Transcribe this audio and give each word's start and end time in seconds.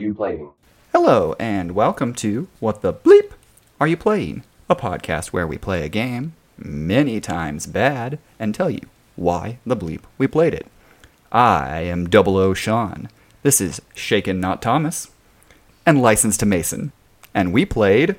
you 0.00 0.14
playing? 0.14 0.50
Hello, 0.92 1.34
and 1.40 1.72
welcome 1.72 2.14
to 2.14 2.48
What 2.60 2.82
the 2.82 2.92
Bleep 2.92 3.32
Are 3.80 3.86
You 3.88 3.96
Playing? 3.96 4.44
A 4.70 4.76
podcast 4.76 5.28
where 5.28 5.46
we 5.46 5.58
play 5.58 5.84
a 5.84 5.88
game, 5.88 6.34
many 6.56 7.20
times 7.20 7.66
bad, 7.66 8.18
and 8.38 8.54
tell 8.54 8.70
you 8.70 8.82
why 9.16 9.58
the 9.66 9.76
bleep 9.76 10.02
we 10.16 10.28
played 10.28 10.54
it. 10.54 10.66
I 11.32 11.80
am 11.80 12.08
Double 12.08 12.36
O 12.36 12.54
Sean. 12.54 13.08
This 13.42 13.60
is 13.60 13.82
Shaken 13.94 14.38
Not 14.38 14.62
Thomas, 14.62 15.10
and 15.84 16.00
Licensed 16.00 16.40
to 16.40 16.46
Mason. 16.46 16.92
And 17.34 17.52
we 17.52 17.64
played. 17.64 18.14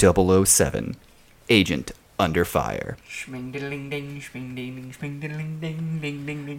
007 0.00 0.96
Agent 1.50 1.92
Under 2.18 2.44
Fire. 2.44 2.96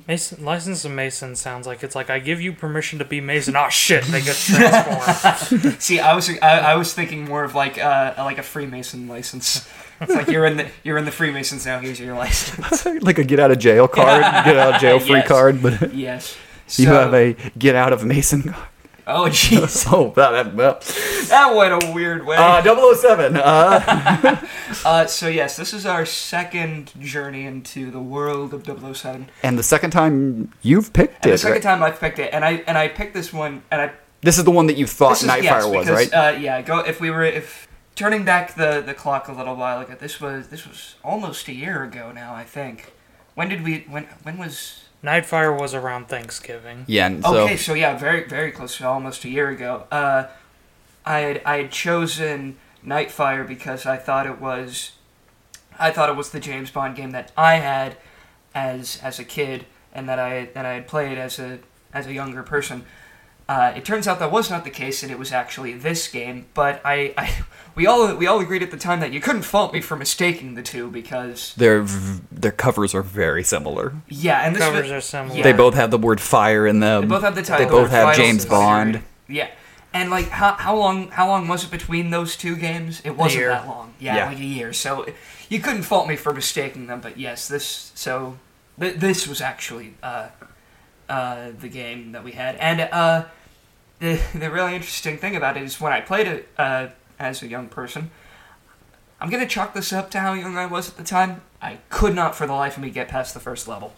Mason, 0.07 0.45
license 0.45 0.81
to 0.83 0.89
Mason 0.89 1.35
sounds 1.35 1.67
like 1.67 1.83
it's 1.83 1.95
like 1.95 2.09
I 2.09 2.19
give 2.19 2.41
you 2.41 2.53
permission 2.53 2.99
to 2.99 3.05
be 3.05 3.21
Mason. 3.21 3.55
Oh 3.55 3.69
shit, 3.69 4.03
they 4.05 4.21
get 4.21 4.35
transformed. 4.35 5.81
See, 5.81 5.99
I 5.99 6.13
was 6.15 6.29
I, 6.41 6.59
I 6.59 6.75
was 6.75 6.93
thinking 6.93 7.25
more 7.25 7.43
of 7.43 7.55
like 7.55 7.77
uh 7.77 8.13
like 8.17 8.37
a 8.37 8.43
Freemason 8.43 9.07
license. 9.07 9.67
It's 10.01 10.13
like 10.13 10.27
you're 10.27 10.45
in 10.45 10.57
the 10.57 10.67
you're 10.83 10.97
in 10.97 11.05
the 11.05 11.11
Freemasons 11.11 11.65
now. 11.65 11.79
Here's 11.79 11.99
your 11.99 12.15
license. 12.15 12.85
like 13.03 13.17
a 13.17 13.23
get 13.23 13.39
out 13.39 13.51
of 13.51 13.59
jail 13.59 13.87
card, 13.87 14.21
get 14.45 14.57
out 14.57 14.75
of 14.75 14.81
jail 14.81 14.99
free 14.99 15.09
Yes. 15.17 15.27
card, 15.27 15.61
but 15.61 15.93
Yes. 15.93 16.37
you 16.77 16.87
have 16.87 17.13
a 17.13 17.33
get 17.57 17.75
out 17.75 17.91
of 17.93 18.05
Mason 18.05 18.43
card. 18.43 18.67
Oh 19.11 19.23
jeez, 19.29 19.91
Oh, 19.91 20.11
that, 20.15 20.31
that, 20.31 20.53
well. 20.55 20.79
that 21.29 21.55
went 21.55 21.83
a 21.83 21.91
weird 21.93 22.25
way. 22.25 22.35
Uh, 22.37 22.61
007. 22.95 23.35
Uh, 23.37 24.45
Uh, 24.85 25.05
so 25.07 25.27
yes, 25.27 25.57
this 25.57 25.73
is 25.73 25.85
our 25.87 26.05
second 26.05 26.91
journey 27.01 27.43
into 27.45 27.89
the 27.89 27.99
world 27.99 28.53
of 28.53 28.63
007. 28.95 29.27
and 29.41 29.57
the 29.57 29.63
second 29.63 29.89
time 29.89 30.53
you've 30.61 30.93
picked 30.93 31.25
And 31.25 31.25
it, 31.25 31.31
the 31.31 31.37
second 31.39 31.53
right? 31.53 31.61
time 31.63 31.81
I've 31.83 31.99
picked 31.99 32.19
it, 32.19 32.29
and 32.31 32.45
I 32.45 32.63
and 32.67 32.77
I 32.77 32.87
picked 32.87 33.15
this 33.15 33.33
one, 33.33 33.63
and 33.71 33.81
I 33.81 33.91
This 34.21 34.37
is 34.37 34.43
the 34.43 34.51
one 34.51 34.67
that 34.67 34.77
you 34.77 34.85
thought 34.85 35.21
is- 35.23 35.27
Nightfire 35.27 35.41
yes, 35.43 35.65
was, 35.65 35.85
because, 35.87 36.11
right? 36.11 36.13
Uh, 36.13 36.37
yeah, 36.37 36.61
go 36.61 36.79
if 36.79 37.01
we 37.01 37.09
were 37.09 37.23
if 37.23 37.67
turning 37.95 38.23
back 38.25 38.53
the 38.55 38.81
the 38.85 38.93
clock 38.93 39.27
a 39.27 39.31
little 39.33 39.55
while 39.55 39.81
ago. 39.81 39.95
This 39.99 40.21
was 40.21 40.49
this 40.49 40.67
was 40.67 40.95
almost 41.03 41.47
a 41.47 41.53
year 41.53 41.83
ago 41.83 42.11
now. 42.11 42.35
I 42.35 42.43
think. 42.43 42.93
When 43.33 43.49
did 43.49 43.63
we? 43.63 43.85
When 43.89 44.03
when 44.23 44.37
was? 44.37 44.85
Nightfire 45.03 45.57
was 45.57 45.73
around 45.73 46.09
Thanksgiving. 46.09 46.83
yeah, 46.87 47.07
and 47.07 47.23
so 47.23 47.45
okay, 47.45 47.57
so 47.57 47.73
yeah, 47.73 47.97
very 47.97 48.25
very 48.27 48.51
close 48.51 48.77
to 48.77 48.87
almost 48.87 49.23
a 49.23 49.29
year 49.29 49.49
ago. 49.49 49.85
Uh, 49.91 50.27
I 51.05 51.19
had 51.19 51.41
I 51.45 51.57
had 51.57 51.71
chosen 51.71 52.57
Nightfire 52.85 53.47
because 53.47 53.85
I 53.85 53.97
thought 53.97 54.25
it 54.25 54.39
was, 54.39 54.91
I 55.79 55.91
thought 55.91 56.09
it 56.09 56.15
was 56.15 56.31
the 56.31 56.39
James 56.39 56.69
Bond 56.71 56.95
game 56.95 57.11
that 57.11 57.31
I 57.37 57.55
had, 57.55 57.97
as 58.53 58.99
as 59.01 59.19
a 59.19 59.23
kid, 59.23 59.65
and 59.93 60.07
that 60.09 60.19
I 60.19 60.49
that 60.53 60.65
I 60.65 60.73
had 60.73 60.87
played 60.87 61.17
as 61.17 61.39
a 61.39 61.59
as 61.93 62.05
a 62.05 62.13
younger 62.13 62.43
person. 62.43 62.85
Uh, 63.49 63.73
it 63.75 63.83
turns 63.83 64.07
out 64.07 64.19
that 64.19 64.31
was 64.31 64.47
not 64.51 64.63
the 64.63 64.69
case, 64.69 65.01
and 65.01 65.11
it 65.11 65.17
was 65.17 65.31
actually 65.31 65.73
this 65.73 66.07
game. 66.07 66.45
But 66.53 66.79
I, 66.85 67.15
I, 67.17 67.43
we 67.75 67.87
all 67.87 68.13
we 68.15 68.27
all 68.27 68.39
agreed 68.39 68.61
at 68.61 68.69
the 68.69 68.77
time 68.77 68.99
that 68.99 69.11
you 69.11 69.19
couldn't 69.19 69.41
fault 69.41 69.73
me 69.73 69.81
for 69.81 69.95
mistaking 69.95 70.53
the 70.53 70.61
two 70.61 70.91
because 70.91 71.55
their 71.55 71.81
v- 71.81 72.21
their 72.31 72.51
covers 72.51 72.93
are 72.93 73.01
very 73.01 73.43
similar. 73.43 73.93
yeah, 74.07 74.45
and 74.45 74.55
this 74.55 74.61
Covers 74.63 74.83
was- 74.83 74.91
are 74.91 75.01
similar. 75.01 75.35
Yeah. 75.37 75.43
They 75.43 75.53
both 75.53 75.73
have 75.73 75.89
the 75.89 75.97
word 75.97 76.21
fire 76.21 76.67
in 76.67 76.79
them. 76.79 77.01
They 77.01 77.07
both 77.07 77.23
have 77.23 77.33
the 77.33 77.41
title. 77.41 77.65
They 77.65 77.71
both 77.71 77.89
They're 77.89 78.05
have 78.05 78.15
James 78.15 78.43
Sincerity. 78.43 78.91
Bond. 78.99 79.03
Yeah, 79.27 79.49
and 79.95 80.11
like 80.11 80.29
how 80.29 80.53
how 80.53 80.75
long 80.77 81.09
how 81.09 81.27
long 81.27 81.47
was 81.47 81.63
it 81.63 81.71
between 81.71 82.11
those 82.11 82.37
two 82.37 82.55
games? 82.55 83.01
It 83.03 83.17
wasn't 83.17 83.45
that 83.47 83.65
long. 83.67 83.95
Yeah, 83.99 84.15
Yeah. 84.17 84.25
like 84.27 84.37
a 84.37 84.45
year. 84.45 84.73
So 84.73 85.07
you 85.49 85.59
couldn't 85.59 85.83
fault 85.83 86.07
me 86.07 86.15
for 86.15 86.31
mistaking 86.35 86.85
them. 86.85 87.01
But 87.01 87.17
yes, 87.17 87.47
this 87.47 87.91
so 87.95 88.37
th- 88.79 88.97
this 88.97 89.27
was 89.27 89.41
actually 89.41 89.95
uh, 90.03 90.27
uh, 91.09 91.47
the 91.59 91.67
game 91.69 92.11
that 92.11 92.23
we 92.23 92.33
had, 92.33 92.55
and 92.57 92.81
uh, 92.81 93.25
the 93.99 94.19
the 94.33 94.49
really 94.49 94.75
interesting 94.75 95.17
thing 95.17 95.35
about 95.35 95.57
it 95.57 95.63
is 95.63 95.79
when 95.79 95.93
I 95.93 96.01
played 96.01 96.27
it 96.27 96.47
uh, 96.57 96.87
as 97.17 97.41
a 97.43 97.47
young 97.47 97.67
person. 97.67 98.11
I'm 99.21 99.29
gonna 99.29 99.47
chalk 99.47 99.73
this 99.73 99.91
up 99.91 100.09
to 100.11 100.19
how 100.19 100.33
young 100.33 100.57
I 100.57 100.65
was 100.65 100.89
at 100.89 100.97
the 100.97 101.03
time. 101.03 101.41
I 101.61 101.79
could 101.89 102.15
not, 102.15 102.35
for 102.35 102.47
the 102.47 102.53
life 102.53 102.77
of 102.77 102.83
me, 102.83 102.89
get 102.89 103.09
past 103.09 103.33
the 103.33 103.41
first 103.41 103.67
level. 103.67 103.93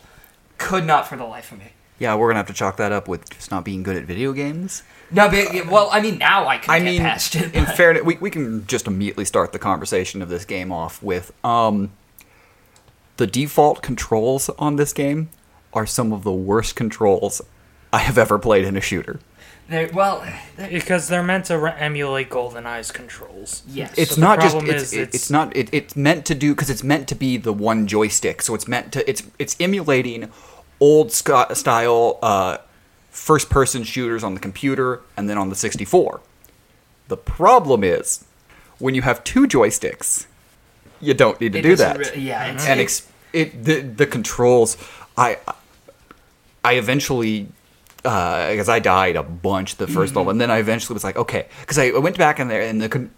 Could 0.57 0.85
not, 0.85 1.07
for 1.07 1.16
the 1.16 1.25
life 1.25 1.51
of 1.51 1.59
me. 1.59 1.73
Yeah, 2.00 2.16
we're 2.16 2.29
gonna 2.29 2.39
have 2.39 2.47
to 2.47 2.53
chalk 2.53 2.78
that 2.78 2.91
up 2.91 3.07
with 3.07 3.29
just 3.29 3.51
not 3.51 3.63
being 3.63 3.84
good 3.84 3.95
at 3.95 4.06
video 4.06 4.34
games. 4.34 4.81
No, 5.12 5.29
but, 5.29 5.67
well, 5.67 5.89
I 5.91 6.01
mean, 6.01 6.18
now 6.18 6.47
I 6.47 6.57
can 6.57 6.73
I 6.73 6.79
get 6.79 6.85
mean, 6.85 7.01
past 7.01 7.35
it. 7.35 7.53
in 7.53 7.66
fairness, 7.66 8.03
we, 8.03 8.18
we 8.18 8.31
can 8.31 8.66
just 8.66 8.88
immediately 8.88 9.25
start 9.25 9.51
the 9.53 9.59
conversation 9.59 10.23
of 10.23 10.29
this 10.29 10.45
game 10.45 10.72
off 10.72 11.03
with 11.03 11.31
um, 11.45 11.91
the 13.18 13.28
default 13.28 13.83
controls 13.83 14.50
on 14.57 14.78
this 14.78 14.94
game 14.94 15.29
are 15.73 15.85
some 15.85 16.12
of 16.12 16.23
the 16.23 16.31
worst 16.31 16.75
controls 16.75 17.41
I 17.94 18.00
have 18.00 18.18
ever 18.18 18.39
played 18.39 18.66
in 18.66 18.75
a 18.75 18.81
shooter. 18.81 19.19
They're, 19.72 19.90
well, 19.94 20.24
they're, 20.58 20.70
Because 20.70 21.08
they're 21.08 21.24
meant 21.24 21.46
to 21.46 21.58
re- 21.58 21.74
emulate 21.78 22.30
GoldenEye's 22.30 22.92
controls. 22.92 23.64
yes. 23.68 23.94
It's 23.98 24.12
But 24.12 24.16
the 24.16 24.22
not 24.22 24.42
just 24.42 24.56
it's, 24.58 24.84
is 24.84 24.94
it's, 24.94 25.16
it's- 25.16 25.30
not 25.32 25.56
it, 25.56 25.70
it's 25.72 25.96
meant 25.96 26.26
to 26.26 26.36
do 26.36 26.54
because 26.54 26.70
it's 26.70 26.84
meant 26.84 27.08
to 27.08 27.16
be 27.16 27.38
the 27.38 27.54
one 27.54 27.88
joystick. 27.88 28.42
So 28.42 28.54
it's 28.54 28.68
meant 28.68 28.92
to 28.94 29.10
it's 29.10 29.24
it's 29.40 29.56
emulating 29.60 30.30
old 30.80 31.12
sc- 31.12 31.54
style 31.54 32.20
uh, 32.22 32.58
first 33.10 33.50
person 33.50 33.84
shooters 33.84 34.24
on 34.24 34.34
the 34.34 34.40
computer 34.42 35.02
and 35.16 35.30
then 35.30 35.38
on 35.38 35.50
the 35.50 35.56
64. 35.56 36.20
The 37.08 37.18
problem 37.18 37.84
is 37.84 38.26
when 38.80 38.94
you 38.96 39.04
have 39.04 39.24
two 39.24 39.48
joysticks, 39.48 40.26
you 41.00 41.14
don't 41.14 41.40
need 41.40 41.54
to 41.54 41.60
It 41.60 41.62
do 41.64 41.76
that. 41.78 41.98
re- 41.98 42.22
yeah, 42.22 42.46
it's- 42.50 42.66
and 42.68 42.80
it- 42.80 42.84
ex- 42.84 43.08
it 43.31 43.64
the 43.64 43.80
the 43.80 44.06
controls. 44.06 44.76
I 45.18 45.38
I 46.64 46.74
eventually 46.74 47.48
because 48.03 48.69
I 48.69 48.79
died 48.79 49.16
a 49.16 49.23
bunch 49.23 49.75
the 49.75 49.85
1st 49.85 49.91
Mm-hmm. 49.91 50.17
level, 50.17 50.29
and 50.31 50.41
then 50.41 50.50
I 50.51 50.57
eventually 50.57 50.94
was 50.95 51.03
like, 51.03 51.17
okay, 51.17 51.47
because 51.62 51.78
I 51.78 51.91
went 51.91 52.17
back 52.17 52.39
in 52.39 52.47
there 52.47 52.62
and 52.62 52.81
the 52.81 53.09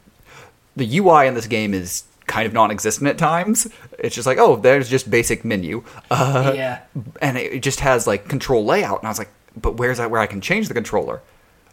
the 0.75 0.97
UI 0.99 1.27
in 1.27 1.35
this 1.35 1.47
game 1.47 1.73
is 1.73 2.03
kind 2.25 2.45
of 2.47 2.53
non-existent 2.53 3.07
at 3.07 3.17
times. 3.17 3.67
It's 3.99 4.15
just 4.15 4.25
like, 4.25 4.37
oh, 4.39 4.55
there's 4.55 4.89
just 4.89 5.09
basic 5.09 5.45
menu, 5.45 5.83
uh, 6.09 6.53
yeah. 6.55 6.81
and 7.21 7.37
it 7.37 7.61
just 7.61 7.79
has 7.81 8.07
like 8.07 8.27
control 8.27 8.65
layout, 8.65 8.99
and 8.99 9.07
I 9.07 9.11
was 9.11 9.19
like, 9.19 9.29
but 9.55 9.75
where's 9.77 9.97
that 9.99 10.09
where 10.09 10.19
I 10.21 10.27
can 10.27 10.41
change 10.41 10.67
the 10.67 10.73
controller? 10.73 11.21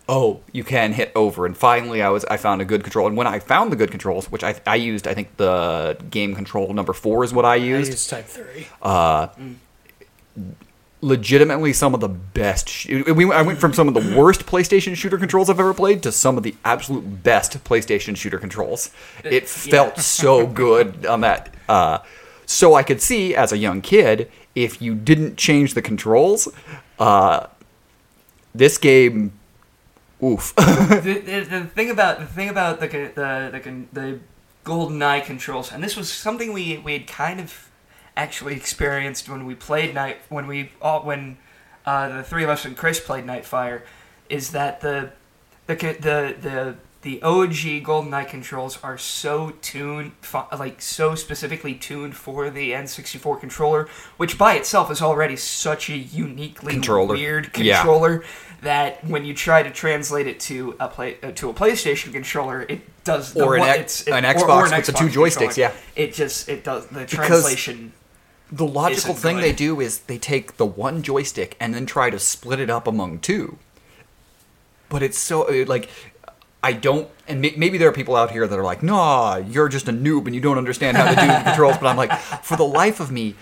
Oh, 0.08 0.40
you 0.52 0.64
can 0.64 0.92
hit 0.92 1.12
over, 1.14 1.46
and 1.46 1.56
finally 1.56 2.02
I 2.02 2.08
was 2.10 2.24
I 2.24 2.36
found 2.36 2.60
a 2.60 2.64
good 2.64 2.82
control, 2.82 3.06
and 3.06 3.16
when 3.16 3.26
I 3.28 3.38
found 3.38 3.70
the 3.72 3.76
good 3.76 3.90
controls, 3.90 4.30
which 4.30 4.42
I 4.44 4.54
I 4.66 4.74
used, 4.74 5.06
I 5.06 5.14
think 5.14 5.36
the 5.36 5.96
game 6.10 6.34
control 6.34 6.72
number 6.74 6.92
four 6.92 7.22
is 7.24 7.32
what 7.32 7.44
I 7.44 7.52
I 7.52 7.56
used 7.56 7.90
use 7.92 8.06
Type 8.08 8.26
3. 8.26 8.66
Legitimately 11.02 11.72
some 11.72 11.94
of 11.94 12.00
the 12.00 12.08
best. 12.08 12.68
Sh- 12.68 12.86
we, 12.86 13.32
I 13.32 13.42
went 13.42 13.58
from 13.58 13.72
some 13.72 13.88
of 13.88 13.94
the 13.94 14.16
worst 14.16 14.44
PlayStation 14.44 14.94
shooter 14.94 15.16
controls 15.16 15.48
I've 15.48 15.58
ever 15.58 15.72
played 15.72 16.02
to 16.02 16.12
some 16.12 16.36
of 16.36 16.42
the 16.42 16.54
absolute 16.64 17.22
best 17.22 17.62
PlayStation 17.64 18.16
shooter 18.16 18.38
controls. 18.38 18.90
It 19.24 19.48
felt 19.48 19.98
so 19.98 20.46
good 20.64 21.06
on 21.06 21.22
that. 21.22 21.54
Uh, 21.68 21.98
so 22.44 22.74
I 22.74 22.82
could 22.82 23.00
see 23.00 23.34
as 23.34 23.52
a 23.52 23.58
young 23.58 23.80
kid 23.80 24.30
if 24.54 24.82
you 24.82 24.94
didn't 24.94 25.36
change 25.36 25.74
the 25.74 25.82
controls, 25.82 26.48
uh, 26.98 27.46
this 28.54 28.76
game, 28.76 29.32
oof. 30.22 30.54
the, 30.56 31.22
the, 31.24 31.40
the 31.44 31.64
thing 31.66 31.90
about 31.90 32.18
the 32.18 32.26
thing 32.26 32.48
about 32.48 32.80
the 32.80 32.88
con- 32.88 33.12
the 33.14 33.50
the, 33.52 34.00
the 34.00 34.18
GoldenEye 34.64 35.24
controls, 35.24 35.72
and 35.72 35.82
this 35.82 35.96
was 35.96 36.12
something 36.12 36.52
we 36.52 36.78
we 36.78 36.94
had 36.94 37.06
kind 37.06 37.40
of 37.40 37.69
actually 38.20 38.54
experienced 38.54 39.28
when 39.28 39.46
we 39.46 39.54
played 39.54 39.94
night 39.94 40.18
when 40.28 40.46
we 40.46 40.70
all 40.82 41.02
when 41.02 41.38
uh, 41.86 42.08
the 42.18 42.22
three 42.22 42.44
of 42.44 42.50
us 42.50 42.64
and 42.66 42.76
Chris 42.76 43.00
played 43.00 43.24
Nightfire, 43.24 43.82
is 44.28 44.50
that 44.52 44.80
the 44.82 45.10
the 45.66 45.74
the 45.74 46.36
the 46.46 46.74
the 47.02 47.22
OG 47.22 47.82
GoldenEye 47.88 48.28
controls 48.28 48.78
are 48.82 48.98
so 48.98 49.54
tuned, 49.62 50.12
like 50.58 50.82
so 50.82 51.14
specifically 51.14 51.74
tuned 51.74 52.14
for 52.14 52.50
the 52.50 52.72
N64 52.72 53.40
controller, 53.40 53.88
which 54.18 54.36
by 54.36 54.52
itself 54.56 54.90
is 54.90 55.00
already 55.00 55.34
such 55.36 55.88
a 55.88 55.96
uniquely 55.96 56.74
Controller. 56.74 57.14
weird 57.14 57.50
Yeah. 57.56 57.76
controller 57.78 58.22
that 58.60 59.02
when 59.06 59.24
you 59.24 59.32
try 59.32 59.62
to 59.62 59.70
translate 59.70 60.26
it 60.26 60.38
to 60.40 60.76
a 60.78 60.88
play 60.88 61.16
uh, 61.22 61.30
to 61.36 61.48
a 61.48 61.54
PlayStation 61.54 62.12
controller, 62.12 62.66
it 62.68 62.80
does 63.04 63.32
the 63.32 63.44
Or 63.46 63.56
an 63.56 63.62
it's- 63.62 64.02
it- 64.06 64.12
an 64.12 64.26
or- 64.26 64.34
Xbox 64.34 64.48
or 64.50 64.66
an 64.66 64.76
with 64.76 64.84
the 64.86 64.92
Xbox 64.92 64.98
two 64.98 65.08
joysticks, 65.20 65.54
controller. 65.56 65.72
yeah. 65.96 66.02
It 66.04 66.12
just 66.12 66.50
it 66.50 66.62
does 66.64 66.84
the 66.88 67.00
Because- 67.00 67.14
translation. 67.16 67.92
The 68.52 68.66
logical 68.66 69.14
thing 69.14 69.36
good. 69.36 69.44
they 69.44 69.52
do 69.52 69.80
is 69.80 70.00
they 70.00 70.18
take 70.18 70.56
the 70.56 70.66
one 70.66 71.02
joystick 71.02 71.56
and 71.60 71.74
then 71.74 71.86
try 71.86 72.10
to 72.10 72.18
split 72.18 72.60
it 72.60 72.70
up 72.70 72.86
among 72.86 73.20
two. 73.20 73.58
But 74.88 75.02
it's 75.02 75.18
so 75.18 75.42
like 75.66 75.88
I 76.62 76.72
don't, 76.72 77.08
and 77.26 77.40
may, 77.40 77.54
maybe 77.56 77.78
there 77.78 77.88
are 77.88 77.92
people 77.92 78.16
out 78.16 78.32
here 78.32 78.46
that 78.46 78.58
are 78.58 78.64
like, 78.64 78.82
"Nah, 78.82 79.36
you're 79.36 79.68
just 79.68 79.88
a 79.88 79.92
noob 79.92 80.26
and 80.26 80.34
you 80.34 80.40
don't 80.40 80.58
understand 80.58 80.96
how 80.96 81.08
to 81.08 81.20
do 81.20 81.26
the 81.26 81.40
controls." 81.44 81.78
But 81.78 81.86
I'm 81.86 81.96
like, 81.96 82.12
for 82.18 82.56
the 82.56 82.64
life 82.64 83.00
of 83.00 83.10
me, 83.10 83.34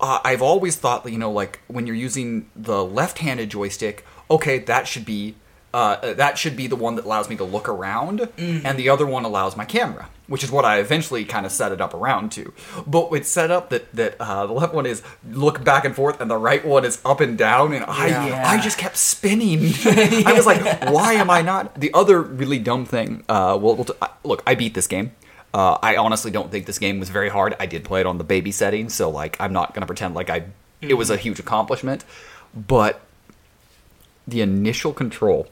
uh, 0.00 0.20
I've 0.24 0.42
always 0.42 0.76
thought 0.76 1.04
that 1.04 1.10
you 1.10 1.18
know, 1.18 1.32
like 1.32 1.60
when 1.66 1.86
you're 1.86 1.96
using 1.96 2.50
the 2.54 2.84
left-handed 2.84 3.50
joystick, 3.50 4.04
okay, 4.30 4.58
that 4.58 4.86
should 4.86 5.04
be 5.04 5.34
uh, 5.74 6.14
that 6.14 6.38
should 6.38 6.56
be 6.56 6.66
the 6.68 6.76
one 6.76 6.94
that 6.94 7.04
allows 7.04 7.28
me 7.28 7.36
to 7.36 7.44
look 7.44 7.68
around, 7.68 8.28
and 8.38 8.78
the 8.78 8.88
other 8.88 9.04
one 9.06 9.24
allows 9.24 9.56
my 9.56 9.64
camera, 9.64 10.08
which 10.28 10.44
is 10.44 10.50
what 10.50 10.64
I 10.64 10.78
eventually 10.78 11.24
kind 11.24 11.44
of 11.44 11.50
set 11.52 11.72
it 11.72 11.80
up 11.80 11.92
around 11.94 12.30
to. 12.32 12.52
But 12.86 13.10
it's 13.12 13.28
set 13.28 13.50
up 13.50 13.70
that 13.70 13.92
that 13.92 14.14
uh, 14.20 14.46
the 14.46 14.52
left 14.52 14.72
one 14.72 14.86
is 14.86 15.02
look 15.28 15.64
back 15.64 15.84
and 15.84 15.94
forth, 15.94 16.20
and 16.20 16.30
the 16.30 16.36
right 16.38 16.64
one 16.64 16.84
is 16.84 17.00
up 17.04 17.20
and 17.20 17.36
down, 17.36 17.72
and 17.72 17.84
I 17.86 18.06
Yeah. 18.06 18.48
I 18.48 18.60
just 18.60 18.78
kept 18.78 18.96
spinning. 18.96 19.60
I 20.24 20.32
was 20.32 20.46
like, 20.46 20.62
why 20.90 21.14
am 21.14 21.28
I 21.28 21.42
not? 21.42 21.74
The 21.80 21.90
other 21.92 22.22
really 22.22 22.60
dumb 22.60 22.84
thing. 22.86 23.24
Uh, 23.28 23.58
well, 23.60 23.74
well, 23.74 23.84
t- 23.84 23.94
uh, 24.00 24.08
look, 24.22 24.42
I 24.46 24.54
beat 24.54 24.74
this 24.74 24.86
game. 24.86 25.10
Uh, 25.52 25.78
I 25.82 25.96
honestly 25.96 26.30
don't 26.30 26.50
think 26.50 26.66
this 26.66 26.78
game 26.78 26.98
was 27.00 27.10
very 27.10 27.28
hard. 27.28 27.54
I 27.60 27.66
did 27.66 27.84
play 27.84 28.00
it 28.00 28.06
on 28.06 28.18
the 28.18 28.24
baby 28.24 28.52
setting, 28.52 28.88
so 28.88 29.10
like 29.10 29.36
I'm 29.40 29.52
not 29.52 29.74
gonna 29.74 29.86
pretend 29.86 30.14
like 30.14 30.30
I 30.30 30.44
it 30.80 30.94
was 30.94 31.10
a 31.10 31.16
huge 31.16 31.40
accomplishment. 31.40 32.04
But 32.54 33.00
the 34.26 34.40
initial 34.40 34.92
control, 34.92 35.46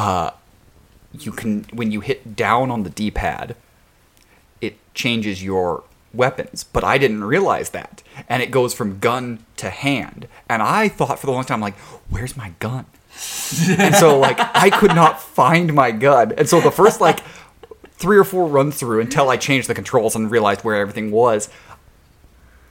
uh, 0.00 0.30
you 1.12 1.30
can 1.30 1.64
when 1.74 1.90
you 1.90 2.00
hit 2.00 2.34
down 2.34 2.70
on 2.70 2.84
the 2.84 2.90
D-pad, 2.90 3.54
it 4.62 4.78
changes 4.94 5.44
your 5.44 5.84
weapons. 6.14 6.64
But 6.64 6.84
I 6.84 6.96
didn't 6.96 7.24
realize 7.24 7.70
that, 7.70 8.02
and 8.26 8.42
it 8.42 8.50
goes 8.50 8.72
from 8.72 8.98
gun 8.98 9.44
to 9.56 9.68
hand. 9.68 10.26
And 10.48 10.62
I 10.62 10.88
thought 10.88 11.18
for 11.18 11.26
the 11.26 11.32
long 11.32 11.44
time, 11.44 11.60
like, 11.60 11.76
where's 12.08 12.34
my 12.34 12.54
gun? 12.60 12.86
and 13.78 13.94
so 13.94 14.18
like 14.18 14.38
I 14.54 14.70
could 14.70 14.94
not 14.94 15.20
find 15.20 15.74
my 15.74 15.90
gun. 15.90 16.32
And 16.38 16.48
so 16.48 16.60
the 16.60 16.70
first 16.70 17.00
like 17.00 17.20
three 17.98 18.16
or 18.16 18.24
four 18.24 18.46
runs 18.46 18.78
through 18.78 19.00
until 19.00 19.28
I 19.28 19.36
changed 19.36 19.68
the 19.68 19.74
controls 19.74 20.16
and 20.16 20.30
realized 20.30 20.62
where 20.62 20.76
everything 20.76 21.10
was. 21.10 21.50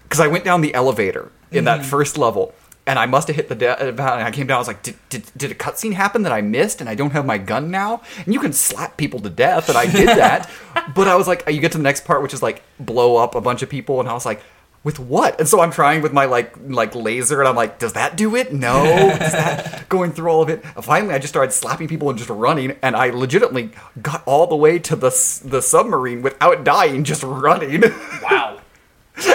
Because 0.03 0.19
I 0.19 0.27
went 0.27 0.45
down 0.45 0.61
the 0.61 0.73
elevator 0.73 1.31
in 1.51 1.65
that 1.65 1.85
first 1.85 2.17
level, 2.17 2.55
and 2.89 2.97
I 2.97 3.06
must 3.06 3.27
have 3.27 3.36
hit 3.36 3.50
the 3.50 3.56
de- 3.56 3.80
uh, 3.80 3.86
and 3.86 4.00
I 4.01 4.31
came 4.31 4.47
down. 4.47 4.56
I 4.56 4.59
was 4.59 4.68
like, 4.68 4.81
did, 4.81 4.95
did, 5.09 5.31
did 5.38 5.51
a 5.51 5.53
cutscene 5.53 5.94
happen 5.94 6.24
that 6.24 6.31
I 6.31 6.41
missed, 6.41 6.81
and 6.81 6.89
I 6.89 6.95
don't 6.95 7.12
have 7.12 7.24
my 7.24 7.38
gun 7.38 7.69
now? 7.69 8.01
And 8.25 8.33
you 8.33 8.39
can 8.39 8.51
slap 8.51 8.97
people 8.97 9.19
to 9.19 9.30
death, 9.30 9.69
and 9.69 9.77
I 9.77 9.86
did 9.86 10.07
that. 10.24 10.50
but 10.95 11.07
I 11.07 11.15
was 11.15 11.27
like, 11.27 11.47
uh, 11.47 11.51
you 11.51 11.62
get 11.62 11.71
to 11.74 11.77
the 11.77 11.83
next 11.83 12.03
part, 12.03 12.24
which 12.24 12.33
is 12.33 12.41
like 12.41 12.63
blow 12.80 13.18
up 13.18 13.36
a 13.36 13.41
bunch 13.41 13.62
of 13.62 13.69
people, 13.69 14.00
and 14.00 14.09
I 14.09 14.13
was 14.13 14.25
like. 14.25 14.41
With 14.81 14.97
what? 14.97 15.38
And 15.41 15.47
so 15.50 15.59
I'm 15.59 15.71
trying 15.71 16.01
with 16.01 16.13
my 16.13 16.24
like 16.24 16.53
like 16.65 16.95
laser, 16.95 17.41
and 17.41 17.50
I'm 17.50 17.56
like, 17.57 17.80
does 17.80 17.91
that 18.00 18.15
do 18.15 18.38
it? 18.38 18.53
No. 18.53 18.86
Is 18.86 19.33
that 19.33 19.89
going 19.95 20.13
through 20.13 20.31
all 20.31 20.42
of 20.42 20.47
it? 20.47 20.63
Finally, 20.81 21.13
I 21.13 21.19
just 21.19 21.33
started 21.33 21.51
slapping 21.51 21.89
people 21.89 22.09
and 22.09 22.18
just 22.18 22.30
running, 22.30 22.77
and 22.81 22.95
I 22.95 23.09
legitimately 23.09 23.71
got 24.01 24.24
all 24.25 24.47
the 24.47 24.56
way 24.56 24.80
to 24.80 24.95
the 24.95 25.09
the 25.44 25.62
submarine 25.62 26.21
without 26.21 26.63
dying, 26.63 27.03
just 27.03 27.24
running. 27.24 27.81
Wow. 27.81 28.28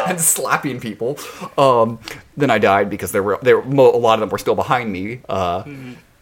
and 0.09 0.21
slapping 0.21 0.81
people. 0.81 1.19
Um, 1.59 1.99
then 2.37 2.51
I 2.51 2.59
died 2.59 2.91
because 2.91 3.12
there 3.12 3.23
were 3.23 3.39
there 3.43 3.59
a 3.59 3.65
lot 3.65 4.15
of 4.15 4.21
them 4.21 4.29
were 4.29 4.39
still 4.39 4.55
behind 4.55 4.93
me. 4.93 5.21
Uh, 5.29 5.65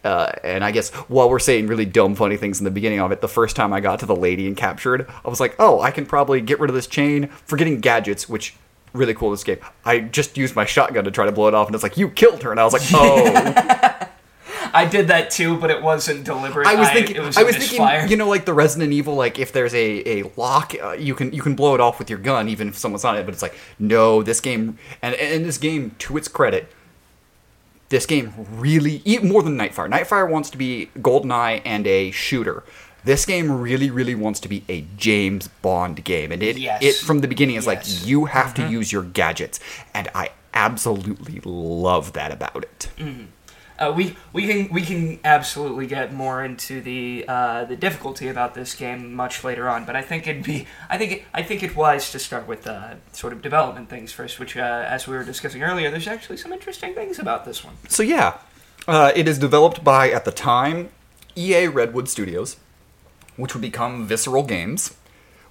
uh, 0.04 0.32
and 0.42 0.64
I 0.64 0.72
guess 0.72 0.90
while 0.90 1.30
we're 1.30 1.38
saying 1.38 1.68
really 1.68 1.84
dumb, 1.84 2.14
funny 2.14 2.36
things 2.36 2.58
in 2.58 2.64
the 2.64 2.70
beginning 2.70 3.00
of 3.00 3.12
it, 3.12 3.20
the 3.20 3.28
first 3.28 3.54
time 3.54 3.72
I 3.72 3.80
got 3.80 4.00
to 4.00 4.06
the 4.06 4.16
lady 4.16 4.46
and 4.46 4.56
captured, 4.56 5.08
I 5.24 5.28
was 5.28 5.38
like, 5.38 5.54
oh, 5.58 5.80
I 5.80 5.90
can 5.90 6.06
probably 6.06 6.40
get 6.40 6.58
rid 6.58 6.70
of 6.70 6.74
this 6.74 6.88
chain. 6.88 7.28
Forgetting 7.46 7.80
gadgets, 7.80 8.28
which 8.28 8.56
really 8.92 9.14
cool 9.14 9.30
this 9.30 9.44
game. 9.44 9.58
I 9.84 10.00
just 10.00 10.36
used 10.36 10.56
my 10.56 10.64
shotgun 10.64 11.04
to 11.04 11.10
try 11.10 11.26
to 11.26 11.32
blow 11.32 11.48
it 11.48 11.54
off, 11.54 11.66
and 11.66 11.74
it's 11.74 11.82
like 11.82 11.96
you 11.96 12.10
killed 12.10 12.42
her, 12.42 12.50
and 12.50 12.60
I 12.60 12.64
was 12.64 12.72
like, 12.72 12.82
oh. 12.92 13.91
I 14.74 14.84
did 14.86 15.08
that 15.08 15.30
too, 15.30 15.56
but 15.58 15.70
it 15.70 15.82
wasn't 15.82 16.24
deliberate. 16.24 16.66
I 16.66 16.74
was 16.74 16.88
thinking, 16.90 17.16
it 17.16 17.22
was 17.22 17.36
I 17.36 17.42
was 17.42 17.56
thinking, 17.56 18.08
you 18.08 18.16
know, 18.16 18.28
like 18.28 18.44
the 18.44 18.54
Resident 18.54 18.92
Evil, 18.92 19.14
like 19.14 19.38
if 19.38 19.52
there's 19.52 19.74
a, 19.74 20.18
a 20.20 20.30
lock, 20.36 20.74
uh, 20.82 20.92
you 20.92 21.14
can 21.14 21.32
you 21.32 21.42
can 21.42 21.54
blow 21.54 21.74
it 21.74 21.80
off 21.80 21.98
with 21.98 22.08
your 22.10 22.18
gun, 22.18 22.48
even 22.48 22.68
if 22.68 22.76
someone's 22.78 23.04
on 23.04 23.16
it. 23.16 23.24
But 23.24 23.34
it's 23.34 23.42
like, 23.42 23.54
no, 23.78 24.22
this 24.22 24.40
game, 24.40 24.78
and 25.00 25.14
and 25.16 25.44
this 25.44 25.58
game, 25.58 25.94
to 26.00 26.16
its 26.16 26.28
credit, 26.28 26.70
this 27.88 28.06
game 28.06 28.32
really, 28.52 29.02
even 29.04 29.28
more 29.28 29.42
than 29.42 29.56
Nightfire. 29.58 29.90
Nightfire 29.90 30.28
wants 30.28 30.50
to 30.50 30.56
be 30.58 30.90
GoldenEye 30.98 31.62
and 31.64 31.86
a 31.86 32.10
shooter. 32.10 32.64
This 33.04 33.26
game 33.26 33.50
really, 33.60 33.90
really 33.90 34.14
wants 34.14 34.38
to 34.40 34.48
be 34.48 34.64
a 34.68 34.84
James 34.96 35.48
Bond 35.48 36.04
game, 36.04 36.30
and 36.30 36.42
it 36.42 36.56
Yes. 36.56 36.82
it 36.82 36.94
from 36.96 37.18
the 37.20 37.28
beginning 37.28 37.56
is 37.56 37.66
like 37.66 37.82
you 38.06 38.26
have 38.26 38.54
to 38.54 38.68
use 38.68 38.92
your 38.92 39.02
gadgets, 39.02 39.58
and 39.92 40.08
I 40.14 40.30
absolutely 40.54 41.40
love 41.44 42.12
that 42.12 42.30
about 42.30 42.64
it. 42.64 42.88
Uh, 43.82 43.90
we 43.90 44.16
we 44.32 44.46
can 44.46 44.68
we 44.72 44.82
can 44.82 45.18
absolutely 45.24 45.88
get 45.88 46.12
more 46.12 46.44
into 46.44 46.80
the 46.80 47.24
uh, 47.26 47.64
the 47.64 47.74
difficulty 47.74 48.28
about 48.28 48.54
this 48.54 48.76
game 48.76 49.12
much 49.12 49.42
later 49.42 49.68
on, 49.68 49.84
but 49.84 49.96
I 49.96 50.02
think 50.02 50.28
it'd 50.28 50.44
be 50.44 50.66
I 50.88 50.96
think 50.96 51.12
it, 51.12 51.22
I 51.34 51.42
think 51.42 51.64
it 51.64 51.74
wise 51.74 52.12
to 52.12 52.20
start 52.20 52.46
with 52.46 52.64
uh, 52.64 52.94
sort 53.10 53.32
of 53.32 53.42
development 53.42 53.88
things 53.88 54.12
first, 54.12 54.38
which 54.38 54.56
uh, 54.56 54.60
as 54.88 55.08
we 55.08 55.16
were 55.16 55.24
discussing 55.24 55.64
earlier, 55.64 55.90
there's 55.90 56.06
actually 56.06 56.36
some 56.36 56.52
interesting 56.52 56.94
things 56.94 57.18
about 57.18 57.44
this 57.44 57.64
one. 57.64 57.74
So 57.88 58.04
yeah, 58.04 58.38
uh, 58.86 59.10
it 59.16 59.26
is 59.26 59.38
developed 59.40 59.82
by 59.82 60.12
at 60.12 60.24
the 60.24 60.32
time 60.32 60.90
EA 61.34 61.66
Redwood 61.66 62.08
Studios, 62.08 62.58
which 63.36 63.52
would 63.52 63.62
become 63.62 64.06
Visceral 64.06 64.44
Games, 64.44 64.96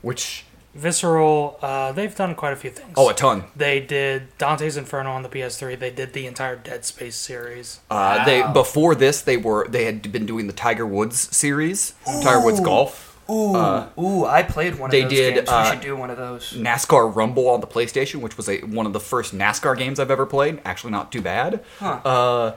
which 0.01 0.45
Visceral, 0.73 1.57
uh, 1.62 1.91
they've 1.91 2.15
done 2.15 2.33
quite 2.35 2.53
a 2.53 2.56
few 2.56 2.69
things. 2.69 2.94
oh 2.95 3.09
a 3.09 3.13
ton. 3.13 3.44
They 3.56 3.79
did 3.81 4.35
Dante's 4.38 4.77
Inferno 4.77 5.12
on 5.12 5.21
the 5.23 5.29
PS3. 5.29 5.77
They 5.77 5.91
did 5.91 6.13
the 6.13 6.25
entire 6.25 6.56
Dead 6.56 6.85
Space 6.85 7.15
series. 7.15 7.81
Uh, 7.89 8.23
They 8.25 8.41
before 8.53 8.95
this 8.95 9.21
they 9.21 9.38
were 9.38 9.68
they 9.68 9.85
had 9.85 10.12
been 10.12 10.25
doing 10.25 10.47
the 10.47 10.53
Tiger 10.53 10.85
Woods 10.85 11.35
series, 11.35 11.94
Tiger 12.06 12.41
Woods 12.44 12.59
Golf, 12.62 13.09
Ooh, 13.29 13.56
ooh, 13.97 14.25
I 14.25 14.44
played 14.44 14.75
one 14.79 14.89
of 14.89 14.94
Uh, 14.94 14.97
they 14.97 15.01
those 15.03 15.12
did, 15.12 15.35
games. 15.35 15.50
uh, 15.50 15.62
we 15.65 15.69
should 15.71 15.81
do 15.81 15.95
one 15.95 16.09
of 16.09 16.18
those. 16.18 16.53
NASCAR 16.53 17.15
Rumble 17.15 17.47
on 17.50 17.62
the 17.62 17.67
PlayStation, 17.67 18.15
which 18.21 18.35
was 18.35 18.50
a 18.50 18.59
one 18.62 18.85
of 18.85 18.91
the 18.94 19.00
first 19.00 19.33
NASCAR 19.33 19.77
games 19.77 20.00
I've 20.00 20.12
ever 20.12 20.25
played. 20.25 20.59
Actually, 20.65 20.91
not 20.91 21.12
too 21.12 21.21
bad. 21.21 21.63
Huh. 21.79 22.00
Uh, 22.03 22.56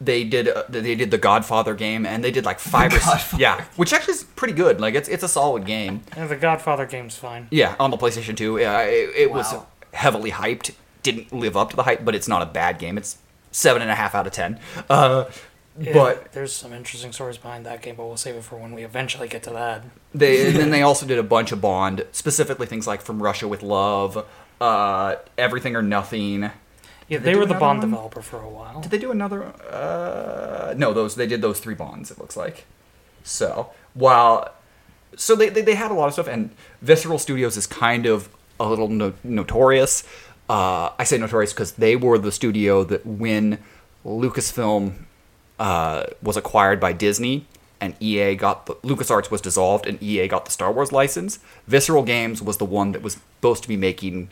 they 0.00 0.24
did 0.24 0.48
uh, 0.48 0.64
they 0.68 0.94
did 0.94 1.10
the 1.10 1.18
Godfather 1.18 1.74
game, 1.74 2.04
and 2.04 2.22
they 2.24 2.30
did 2.30 2.44
like 2.44 2.58
five 2.58 2.92
or 2.92 2.96
s- 2.96 3.04
Godfather. 3.06 3.40
yeah, 3.42 3.64
which 3.76 3.92
actually 3.92 4.14
is 4.14 4.24
pretty 4.24 4.54
good. 4.54 4.80
Like 4.80 4.94
it's 4.94 5.08
it's 5.08 5.22
a 5.22 5.28
solid 5.28 5.64
game. 5.66 6.02
And 6.16 6.28
the 6.28 6.36
Godfather 6.36 6.86
game's 6.86 7.16
fine. 7.16 7.46
Yeah, 7.50 7.76
on 7.78 7.90
the 7.90 7.96
PlayStation 7.96 8.36
2. 8.36 8.58
Yeah, 8.58 8.80
it, 8.82 9.10
it 9.16 9.30
was 9.30 9.54
heavily 9.92 10.30
hyped. 10.32 10.72
Didn't 11.02 11.32
live 11.32 11.56
up 11.56 11.70
to 11.70 11.76
the 11.76 11.82
hype, 11.84 12.04
but 12.04 12.14
it's 12.14 12.28
not 12.28 12.42
a 12.42 12.46
bad 12.46 12.78
game. 12.78 12.96
It's 12.98 13.18
seven 13.52 13.82
and 13.82 13.90
a 13.90 13.94
half 13.94 14.14
out 14.14 14.26
of 14.26 14.32
ten. 14.32 14.58
Uh, 14.88 15.24
Yeah, 15.78 15.92
but 15.92 16.32
there's 16.32 16.52
some 16.52 16.72
interesting 16.72 17.12
stories 17.12 17.36
behind 17.36 17.66
that 17.66 17.82
game, 17.82 17.96
but 17.96 18.06
we'll 18.06 18.16
save 18.16 18.36
it 18.36 18.44
for 18.44 18.56
when 18.56 18.74
we 18.74 18.84
eventually 18.84 19.26
get 19.26 19.42
to 19.42 19.50
that. 19.50 19.84
they 20.14 20.46
and 20.46 20.56
then 20.56 20.70
they 20.70 20.82
also 20.82 21.04
did 21.04 21.18
a 21.18 21.22
bunch 21.24 21.50
of 21.50 21.60
Bond, 21.60 22.06
specifically 22.12 22.66
things 22.68 22.86
like 22.86 23.02
From 23.02 23.20
Russia 23.20 23.48
with 23.48 23.60
Love, 23.62 24.24
uh, 24.60 25.16
Everything 25.36 25.74
or 25.74 25.82
Nothing. 25.82 26.50
Yeah, 27.08 27.18
they 27.18 27.32
they, 27.32 27.38
were 27.38 27.46
the 27.46 27.54
Bond 27.54 27.80
one? 27.80 27.90
developer 27.90 28.22
for 28.22 28.40
a 28.40 28.48
while. 28.48 28.80
Did 28.80 28.90
they 28.90 28.98
do 28.98 29.10
another? 29.10 29.52
Uh, 29.70 30.74
no, 30.76 30.92
those 30.92 31.16
they 31.16 31.26
did 31.26 31.42
those 31.42 31.60
three 31.60 31.74
Bonds. 31.74 32.10
It 32.10 32.18
looks 32.18 32.36
like. 32.36 32.64
So 33.22 33.70
while 33.94 34.52
so 35.16 35.36
they, 35.36 35.48
they, 35.48 35.62
they 35.62 35.74
had 35.74 35.90
a 35.90 35.94
lot 35.94 36.06
of 36.06 36.12
stuff, 36.14 36.28
and 36.28 36.50
Visceral 36.82 37.18
Studios 37.18 37.56
is 37.56 37.66
kind 37.66 38.06
of 38.06 38.28
a 38.58 38.68
little 38.68 38.88
no, 38.88 39.12
notorious. 39.22 40.04
Uh, 40.48 40.90
I 40.98 41.04
say 41.04 41.18
notorious 41.18 41.52
because 41.52 41.72
they 41.72 41.96
were 41.96 42.18
the 42.18 42.32
studio 42.32 42.84
that 42.84 43.06
when 43.06 43.58
Lucasfilm 44.04 44.94
uh, 45.58 46.04
was 46.22 46.36
acquired 46.36 46.80
by 46.80 46.92
Disney 46.92 47.46
and 47.80 47.94
EA 48.00 48.34
got 48.34 48.66
the 48.66 48.74
LucasArts 48.76 49.30
was 49.30 49.40
dissolved 49.40 49.86
and 49.86 50.02
EA 50.02 50.28
got 50.28 50.44
the 50.44 50.50
Star 50.50 50.72
Wars 50.72 50.92
license. 50.92 51.38
Visceral 51.66 52.02
Games 52.02 52.42
was 52.42 52.58
the 52.58 52.64
one 52.64 52.92
that 52.92 53.02
was 53.02 53.14
supposed 53.14 53.62
to 53.62 53.68
be 53.68 53.76
making 53.76 54.30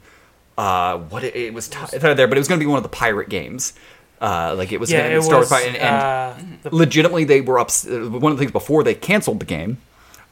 uh, 0.59 0.99
what 0.99 1.25
it, 1.25 1.35
it 1.35 1.54
was 1.54 1.68
t- 1.68 1.99
there, 1.99 2.14
but 2.28 2.37
it 2.37 2.40
was 2.40 2.49
going 2.49 2.59
to 2.61 2.64
be 2.64 2.68
one 2.68 2.76
of 2.76 2.82
the 2.82 2.88
pirate 2.88 3.28
games. 3.28 3.73
Uh, 4.21 4.54
like 4.56 4.71
it 4.71 4.78
was 4.78 4.92
yeah, 4.92 5.06
it 5.09 5.16
was. 5.16 5.50
and, 5.52 5.76
and 5.76 5.97
uh, 5.97 6.35
the, 6.62 6.75
legitimately 6.75 7.25
they 7.25 7.40
were 7.40 7.59
ups- 7.59 7.87
uh, 7.87 8.09
one 8.09 8.30
of 8.30 8.38
the 8.38 8.42
things 8.42 8.52
before 8.52 8.85
they 8.85 8.94
canceled 8.94 9.40
the 9.40 9.44
game 9.47 9.78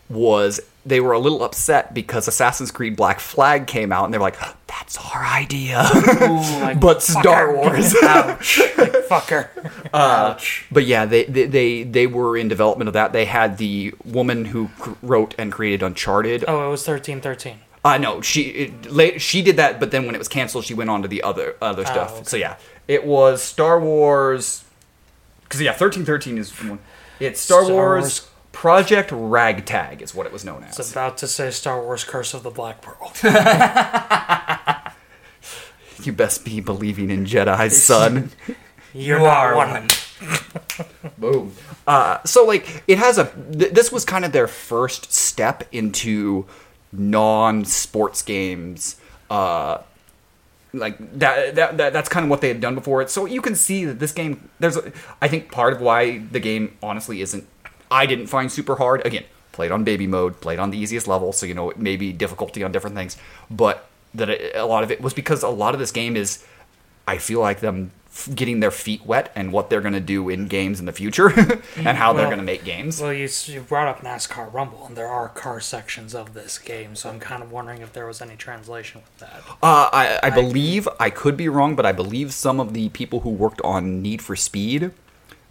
was 0.09 0.61
they 0.87 1.01
were 1.01 1.13
a 1.13 1.19
little 1.19 1.43
upset 1.43 1.93
because 1.95 2.27
Assassin's 2.29 2.71
Creed 2.71 2.97
Black 2.97 3.21
Flag 3.21 3.67
came 3.67 3.93
out 3.93 4.05
and 4.05 4.13
they're 4.15 4.21
like 4.21 4.37
that's 4.67 4.97
our 5.13 5.25
idea 5.25 5.83
like, 6.61 6.81
but 6.81 7.03
Star 7.03 7.55
Wars 7.55 7.95
Ouch. 8.03 8.59
like, 8.79 8.93
fucker. 9.09 9.49
Ouch. 9.93 10.67
but 10.73 10.85
yeah 10.85 11.05
they, 11.05 11.25
they 11.25 11.47
they 11.47 11.83
they 11.85 12.07
were 12.07 12.37
in 12.37 12.49
development 12.49 12.89
of 12.89 12.95
that 12.95 13.13
they 13.13 13.25
had 13.25 13.59
the 13.59 13.93
woman 14.05 14.47
who 14.47 14.69
cr- 14.79 14.93
wrote 15.03 15.35
and 15.39 15.53
created 15.53 15.83
Uncharted 15.83 16.45
Oh, 16.49 16.67
it 16.67 16.71
was 16.71 16.85
thirteen 16.85 17.21
thirteen. 17.21 17.59
Uh 17.85 17.99
no 17.99 18.21
she 18.21 18.43
it, 18.43 18.91
late, 18.91 19.21
she 19.21 19.43
did 19.43 19.57
that 19.57 19.81
but 19.81 19.91
then 19.91 20.07
when 20.07 20.15
it 20.15 20.19
was 20.19 20.29
canceled 20.29 20.65
she 20.65 20.75
went 20.75 20.91
on 20.91 21.03
to 21.03 21.09
the 21.09 21.23
other 21.23 21.57
other 21.63 21.85
stuff 21.85 22.13
okay. 22.15 22.25
so 22.25 22.37
yeah 22.37 22.57
it 22.89 23.05
was 23.05 23.43
Star 23.43 23.81
Wars 23.81 24.65
because 25.45 25.61
yeah 25.61 25.71
1313 25.71 26.39
is 26.39 26.51
one 26.63 26.79
it's 27.19 27.41
Star, 27.41 27.65
Star 27.65 27.75
Wars, 27.75 28.03
Wars- 28.03 28.27
Project 28.53 29.11
Ragtag 29.13 30.03
is 30.03 30.15
what 30.15 30.27
it 30.27 30.33
was 30.33 30.45
known 30.45 30.65
as 30.65 30.79
It's 30.79 30.91
about 30.91 31.17
to 31.19 31.29
say 31.29 31.51
Star 31.51 31.81
Wars 31.81 32.03
Curse 32.03 32.35
of 32.35 32.43
the 32.43 32.51
Black 32.51 32.83
Pearl. 32.83 33.13
You 36.03 36.13
best 36.13 36.45
be 36.45 36.61
believing 36.61 37.11
in 37.11 37.25
Jedi, 37.27 37.71
son. 37.71 38.31
You're 38.93 39.19
You 39.21 39.25
are 39.27 39.57
one. 39.57 39.71
one. 39.71 39.89
Boom. 41.19 41.53
Uh, 41.87 42.23
so 42.25 42.45
like 42.45 42.83
it 42.87 42.99
has 42.99 43.19
a. 43.19 43.27
Th- 43.53 43.73
this 43.73 43.93
was 43.93 44.05
kind 44.05 44.25
of 44.25 44.33
their 44.33 44.49
first 44.49 45.13
step 45.13 45.67
into 45.73 46.47
non-sports 46.93 48.23
games. 48.23 48.97
Uh, 49.29 49.79
like 50.73 50.99
that, 51.19 51.55
that, 51.57 51.77
that 51.79 51.93
that's 51.93 52.09
kind 52.09 52.25
of 52.25 52.31
what 52.31 52.41
they 52.41 52.49
had 52.49 52.61
done 52.61 52.75
before 52.75 53.03
it. 53.03 53.11
So 53.11 53.27
you 53.27 53.41
can 53.41 53.55
see 53.55 53.85
that 53.85 53.99
this 53.99 54.13
game. 54.13 54.51
There's, 54.61 54.79
I 55.21 55.29
think, 55.29 55.51
part 55.51 55.73
of 55.73 55.81
why 55.81 56.19
the 56.19 56.41
game 56.41 56.77
honestly 56.83 57.21
isn't. 57.21 57.47
I 57.91 58.07
didn't 58.07 58.29
find 58.29 58.51
super 58.53 58.77
hard. 58.77 59.05
Again, 59.05 59.25
played 59.53 59.73
on 59.73 59.83
baby 59.83 60.07
mode, 60.07 60.41
played 60.41 60.59
on 60.59 60.71
the 60.71 60.79
easiest 60.79 61.09
level, 61.09 61.33
so 61.33 61.47
you 61.47 61.55
know 61.55 61.71
it 61.71 61.79
may 61.79 61.97
be 61.97 62.13
difficulty 62.13 62.63
on 62.63 62.71
different 62.71 62.95
things, 62.95 63.17
but 63.51 63.89
that 64.15 64.29
it, 64.29 64.55
a 64.55 64.65
lot 64.65 64.85
of 64.85 64.91
it 64.91 65.01
was 65.01 65.13
because 65.13 65.43
a 65.43 65.49
lot 65.49 65.75
of 65.75 65.81
this 65.81 65.93
game 65.93 66.17
is. 66.17 66.45
I 67.09 67.19
feel 67.19 67.41
like 67.41 67.59
them 67.59 67.91
getting 68.35 68.61
their 68.61 68.71
feet 68.71 69.07
wet 69.07 69.31
and 69.37 69.53
what 69.53 69.71
they're 69.71 69.81
going 69.81 69.95
to 69.95 70.01
do 70.01 70.29
in 70.29 70.49
games 70.49 70.81
in 70.81 70.87
the 70.87 70.93
future 70.93 71.29
and 71.77 71.97
how 71.97 72.13
they're 72.13 72.27
going 72.27 72.39
to 72.39 72.45
make 72.45 72.65
games. 72.65 73.01
Well, 73.01 73.13
you, 73.13 73.29
you 73.45 73.61
brought 73.61 73.89
up 73.89 74.01
NASCAR 74.01 74.53
Rumble, 74.53 74.87
and 74.87 74.97
there 74.97 75.07
are 75.07 75.29
car 75.29 75.61
sections 75.61 76.15
of 76.15 76.35
this 76.35 76.59
game, 76.59 76.97
so 76.97 77.09
I'm 77.09 77.21
kind 77.21 77.43
of 77.43 77.53
wondering 77.53 77.83
if 77.83 77.93
there 77.93 78.07
was 78.07 78.21
any 78.21 78.37
translation 78.37 79.03
with 79.03 79.19
that. 79.19 79.43
Uh, 79.63 79.89
I, 79.93 80.19
I 80.25 80.31
believe 80.31 80.89
I 80.99 81.11
could 81.11 81.37
be 81.37 81.49
wrong, 81.49 81.77
but 81.77 81.87
I 81.87 81.93
believe 81.93 82.33
some 82.33 82.59
of 82.59 82.75
the 82.75 82.89
people 82.91 83.21
who 83.21 83.31
worked 83.31 83.61
on 83.63 84.03
Need 84.03 84.23
for 84.23 84.35
Speed 84.35 84.91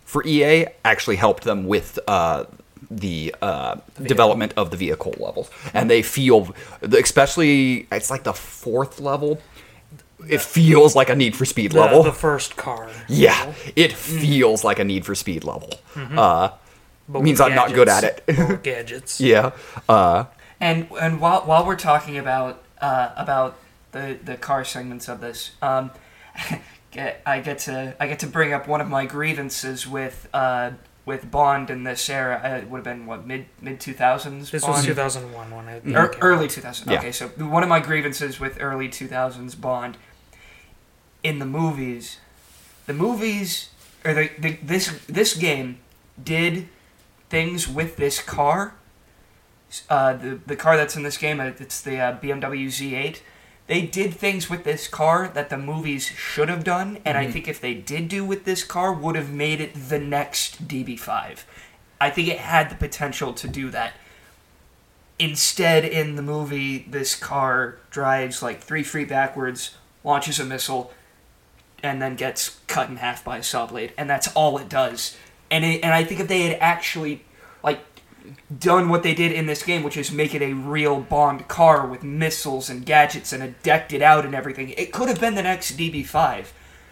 for 0.03 0.25
EA 0.25 0.65
actually 0.83 1.17
helped 1.17 1.43
them 1.43 1.67
with 1.67 1.99
uh, 2.07 2.45
the 2.91 3.35
uh, 3.41 3.75
development 4.01 4.53
of 4.57 4.71
the 4.71 4.77
vehicle 4.77 5.13
levels, 5.19 5.49
and 5.73 5.89
they 5.89 6.01
feel, 6.01 6.53
especially 6.81 7.87
it's 7.91 8.09
like 8.09 8.23
the 8.23 8.33
fourth 8.33 8.99
level. 8.99 9.39
It 10.27 10.41
feels 10.41 10.95
like 10.95 11.09
a 11.09 11.15
Need 11.15 11.35
for 11.35 11.45
Speed 11.45 11.71
The, 11.71 11.79
level. 11.79 12.03
the 12.03 12.11
first 12.11 12.57
car. 12.57 12.89
yeah, 13.07 13.31
level, 13.39 13.55
it 13.75 13.93
feels 13.93 14.63
like 14.63 14.77
a 14.79 14.83
Need 14.83 15.05
for 15.05 15.15
Speed 15.15 15.43
level. 15.43 15.69
Uh, 15.95 16.49
but 17.07 17.23
means 17.23 17.39
with 17.39 17.47
I'm 17.49 17.55
not 17.55 17.73
good 17.73 17.88
at 17.89 18.03
it. 18.03 18.61
Gadgets. 18.63 19.19
yeah. 19.31 19.51
Uh, 19.88 20.25
And 20.59 20.88
and 20.99 21.21
while 21.21 21.41
while 21.41 21.65
we're 21.65 21.77
talking 21.77 22.17
about 22.17 22.61
uh, 22.81 23.09
about 23.15 23.55
the 23.91 24.17
the 24.23 24.35
car 24.35 24.63
segments 24.65 25.07
of 25.07 25.21
this, 25.21 25.51
um, 25.61 25.91
get 26.91 27.21
I 27.25 27.39
get 27.39 27.59
to 27.59 27.95
I 27.99 28.07
get 28.07 28.19
to 28.19 28.27
bring 28.27 28.53
up 28.53 28.67
one 28.67 28.81
of 28.81 28.88
my 28.89 29.05
grievances 29.05 29.88
with 29.88 30.27
uh, 30.33 30.71
with 31.05 31.31
Bond 31.31 31.69
in 31.69 31.83
this 31.85 32.09
era. 32.09 32.41
Uh, 32.43 32.57
It 32.57 32.69
would 32.69 32.77
have 32.79 32.83
been 32.83 33.05
what 33.05 33.25
mid 33.25 33.45
mid 33.61 33.79
two 33.79 33.93
thousands. 33.93 34.51
This 34.51 34.63
was 34.67 34.85
2001 34.85 35.49
when 35.55 35.67
it 35.69 35.83
Er, 35.95 36.09
came 36.09 36.21
early 36.21 36.45
out. 36.45 36.51
2000. 36.51 36.91
Yeah. 36.91 36.97
Okay, 36.99 37.11
so 37.11 37.27
one 37.29 37.63
of 37.63 37.69
my 37.69 37.79
grievances 37.79 38.39
with 38.39 38.57
early 38.59 38.89
2000s 38.89 39.59
Bond 39.59 39.97
in 41.23 41.39
the 41.39 41.45
movies, 41.45 42.17
the 42.85 42.93
movies 42.93 43.69
or 44.05 44.13
the, 44.13 44.29
the 44.39 44.57
this 44.63 44.99
this 45.07 45.35
game 45.35 45.79
did 46.21 46.67
things 47.29 47.67
with 47.67 47.97
this 47.97 48.21
car. 48.21 48.75
Uh, 49.89 50.13
the 50.13 50.39
the 50.45 50.55
car 50.55 50.77
that's 50.77 50.95
in 50.95 51.03
this 51.03 51.17
game, 51.17 51.39
uh, 51.39 51.51
it's 51.59 51.81
the 51.81 51.99
uh, 51.99 52.19
BMW 52.19 52.67
Z8. 52.67 53.19
They 53.67 53.83
did 53.83 54.15
things 54.15 54.49
with 54.49 54.63
this 54.63 54.88
car 54.88 55.27
that 55.27 55.51
the 55.51 55.57
movies 55.57 56.05
should 56.07 56.49
have 56.49 56.63
done, 56.63 56.97
and 57.05 57.19
I 57.19 57.29
think 57.29 57.47
if 57.47 57.61
they 57.61 57.75
did 57.75 58.07
do 58.07 58.25
with 58.25 58.43
this 58.43 58.63
car, 58.63 58.91
would 58.91 59.15
have 59.15 59.31
made 59.31 59.61
it 59.61 59.75
the 59.75 59.99
next 59.99 60.67
DB5. 60.67 61.43
I 62.01 62.09
think 62.09 62.29
it 62.29 62.39
had 62.39 62.71
the 62.71 62.75
potential 62.75 63.31
to 63.33 63.47
do 63.47 63.69
that. 63.69 63.93
Instead, 65.19 65.85
in 65.85 66.15
the 66.15 66.23
movie, 66.23 66.79
this 66.89 67.13
car 67.13 67.77
drives 67.91 68.41
like 68.41 68.61
three 68.61 68.81
feet 68.81 69.09
backwards, 69.09 69.75
launches 70.03 70.39
a 70.39 70.45
missile, 70.45 70.91
and 71.83 72.01
then 72.01 72.15
gets 72.15 72.59
cut 72.67 72.89
in 72.89 72.98
half 72.98 73.24
by 73.24 73.38
a 73.38 73.43
saw 73.43 73.65
blade, 73.65 73.93
and 73.98 74.09
that's 74.09 74.27
all 74.29 74.57
it 74.57 74.69
does. 74.69 75.17
And 75.51 75.65
it, 75.65 75.83
and 75.83 75.93
I 75.93 76.03
think 76.03 76.19
if 76.19 76.27
they 76.27 76.41
had 76.43 76.57
actually 76.59 77.24
like 77.63 77.79
done 78.57 78.89
what 78.89 79.03
they 79.03 79.13
did 79.13 79.31
in 79.31 79.45
this 79.45 79.63
game, 79.63 79.83
which 79.83 79.98
is 79.98 80.12
make 80.12 80.36
it 80.36 80.41
a 80.41 80.53
real 80.53 81.00
Bond 81.00 81.48
car 81.48 81.86
with 81.88 82.03
missiles 82.03 82.69
and 82.69 82.86
gadgets 82.86 83.33
and 83.33 83.41
a 83.41 83.48
decked 83.48 83.93
it 83.93 84.01
out 84.01 84.25
and 84.25 84.36
everything, 84.36 84.69
it 84.69 84.91
could 84.91 85.07
have 85.09 85.19
been 85.19 85.36
the 85.36 85.43
next 85.43 85.77
DB5. 85.77 86.48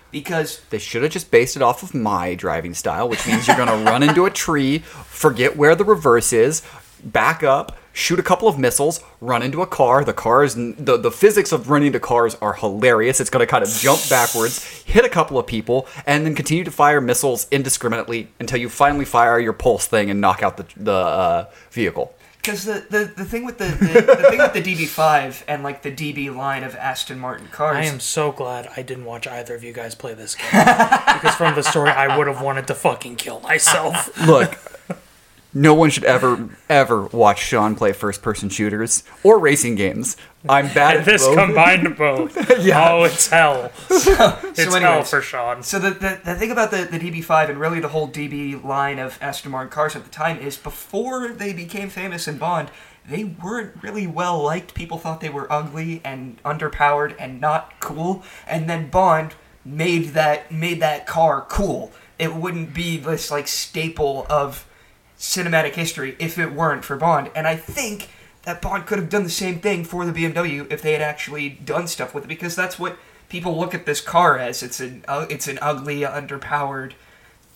Because 0.10 0.62
They 0.70 0.80
should 0.80 1.04
have 1.04 1.12
just 1.12 1.32
based 1.32 1.58
it 1.58 1.62
off 1.62 1.84
of 1.84 1.94
my 1.94 2.34
driving 2.34 2.74
style, 2.74 3.10
which 3.10 3.28
means 3.28 3.46
you're 3.46 3.58
going 3.58 3.68
to 3.68 3.92
run 3.92 4.04
into 4.04 4.26
a 4.26 4.32
tree, 4.32 4.80
forget 4.80 5.58
where 5.58 5.76
the 5.76 5.84
reverse 5.84 6.32
is, 6.32 6.62
back 7.04 7.44
up, 7.44 7.78
shoot 7.98 8.20
a 8.20 8.24
couple 8.24 8.48
of 8.48 8.60
missiles, 8.60 9.04
run 9.20 9.42
into 9.42 9.64
a 9.64 9.68
car. 9.68 10.04
The 10.04 10.14
cars, 10.14 10.54
the 10.54 10.98
the 11.02 11.12
physics 11.12 11.52
of 11.52 11.70
running 11.70 11.88
into 11.88 12.00
cars 12.00 12.36
are 12.36 12.54
hilarious. 12.54 13.20
It's 13.20 13.32
going 13.32 13.46
to 13.46 13.50
kind 13.50 13.64
of 13.64 13.70
jump 13.70 14.08
backwards, 14.08 14.64
hit 14.84 15.04
a 15.04 15.10
couple 15.10 15.40
of 15.40 15.48
people, 15.48 15.88
and 16.06 16.26
then 16.26 16.36
continue 16.36 16.64
to 16.64 16.72
fire 16.72 17.02
missiles 17.02 17.48
indiscriminately 17.50 18.30
until 18.40 18.60
you 18.60 18.70
finally 18.70 19.06
fire 19.06 19.40
your 19.40 19.54
pulse 19.54 19.88
thing 19.88 20.12
and 20.12 20.22
knock 20.22 20.44
out 20.44 20.58
the 20.58 20.66
the 20.78 20.94
uh, 20.94 21.50
vehicle. 21.72 22.14
Because 22.38 22.64
the, 22.64 22.86
the, 22.90 23.12
the 23.18 23.26
thing 23.26 23.44
with 23.44 23.58
the, 23.58 23.66
the, 23.66 24.16
the 24.16 24.30
thing 24.30 24.40
with 24.40 24.54
the 24.54 24.62
DB5 24.62 25.44
and 25.50 25.64
like 25.64 25.82
the 25.82 25.92
DB 25.92 26.34
line 26.34 26.64
of 26.64 26.78
Aston 26.78 27.20
Martin 27.20 27.48
cars, 27.48 27.76
I 27.76 27.84
am 27.84 28.00
so 28.00 28.32
glad 28.32 28.70
I 28.78 28.84
didn't 28.84 29.04
watch 29.04 29.28
either 29.28 29.54
of 29.54 29.66
you 29.66 29.74
guys 29.74 29.96
play 29.96 30.14
this 30.14 30.36
game. 30.36 30.48
because 30.54 31.36
from 31.36 31.56
the 31.56 31.62
story, 31.62 31.90
I 31.90 32.18
would 32.18 32.28
have 32.28 32.42
wanted 32.42 32.68
to 32.68 32.76
fucking 32.76 33.18
kill 33.18 33.42
myself. 33.42 34.18
Look, 34.26 34.58
no 35.54 35.74
one 35.74 35.90
should 35.90 36.04
ever 36.04 36.50
ever 36.70 37.04
watch 37.08 37.40
Sean 37.40 37.76
play 37.76 37.94
first 37.94 38.22
person 38.22 38.50
shooters 38.50 39.04
or 39.24 39.40
racing 39.40 39.76
games. 39.76 40.18
I'm 40.50 40.68
bad 40.74 40.98
at 40.98 41.06
this 41.06 41.26
both. 41.26 41.38
combined 41.38 41.98
both. 41.98 42.36
Yeah. 42.64 42.92
Oh, 42.92 43.04
it's 43.04 43.28
hell. 43.28 43.72
it's 43.90 44.06
hell 44.06 44.76
anyways. 44.76 45.10
for 45.10 45.22
Sean. 45.22 45.64
So 45.64 45.80
the, 45.80 45.92
the, 45.92 46.20
the 46.24 46.36
thing 46.36 46.52
about 46.52 46.72
the, 46.72 46.86
the 46.86 47.00
DB5 47.00 47.50
and 47.50 47.60
really 47.60 47.80
the 47.80 47.90
whole 47.90 48.08
DB 48.08 48.62
line 48.64 49.00
of 49.00 49.18
Aston 49.22 49.52
Martin 49.52 49.70
cars 49.70 49.96
at 49.96 50.04
the 50.04 50.10
time 50.10 50.38
is 50.40 50.58
before 50.58 51.30
they 51.30 51.54
became 51.54 51.90
famous 51.90 52.28
in 52.28 52.38
Bond, 52.38 52.70
they 53.08 53.24
weren't 53.24 53.82
really 53.82 54.08
well 54.08 54.42
liked. 54.42 54.74
People 54.74 54.98
thought 54.98 55.22
they 55.22 55.30
were 55.30 55.52
ugly 55.52 56.02
and 56.04 56.42
underpowered 56.44 57.16
and 57.20 57.40
not 57.40 57.80
cool. 57.80 58.24
And 58.48 58.70
then 58.70 58.90
Bond 58.90 59.34
made 59.64 60.10
that 60.10 60.52
made 60.52 60.82
that 60.82 61.06
car 61.08 61.46
cool. 61.50 61.92
It 62.18 62.34
wouldn't 62.34 62.74
be 62.74 62.98
this 62.98 63.30
like 63.32 63.48
staple 63.48 64.26
of 64.30 64.66
cinematic 65.18 65.74
history 65.74 66.16
if 66.20 66.38
it 66.38 66.54
weren't 66.54 66.86
for 66.86 66.96
Bond. 66.96 67.32
And 67.36 67.48
I 67.48 67.56
think 67.56 68.10
that 68.44 68.62
Bond 68.62 68.86
could 68.86 69.00
have 69.00 69.10
done 69.10 69.24
the 69.24 69.30
same 69.30 69.60
thing 69.60 69.84
for 69.84 70.06
the 70.06 70.12
BMW 70.12 70.72
if 70.72 70.82
they 70.82 70.94
had 70.94 71.02
actually 71.02 71.50
done 71.50 71.88
stuff 71.88 72.14
with 72.14 72.26
it 72.26 72.28
because 72.28 72.56
that's 72.56 72.80
what 72.80 72.98
people 73.30 73.58
look 73.60 73.74
at 73.74 73.86
this 73.86 74.02
car 74.02 74.38
as. 74.38 74.64
It's 74.64 74.80
an 74.80 75.04
uh, 75.08 75.26
it's 75.30 75.48
an 75.48 75.60
ugly, 75.62 76.02
underpowered 76.02 76.94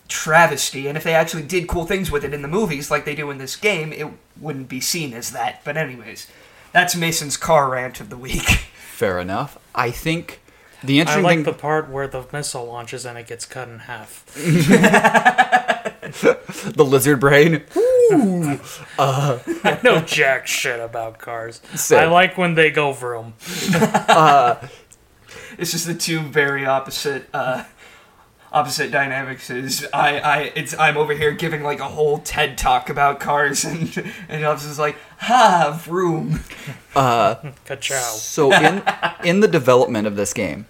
travesty. 0.08 0.86
And 0.86 0.96
if 0.96 1.04
they 1.04 1.14
actually 1.14 1.44
did 1.44 1.66
cool 1.68 1.86
things 1.86 2.10
with 2.10 2.24
it 2.24 2.34
in 2.34 2.42
the 2.42 2.48
movies 2.48 2.90
like 2.90 3.04
they 3.04 3.14
do 3.14 3.30
in 3.30 3.38
this 3.38 3.56
game, 3.56 3.92
it 3.92 4.08
wouldn't 4.38 4.68
be 4.68 4.80
seen 4.80 5.14
as 5.14 5.30
that. 5.30 5.64
But 5.64 5.76
anyways, 5.76 6.28
that's 6.72 6.94
Mason's 6.94 7.36
car 7.36 7.70
rant 7.70 8.00
of 8.00 8.10
the 8.10 8.16
week. 8.18 8.42
Fair 8.92 9.18
enough. 9.18 9.58
I 9.74 9.90
think 9.90 10.40
the 10.82 10.98
I 10.98 11.00
interesting 11.00 11.24
like 11.24 11.36
thing. 11.38 11.44
the 11.44 11.54
part 11.54 11.88
where 11.88 12.06
the 12.06 12.24
missile 12.32 12.66
launches 12.66 13.06
and 13.06 13.16
it 13.16 13.26
gets 13.26 13.46
cut 13.46 13.68
in 13.68 13.80
half. 13.80 14.26
the 16.20 16.84
lizard 16.84 17.20
brain. 17.20 17.62
Uh, 18.98 19.38
I 19.64 19.78
know 19.82 20.00
jack 20.00 20.46
shit 20.46 20.80
about 20.80 21.18
cars. 21.18 21.60
Same. 21.74 22.00
I 22.00 22.04
like 22.06 22.36
when 22.36 22.54
they 22.54 22.70
go 22.70 22.92
vroom. 22.92 23.34
Uh, 24.12 24.68
it's 25.58 25.72
just 25.72 25.86
the 25.86 25.94
two 25.94 26.20
very 26.20 26.66
opposite 26.66 27.28
uh, 27.32 27.64
opposite 28.52 28.90
dynamics. 28.90 29.50
Is 29.50 29.86
I, 29.92 30.18
I 30.18 30.38
it's 30.54 30.78
I'm 30.78 30.96
over 30.96 31.14
here 31.14 31.32
giving 31.32 31.62
like 31.62 31.80
a 31.80 31.88
whole 31.88 32.18
TED 32.18 32.58
talk 32.58 32.90
about 32.90 33.20
cars, 33.20 33.64
and 33.64 34.12
and 34.28 34.44
Hobbs 34.44 34.64
is 34.64 34.78
like, 34.78 34.96
ha, 35.18 35.78
vroom. 35.82 36.40
Uh, 36.94 37.36
Ka-chow. 37.64 37.94
So 37.94 38.52
in 38.52 38.82
in 39.24 39.40
the 39.40 39.48
development 39.48 40.06
of 40.06 40.16
this 40.16 40.32
game, 40.32 40.66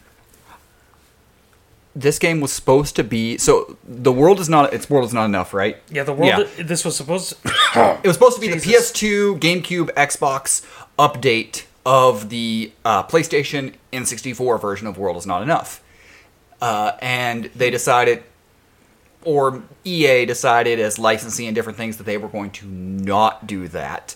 this 1.95 2.19
game 2.19 2.41
was 2.41 2.53
supposed 2.53 2.97
to 2.97 3.05
be 3.05 3.37
so 3.37 3.77
the 3.85 4.13
world 4.13 4.41
is 4.41 4.49
not 4.49 4.73
its 4.73 4.89
world 4.89 5.05
is 5.07 5.13
not 5.13 5.27
enough, 5.27 5.53
right? 5.53 5.77
Yeah, 5.91 6.05
the 6.05 6.13
world. 6.13 6.49
Yeah. 6.57 6.65
This 6.65 6.85
was 6.85 6.97
supposed 6.97 7.43
to. 7.43 7.53
It 8.03 8.07
was 8.07 8.17
supposed 8.17 8.37
to 8.37 8.41
be 8.41 8.49
Jesus. 8.49 8.93
the 8.93 9.07
PS2, 9.07 9.39
GameCube, 9.41 9.91
Xbox 9.95 10.65
update 10.99 11.65
of 11.85 12.29
the 12.29 12.73
uh, 12.85 13.03
PlayStation 13.05 13.75
N64 13.93 14.61
version 14.61 14.87
of 14.87 14.99
World 14.99 15.17
is 15.17 15.27
Not 15.27 15.43
Enough. 15.43 15.83
Uh, 16.61 16.93
and 17.01 17.47
they 17.57 17.71
decided, 17.71 18.23
or 19.25 19.63
EA 19.85 20.25
decided, 20.25 20.79
as 20.79 20.99
licensing 20.99 21.47
and 21.47 21.55
different 21.55 21.77
things, 21.77 21.97
that 21.97 22.05
they 22.05 22.17
were 22.17 22.29
going 22.29 22.51
to 22.53 22.67
not 22.67 23.47
do 23.47 23.67
that. 23.69 24.15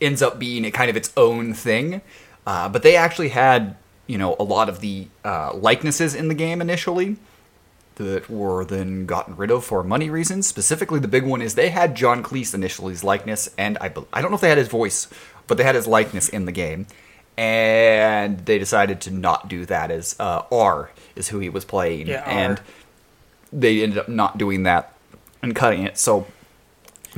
Ends 0.00 0.20
up 0.20 0.38
being 0.38 0.64
a 0.64 0.70
kind 0.70 0.90
of 0.90 0.96
its 0.96 1.12
own 1.16 1.54
thing. 1.54 2.02
Uh, 2.46 2.68
but 2.68 2.82
they 2.82 2.94
actually 2.94 3.30
had, 3.30 3.76
you 4.08 4.18
know, 4.18 4.34
a 4.40 4.42
lot 4.42 4.68
of 4.68 4.80
the 4.80 5.06
uh, 5.24 5.52
likenesses 5.54 6.16
in 6.16 6.26
the 6.26 6.34
game 6.34 6.60
initially 6.60 7.16
that 7.94 8.28
were 8.28 8.64
then 8.64 9.06
gotten 9.06 9.36
rid 9.36 9.50
of 9.52 9.64
for 9.64 9.84
money 9.84 10.08
reasons. 10.10 10.46
Specifically, 10.48 10.98
the 10.98 11.08
big 11.08 11.24
one 11.24 11.40
is 11.42 11.54
they 11.54 11.68
had 11.68 11.94
John 11.94 12.22
Cleese 12.24 12.54
initially's 12.54 13.04
likeness, 13.04 13.48
and 13.56 13.78
I, 13.80 13.92
I 14.12 14.20
don't 14.20 14.30
know 14.30 14.34
if 14.36 14.40
they 14.40 14.48
had 14.48 14.58
his 14.58 14.68
voice, 14.68 15.06
but 15.46 15.56
they 15.58 15.64
had 15.64 15.74
his 15.76 15.86
likeness 15.86 16.28
in 16.28 16.44
the 16.46 16.52
game. 16.52 16.86
and 17.36 18.44
they 18.46 18.58
decided 18.58 19.00
to 19.02 19.10
not 19.12 19.48
do 19.48 19.64
that 19.66 19.90
as 19.92 20.16
uh, 20.18 20.42
R 20.50 20.90
is 21.14 21.28
who 21.28 21.38
he 21.38 21.48
was 21.48 21.64
playing, 21.64 22.08
Yeah, 22.08 22.24
and 22.26 22.60
they 23.52 23.82
ended 23.82 23.98
up 23.98 24.08
not 24.08 24.38
doing 24.38 24.64
that 24.64 24.92
and 25.42 25.54
cutting 25.54 25.84
it. 25.84 25.98
So 25.98 26.26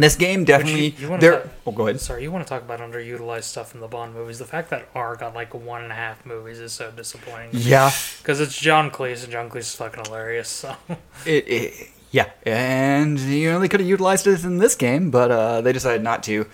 this 0.00 0.16
game 0.16 0.44
definitely 0.44 0.90
you 0.98 1.08
wanna 1.08 1.20
there. 1.20 1.40
talk- 1.40 1.48
oh, 1.66 1.72
go 1.72 1.86
ahead. 1.88 2.00
Sorry, 2.00 2.22
you 2.22 2.30
want 2.32 2.46
to 2.46 2.48
talk 2.48 2.62
about 2.62 2.80
underutilized 2.80 3.44
stuff 3.44 3.74
in 3.74 3.80
the 3.80 3.88
Bond 3.88 4.14
movies? 4.14 4.38
The 4.38 4.44
fact 4.44 4.70
that 4.70 4.88
R 4.94 5.16
got 5.16 5.34
like 5.34 5.54
one 5.54 5.82
and 5.82 5.92
a 5.92 5.94
half 5.94 6.24
movies 6.26 6.58
is 6.60 6.72
so 6.72 6.90
disappointing. 6.90 7.50
Yeah, 7.52 7.90
Because 8.18 8.40
it's 8.40 8.58
John 8.58 8.90
Cleese, 8.90 9.22
and 9.24 9.32
John 9.32 9.48
Cleese 9.48 9.58
is 9.60 9.74
fucking 9.74 10.04
hilarious. 10.06 10.48
So 10.48 10.76
it, 11.26 11.48
it 11.48 11.88
yeah, 12.10 12.30
and 12.44 13.18
you 13.20 13.50
know 13.52 13.60
they 13.60 13.68
could 13.68 13.80
have 13.80 13.88
utilized 13.88 14.26
it 14.26 14.42
in 14.44 14.58
this 14.58 14.74
game, 14.74 15.10
but 15.10 15.30
uh, 15.30 15.60
they 15.60 15.72
decided 15.72 16.02
not 16.02 16.22
to. 16.24 16.46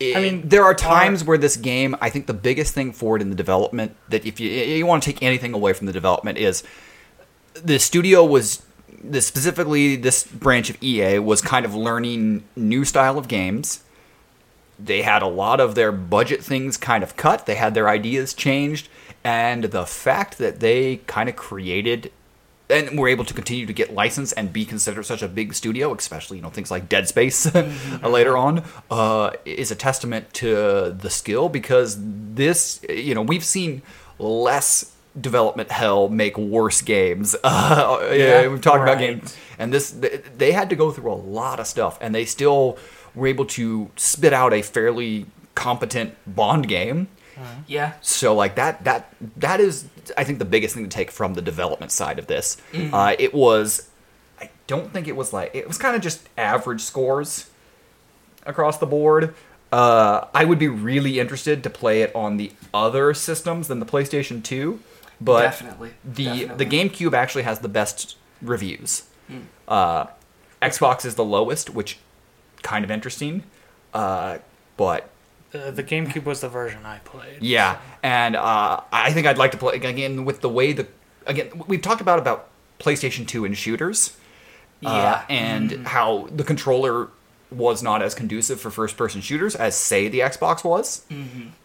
It- 0.00 0.16
I 0.16 0.20
mean, 0.20 0.48
there 0.48 0.62
are 0.62 0.68
R- 0.68 0.74
times 0.74 1.22
where 1.22 1.38
this 1.38 1.56
game, 1.56 1.94
I 2.00 2.10
think 2.10 2.26
the 2.26 2.34
biggest 2.34 2.74
thing 2.74 2.92
for 2.92 3.14
it 3.16 3.22
in 3.22 3.30
the 3.30 3.36
development 3.36 3.94
that 4.08 4.24
if 4.26 4.40
you 4.40 4.48
you 4.50 4.84
want 4.86 5.02
to 5.02 5.12
take 5.12 5.22
anything 5.22 5.52
away 5.54 5.72
from 5.74 5.86
the 5.86 5.92
development 5.92 6.38
is 6.38 6.64
the 7.54 7.78
studio 7.78 8.24
was 8.24 8.62
specifically 9.20 9.96
this 9.96 10.24
branch 10.24 10.70
of 10.70 10.82
EA 10.82 11.18
was 11.18 11.40
kind 11.40 11.64
of 11.64 11.74
learning 11.74 12.44
new 12.56 12.84
style 12.84 13.18
of 13.18 13.28
games. 13.28 13.82
They 14.78 15.02
had 15.02 15.22
a 15.22 15.26
lot 15.26 15.60
of 15.60 15.74
their 15.74 15.92
budget 15.92 16.42
things 16.42 16.76
kind 16.76 17.02
of 17.02 17.16
cut. 17.16 17.46
They 17.46 17.54
had 17.54 17.74
their 17.74 17.88
ideas 17.88 18.34
changed, 18.34 18.88
and 19.22 19.64
the 19.64 19.86
fact 19.86 20.38
that 20.38 20.60
they 20.60 20.96
kind 21.06 21.28
of 21.28 21.36
created 21.36 22.10
and 22.70 22.98
were 22.98 23.08
able 23.08 23.24
to 23.24 23.34
continue 23.34 23.66
to 23.66 23.72
get 23.72 23.92
licensed 23.92 24.32
and 24.36 24.52
be 24.52 24.64
considered 24.64 25.04
such 25.04 25.22
a 25.22 25.28
big 25.28 25.54
studio, 25.54 25.94
especially 25.94 26.38
you 26.38 26.42
know 26.42 26.50
things 26.50 26.70
like 26.70 26.88
Dead 26.88 27.06
Space 27.06 27.52
later 28.02 28.36
on, 28.36 28.64
uh, 28.90 29.30
is 29.44 29.70
a 29.70 29.76
testament 29.76 30.32
to 30.34 30.96
the 30.98 31.10
skill 31.10 31.48
because 31.48 31.98
this 32.00 32.80
you 32.88 33.14
know 33.14 33.22
we've 33.22 33.44
seen 33.44 33.82
less 34.18 34.91
development 35.20 35.70
hell 35.70 36.08
make 36.08 36.36
worse 36.38 36.82
games. 36.82 37.36
Uh, 37.44 37.98
yeah, 38.10 38.42
Yeah, 38.42 38.48
we've 38.48 38.60
talked 38.60 38.82
about 38.82 38.98
games, 38.98 39.36
and 39.58 39.72
this 39.72 39.90
they, 39.90 40.20
they 40.36 40.52
had 40.52 40.70
to 40.70 40.76
go 40.76 40.90
through 40.90 41.12
a 41.12 41.14
lot 41.14 41.60
of 41.60 41.66
stuff, 41.66 41.98
and 42.00 42.14
they 42.14 42.24
still 42.24 42.78
were 43.14 43.26
able 43.26 43.44
to 43.44 43.90
spit 43.96 44.32
out 44.32 44.52
a 44.52 44.62
fairly 44.62 45.26
competent 45.54 46.14
Bond 46.26 46.68
game. 46.68 47.08
Yeah. 47.66 47.94
So 48.00 48.34
like 48.34 48.54
that 48.56 48.84
that 48.84 49.12
that 49.36 49.60
is 49.60 49.86
I 50.16 50.24
think 50.24 50.38
the 50.38 50.44
biggest 50.44 50.74
thing 50.74 50.84
to 50.84 50.90
take 50.90 51.10
from 51.10 51.34
the 51.34 51.42
development 51.42 51.92
side 51.92 52.18
of 52.18 52.26
this. 52.26 52.56
Uh, 52.92 53.14
it 53.18 53.34
was 53.34 53.88
I 54.40 54.50
don't 54.66 54.92
think 54.92 55.08
it 55.08 55.16
was 55.16 55.32
like 55.32 55.54
it 55.54 55.66
was 55.66 55.78
kind 55.78 55.96
of 55.96 56.02
just 56.02 56.28
average 56.38 56.80
scores 56.80 57.50
across 58.46 58.78
the 58.78 58.86
board. 58.86 59.34
Uh, 59.72 60.26
I 60.34 60.44
would 60.44 60.58
be 60.58 60.68
really 60.68 61.18
interested 61.18 61.62
to 61.62 61.70
play 61.70 62.02
it 62.02 62.14
on 62.14 62.36
the 62.36 62.52
other 62.74 63.14
systems 63.14 63.68
than 63.68 63.80
the 63.80 63.86
PlayStation 63.86 64.44
2, 64.44 64.78
but 65.24 65.42
Definitely, 65.42 65.90
the 66.04 66.24
definitely. 66.24 66.64
the 66.64 66.70
GameCube 66.76 67.12
actually 67.14 67.42
has 67.42 67.58
the 67.60 67.68
best 67.68 68.16
reviews. 68.40 69.04
Uh, 69.68 70.06
Xbox 70.60 71.04
is 71.04 71.14
the 71.14 71.24
lowest, 71.24 71.70
which 71.70 71.98
kind 72.62 72.84
of 72.84 72.90
interesting. 72.90 73.44
Uh, 73.94 74.38
but 74.76 75.08
the, 75.50 75.70
the 75.70 75.82
GameCube 75.84 76.24
was 76.24 76.40
the 76.40 76.48
version 76.48 76.80
I 76.84 76.98
played. 77.00 77.42
yeah, 77.42 77.78
and 78.02 78.36
uh, 78.36 78.80
I 78.92 79.12
think 79.12 79.26
I'd 79.26 79.38
like 79.38 79.52
to 79.52 79.58
play 79.58 79.74
again 79.76 80.24
with 80.24 80.40
the 80.40 80.48
way 80.48 80.72
the 80.72 80.86
again 81.26 81.50
we've 81.68 81.82
talked 81.82 82.00
about 82.00 82.18
about 82.18 82.48
PlayStation 82.78 83.26
Two 83.26 83.44
and 83.44 83.56
shooters, 83.56 84.16
uh, 84.84 84.90
Yeah. 84.90 85.24
and 85.28 85.86
how 85.86 86.28
the 86.34 86.44
controller 86.44 87.08
was 87.50 87.82
not 87.82 88.00
as 88.02 88.14
conducive 88.14 88.58
for 88.60 88.70
first-person 88.70 89.20
shooters 89.20 89.54
as 89.54 89.74
say 89.76 90.08
the 90.08 90.20
Xbox 90.20 90.64
was. 90.64 91.04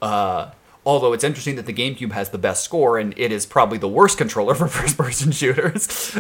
Uh, 0.02 0.52
although 0.88 1.12
it's 1.12 1.24
interesting 1.24 1.56
that 1.58 1.66
the 1.66 1.74
GameCube 1.74 2.14
has 2.14 2.30
the 2.30 2.38
best 2.38 2.64
score, 2.64 2.98
and 2.98 3.14
it 3.18 3.32
is 3.32 3.46
probably 3.46 3.78
the 3.78 3.90
worst 3.90 4.18
controller 4.24 4.56
for 4.56 4.68
first-person 4.68 5.32
shooters. 5.34 6.18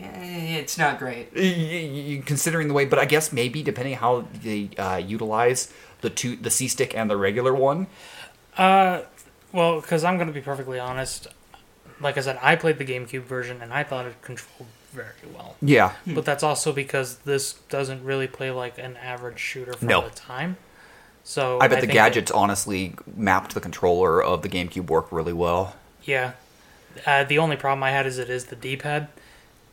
It's 0.00 0.76
not 0.78 0.98
great. 0.98 1.32
Considering 2.26 2.68
the 2.68 2.74
way, 2.74 2.84
but 2.84 2.98
I 2.98 3.04
guess 3.06 3.32
maybe 3.32 3.62
depending 3.62 3.94
how 3.94 4.26
they 4.42 4.70
uh, 4.78 4.96
utilize 4.98 5.72
the 6.02 6.10
two, 6.10 6.36
the 6.36 6.50
C 6.50 6.68
stick 6.68 6.94
and 6.94 7.08
the 7.10 7.16
regular 7.16 7.54
one. 7.54 7.86
Uh, 8.56 9.02
well, 9.52 9.80
because 9.80 10.04
I'm 10.04 10.16
going 10.16 10.28
to 10.28 10.32
be 10.34 10.40
perfectly 10.40 10.78
honest. 10.78 11.26
Like 12.00 12.16
I 12.18 12.20
said, 12.20 12.38
I 12.42 12.54
played 12.56 12.78
the 12.78 12.84
GameCube 12.84 13.22
version, 13.22 13.60
and 13.62 13.72
I 13.72 13.82
thought 13.82 14.06
it 14.06 14.20
controlled 14.22 14.68
very 14.92 15.14
well. 15.34 15.56
Yeah, 15.60 15.92
But 16.06 16.24
that's 16.24 16.42
also 16.42 16.72
because 16.72 17.18
this 17.18 17.54
doesn't 17.68 18.04
really 18.04 18.26
play 18.26 18.50
like 18.50 18.78
an 18.78 18.96
average 18.98 19.38
shooter 19.38 19.72
for 19.74 19.84
No. 19.84 20.08
the 20.08 20.14
time. 20.14 20.56
So 21.28 21.58
I 21.60 21.68
bet 21.68 21.82
the 21.82 21.86
think 21.86 21.92
gadgets 21.92 22.30
honestly 22.30 22.94
mapped 23.14 23.52
the 23.52 23.60
controller 23.60 24.22
of 24.22 24.40
the 24.40 24.48
GameCube 24.48 24.86
work 24.86 25.12
really 25.12 25.34
well. 25.34 25.76
Yeah. 26.02 26.32
Uh, 27.04 27.24
the 27.24 27.36
only 27.36 27.54
problem 27.54 27.82
I 27.82 27.90
had 27.90 28.06
is 28.06 28.16
it 28.16 28.30
is 28.30 28.46
the 28.46 28.56
D-pad, 28.56 29.08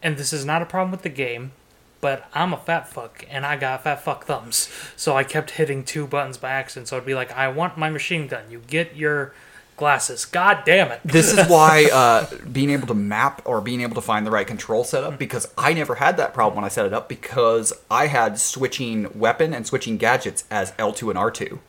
and 0.04 0.18
this 0.18 0.34
is 0.34 0.44
not 0.44 0.62
a 0.62 0.66
problem 0.66 0.92
with 0.92 1.04
the 1.04 1.10
game, 1.10 1.54
but 2.02 2.28
I'm 2.34 2.52
a 2.52 2.58
fat 2.58 2.90
fuck 2.90 3.26
and 3.30 3.46
I 3.46 3.56
got 3.56 3.86
fat 3.86 4.04
fuck 4.04 4.26
thumbs, 4.26 4.70
so 4.98 5.16
I 5.16 5.24
kept 5.24 5.52
hitting 5.52 5.86
two 5.86 6.06
buttons 6.06 6.38
by 6.38 6.52
accident. 6.52 6.90
So 6.90 6.98
I'd 6.98 7.06
be 7.06 7.16
like, 7.16 7.32
I 7.32 7.48
want 7.48 7.78
my 7.78 7.90
machine 7.90 8.28
gun. 8.28 8.44
You 8.52 8.62
get 8.68 8.98
your 8.98 9.34
glasses. 9.78 10.26
God 10.26 10.64
damn 10.66 10.92
it. 10.92 11.02
This 11.04 11.32
is 11.38 11.48
why 11.50 11.90
uh, 11.92 12.28
being 12.52 12.70
able 12.70 12.88
to 12.88 12.94
map 12.94 13.42
or 13.46 13.62
being 13.62 13.82
able 13.82 13.96
to 13.96 14.02
find 14.02 14.26
the 14.26 14.32
right 14.32 14.48
control 14.48 14.84
setup, 14.84 15.18
because 15.20 15.48
I 15.58 15.74
never 15.74 15.96
had 15.96 16.18
that 16.18 16.34
problem 16.34 16.56
when 16.56 16.66
I 16.66 16.70
set 16.70 16.86
it 16.86 16.94
up, 16.94 17.10
because 17.10 17.74
I 17.92 18.08
had 18.08 18.40
switching 18.40 19.18
weapon 19.18 19.54
and 19.54 19.66
switching 19.68 19.98
gadgets 19.98 20.44
as 20.50 20.72
L2 20.74 21.10
and 21.10 21.20
R2. 21.20 21.60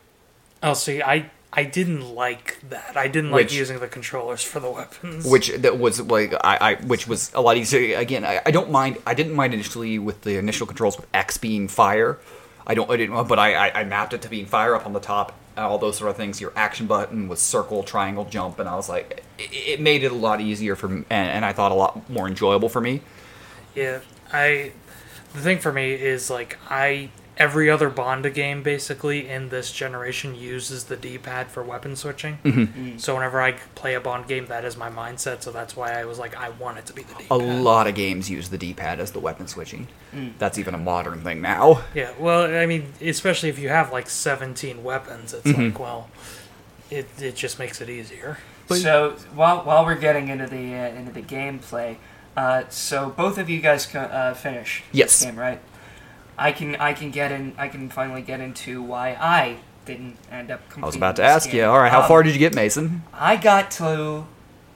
oh, 0.63 0.75
see, 0.75 1.03
I 1.03 1.31
I 1.53 1.65
didn't 1.65 2.15
like 2.15 2.59
that. 2.69 2.97
I 2.99 3.09
didn't 3.09 3.31
like 3.31 3.45
Which- 3.47 3.55
using 3.55 3.79
the 3.79 3.89
controllers 3.89 4.43
for 4.43 4.61
the 4.61 4.71
weapons. 4.71 5.25
which 5.25 5.49
that 5.55 5.79
was 5.79 6.01
like 6.03 6.35
I, 6.45 6.59
I 6.61 6.75
which 6.85 7.09
was 7.09 7.33
a 7.35 7.41
lot 7.41 7.57
easier 7.57 7.97
again 7.99 8.25
I, 8.27 8.43
I 8.45 8.51
don't 8.51 8.71
mind 8.71 8.99
i 9.07 9.15
didn't 9.15 9.33
mind 9.35 9.55
initially 9.55 9.99
with 9.99 10.21
the 10.23 10.37
initial 10.37 10.67
controls 10.67 10.99
with 10.99 11.07
x 11.15 11.39
being 11.39 11.67
fire 11.69 12.19
i 12.67 12.75
don't 12.75 12.91
i 12.91 12.97
didn't 12.99 13.27
but 13.29 13.39
i 13.39 13.55
i, 13.69 13.81
I 13.81 13.85
mapped 13.85 14.13
it 14.13 14.21
to 14.23 14.29
being 14.29 14.45
fire 14.45 14.75
up 14.75 14.85
on 14.85 14.93
the 14.93 15.01
top 15.01 15.33
all 15.57 15.79
those 15.79 15.97
sort 15.97 16.11
of 16.11 16.17
things 16.17 16.41
your 16.41 16.53
action 16.57 16.87
button 16.87 17.29
was 17.29 17.41
circle 17.41 17.83
triangle 17.83 18.25
jump 18.25 18.59
and 18.59 18.69
i 18.69 18.75
was 18.77 18.89
like 18.89 19.23
it, 19.39 19.51
it 19.53 19.81
made 19.81 20.03
it 20.05 20.13
a 20.13 20.15
lot 20.15 20.41
easier 20.41 20.77
for 20.77 20.89
me 20.89 21.05
and, 21.11 21.31
and 21.31 21.45
i 21.45 21.53
thought 21.53 21.73
a 21.73 21.75
lot 21.75 22.09
more 22.11 22.27
enjoyable 22.29 22.69
for 22.69 22.81
me 22.81 23.01
Yeah, 23.75 24.01
I. 24.33 24.73
The 25.35 25.41
thing 25.43 25.59
for 25.59 25.71
me 25.73 25.93
is 25.93 26.31
like 26.31 26.59
I 26.71 27.11
every 27.39 27.69
other 27.71 27.91
Bond 27.91 28.33
game 28.35 28.63
basically 28.63 29.29
in 29.29 29.51
this 29.51 29.71
generation 29.71 30.35
uses 30.35 30.85
the 30.85 30.97
D-pad 30.97 31.49
for 31.49 31.63
weapon 31.63 31.95
switching. 31.97 32.39
Mm-hmm. 32.45 32.97
So 32.99 33.15
whenever 33.15 33.43
I 33.43 33.53
play 33.75 33.95
a 33.95 34.01
Bond 34.01 34.27
game, 34.27 34.47
that 34.47 34.65
is 34.65 34.77
my 34.77 34.89
mindset. 34.89 35.43
So 35.43 35.51
that's 35.53 35.77
why 35.77 35.93
I 36.01 36.05
was 36.07 36.19
like, 36.19 36.35
I 36.37 36.49
want 36.51 36.79
it 36.79 36.87
to 36.87 36.93
be 36.95 37.03
the 37.03 37.15
a 37.15 37.19
D-pad. 37.19 37.41
A 37.41 37.45
lot 37.63 37.87
of 37.87 37.95
games 37.95 38.31
use 38.31 38.49
the 38.49 38.59
d-pad 38.59 39.01
as 39.01 39.13
the 39.13 39.21
weapon 39.21 39.47
switching 39.49 39.87
that's 40.39 40.57
even 40.59 40.73
a 40.75 40.79
modern 40.79 41.21
thing 41.21 41.43
now 41.43 41.83
Yeah, 41.95 42.11
well, 42.19 42.45
I 42.55 42.65
mean, 42.65 42.91
especially 43.03 43.51
if 43.51 43.59
you 43.59 43.69
have 43.69 43.93
like 43.93 44.09
17 44.09 44.83
weapons, 44.83 45.35
it's 45.35 45.47
Mm-hmm. 45.47 45.63
like, 45.63 45.79
well, 45.79 46.09
it 46.91 47.07
it 47.21 47.35
just 47.37 47.59
makes 47.59 47.81
it 47.83 47.91
easier. 47.91 48.39
So 48.71 49.17
while 49.35 49.59
while 49.65 49.85
we're 49.85 49.95
getting 49.97 50.29
into 50.29 50.47
the 50.47 50.75
uh, 50.75 50.89
into 50.99 51.13
the 51.13 51.21
gameplay, 51.23 51.97
uh, 52.37 52.65
so 52.71 53.11
both 53.11 53.37
of 53.39 53.51
you 53.51 53.61
guys 53.61 53.85
co- 53.87 54.01
uh, 54.01 54.33
finish 54.35 54.83
Yes. 54.93 55.19
this 55.21 55.27
game, 55.27 55.39
right? 55.39 55.61
I 56.39 56.53
can 56.53 56.77
I 56.77 56.93
can 56.93 57.11
get 57.11 57.33
in. 57.33 57.55
I 57.59 57.69
can 57.69 57.89
finally 57.89 58.23
get 58.23 58.41
into 58.41 58.83
why 58.83 59.11
I 59.19 59.57
didn't 59.85 60.17
end 60.31 60.51
up. 60.51 60.61
Completing 60.69 60.85
I 60.85 60.87
was 60.87 60.97
about 60.97 61.17
to 61.17 61.23
ask 61.25 61.49
game. 61.51 61.57
you 61.61 61.65
all 61.65 61.79
right 61.79 61.91
how 61.91 62.03
Um, 62.03 62.09
far 62.09 62.23
did 62.23 62.33
you 62.35 62.39
get 62.39 62.55
mason 62.55 63.03
I 63.13 63.37
got 63.37 63.71
to. 63.73 64.27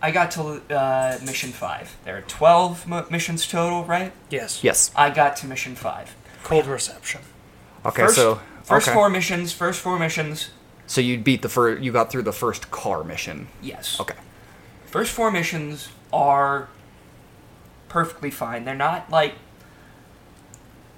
I 0.03 0.11
got 0.12 0.31
to 0.33 0.62
uh, 0.75 1.18
mission 1.27 1.51
five. 1.53 1.94
There 2.05 2.16
are 2.16 2.23
twelve 2.23 2.87
mo- 2.87 3.07
missions 3.11 3.46
total, 3.46 3.85
right? 3.85 4.12
Yes. 4.31 4.64
yes 4.64 4.90
I 4.96 5.11
got 5.11 5.37
to 5.37 5.46
mission 5.46 5.75
five. 5.75 6.14
Cold 6.42 6.66
reception. 6.66 7.20
okay 7.85 8.05
First- 8.05 8.14
so 8.16 8.40
First 8.62 8.88
four 8.90 9.11
missions. 9.11 9.53
First 9.53 9.81
four 9.81 9.99
missions. 9.99 10.51
so 10.87 11.01
you 11.01 11.18
beat 11.18 11.42
the 11.42 11.49
first 11.49 11.83
you 11.83 11.92
got 11.92 12.11
through 12.11 12.23
the 12.23 12.33
first 12.33 12.70
car 12.70 13.05
mission 13.05 13.49
Yes. 13.61 14.01
okay 14.01 14.14
First 14.87 15.12
four 15.12 15.31
missions 15.31 15.88
are 16.12 16.68
perfectly 17.88 18.31
fine. 18.31 18.64
They're 18.64 18.75
not 18.75 19.11
like 19.11 19.35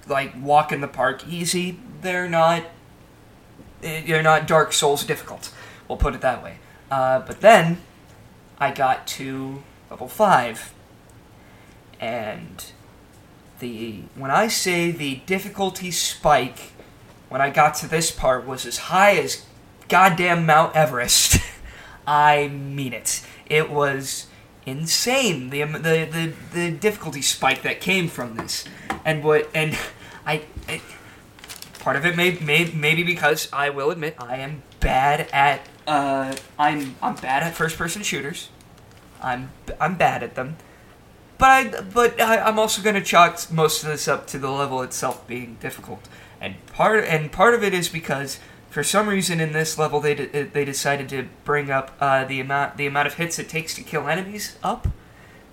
like 0.07 0.33
walk 0.39 0.71
in 0.71 0.81
the 0.81 0.87
park 0.87 1.27
easy. 1.27 1.79
They're 2.01 2.29
not 2.29 2.63
they're 3.81 4.23
not 4.23 4.47
Dark 4.47 4.73
Souls 4.73 5.03
difficult. 5.03 5.53
We'll 5.87 5.97
put 5.97 6.15
it 6.15 6.21
that 6.21 6.43
way. 6.43 6.57
Uh, 6.89 7.19
but 7.19 7.41
then 7.41 7.81
I 8.59 8.71
got 8.71 9.07
to 9.07 9.63
level 9.89 10.07
five, 10.07 10.73
and 11.99 12.65
the 13.59 14.03
when 14.15 14.31
I 14.31 14.47
say 14.47 14.91
the 14.91 15.15
difficulty 15.25 15.91
spike 15.91 16.73
when 17.29 17.41
I 17.41 17.49
got 17.49 17.75
to 17.75 17.87
this 17.87 18.11
part 18.11 18.45
was 18.45 18.65
as 18.65 18.77
high 18.77 19.17
as 19.17 19.45
goddamn 19.89 20.45
Mount 20.45 20.75
Everest. 20.75 21.39
I 22.07 22.47
mean 22.49 22.93
it. 22.93 23.25
It 23.47 23.69
was 23.69 24.27
insane 24.65 25.49
the 25.49 25.63
the 25.63 26.07
the, 26.11 26.33
the 26.53 26.71
difficulty 26.71 27.21
spike 27.21 27.63
that 27.63 27.81
came 27.81 28.07
from 28.07 28.35
this, 28.35 28.65
and 29.03 29.23
what 29.23 29.49
and 29.53 29.77
I. 30.25 30.43
I 30.67 30.81
part 31.83 31.97
of 31.97 32.05
it 32.05 32.15
may, 32.15 32.39
may 32.39 32.71
maybe 32.73 33.03
because 33.03 33.49
I 33.51 33.69
will 33.69 33.91
admit 33.91 34.15
I 34.17 34.37
am 34.37 34.63
bad 34.79 35.27
at 35.33 35.67
uh, 35.85 36.33
I'm 36.57 36.95
I'm 37.01 37.15
bad 37.15 37.43
at 37.43 37.53
first 37.53 37.77
person 37.77 38.01
shooters. 38.03 38.49
I'm 39.21 39.51
I'm 39.79 39.95
bad 39.95 40.23
at 40.23 40.35
them. 40.35 40.57
But 41.37 41.49
I 41.49 41.81
but 41.81 42.21
I, 42.21 42.37
I'm 42.39 42.57
also 42.57 42.81
going 42.81 42.95
to 42.95 43.01
chalk 43.01 43.51
most 43.51 43.83
of 43.83 43.89
this 43.89 44.07
up 44.07 44.27
to 44.27 44.39
the 44.39 44.49
level 44.49 44.81
itself 44.81 45.27
being 45.27 45.57
difficult. 45.59 46.07
And 46.39 46.55
part 46.67 47.03
and 47.03 47.31
part 47.31 47.53
of 47.53 47.63
it 47.63 47.73
is 47.73 47.89
because 47.89 48.39
for 48.69 48.83
some 48.83 49.07
reason 49.07 49.39
in 49.39 49.51
this 49.51 49.77
level 49.77 49.99
they 49.99 50.15
de- 50.15 50.43
they 50.43 50.65
decided 50.65 51.09
to 51.09 51.27
bring 51.43 51.69
up 51.69 51.95
uh, 51.99 52.23
the 52.23 52.39
amount 52.39 52.77
the 52.77 52.85
amount 52.85 53.07
of 53.07 53.15
hits 53.15 53.39
it 53.39 53.49
takes 53.49 53.75
to 53.75 53.83
kill 53.83 54.07
enemies 54.07 54.57
up. 54.63 54.87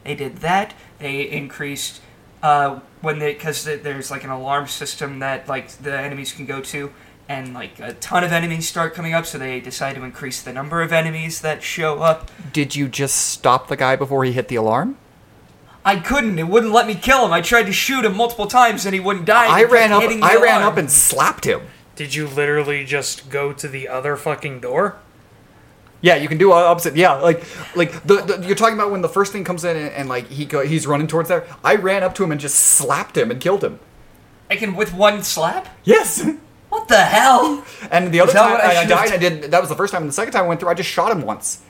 They 0.05 0.15
did 0.15 0.39
that. 0.39 0.75
They 0.99 1.23
increased 1.23 2.01
uh, 2.43 2.81
when 3.01 3.19
they 3.19 3.35
because 3.35 3.65
there's 3.65 4.11
like 4.11 4.25
an 4.25 4.31
alarm 4.31 4.67
system 4.67 5.19
that 5.21 5.49
like 5.49 5.69
the 5.69 5.97
enemies 5.97 6.33
can 6.33 6.47
go 6.47 6.61
to, 6.61 6.93
and 7.29 7.55
like 7.55 7.79
a 7.81 7.95
ton 7.95 8.25
of 8.25 8.33
enemies 8.33 8.69
start 8.69 8.95
coming 8.95 9.15
up. 9.15 9.27
So 9.27 9.39
they 9.39 9.61
decide 9.61 9.97
to 9.97 10.03
increase 10.03 10.43
the 10.43 10.53
number 10.53 10.83
of 10.83 10.93
enemies 10.93 11.41
that 11.41 11.63
show 11.63 12.01
up. 12.01 12.31
Did 12.53 12.75
you 12.77 12.89
just 12.89 13.17
stop 13.17 13.69
the 13.69 13.77
guy 13.77 13.97
before 13.97 14.25
he 14.25 14.33
hit 14.33 14.49
the 14.49 14.57
alarm? 14.57 14.97
I 15.85 15.97
couldn't. 15.97 16.39
It 16.39 16.49
wouldn't 16.49 16.73
let 16.73 16.87
me 16.87 16.95
kill 16.95 17.25
him. 17.25 17.33
I 17.33 17.41
tried 17.41 17.65
to 17.65 17.73
shoot 17.73 18.05
him 18.05 18.17
multiple 18.17 18.47
times 18.47 18.85
and 18.85 18.95
he 18.95 19.01
wouldn't 19.01 19.25
die. 19.25 19.47
I 19.47 19.65
ran 19.65 19.93
up. 19.93 20.03
hitting 20.03 20.21
the 20.21 20.27
I 20.27 20.37
ran 20.37 20.63
up 20.63 20.77
and 20.77 20.91
slapped 20.91 21.45
him. 21.47 21.63
Did 21.97 22.15
you 22.15 22.27
literally 22.27 22.85
just 22.85 23.31
go 23.31 23.53
to 23.53 23.69
the 23.69 23.89
other 23.89 24.17
fucking 24.17 24.61
door? 24.61 24.99
Yeah, 26.03 26.17
you 26.17 26.29
can 26.29 26.39
do 26.39 26.53
opposite. 26.53 26.97
Yeah, 26.97 27.15
like 27.15 27.45
like 27.77 27.93
the, 28.07 28.17
the 28.23 28.47
you're 28.47 28.57
talking 28.57 28.75
about 28.75 28.91
when 28.91 29.03
the 29.03 29.09
first 29.09 29.33
thing 29.33 29.45
comes 29.45 29.65
in 29.65 29.77
and, 29.77 29.91
and 29.91 30.09
like 30.09 30.29
he 30.29 30.47
go, 30.47 30.65
he's 30.65 30.87
running 30.87 31.07
towards 31.07 31.29
there. 31.29 31.47
I 31.63 31.75
ran 31.75 32.03
up 32.03 32.15
to 32.17 32.25
him 32.25 32.33
and 32.33 32.41
just 32.41 32.57
slapped 32.57 33.17
him 33.17 33.31
and 33.31 33.41
killed 33.41 33.63
him. 33.63 33.79
I 34.51 34.57
can 34.57 34.75
with 34.75 34.95
one 34.95 35.23
slap. 35.23 35.69
Yes. 35.85 36.27
What 36.71 36.89
the 36.89 37.03
hell? 37.03 37.65
And 37.91 38.13
the 38.13 38.21
other 38.21 38.33
time 38.33 38.53
I 38.53 38.77
I, 38.77 38.81
I 38.81 38.87
died, 38.87 39.13
I 39.13 39.17
did. 39.17 39.51
That 39.51 39.61
was 39.61 39.69
the 39.69 39.77
first 39.77 39.93
time. 39.93 40.03
And 40.03 40.09
the 40.09 40.15
second 40.15 40.33
time 40.33 40.45
I 40.45 40.49
went 40.49 40.61
through, 40.61 40.71
I 40.71 40.75
just 40.75 40.89
shot 40.89 41.13
him 41.13 41.23
once. 41.23 41.63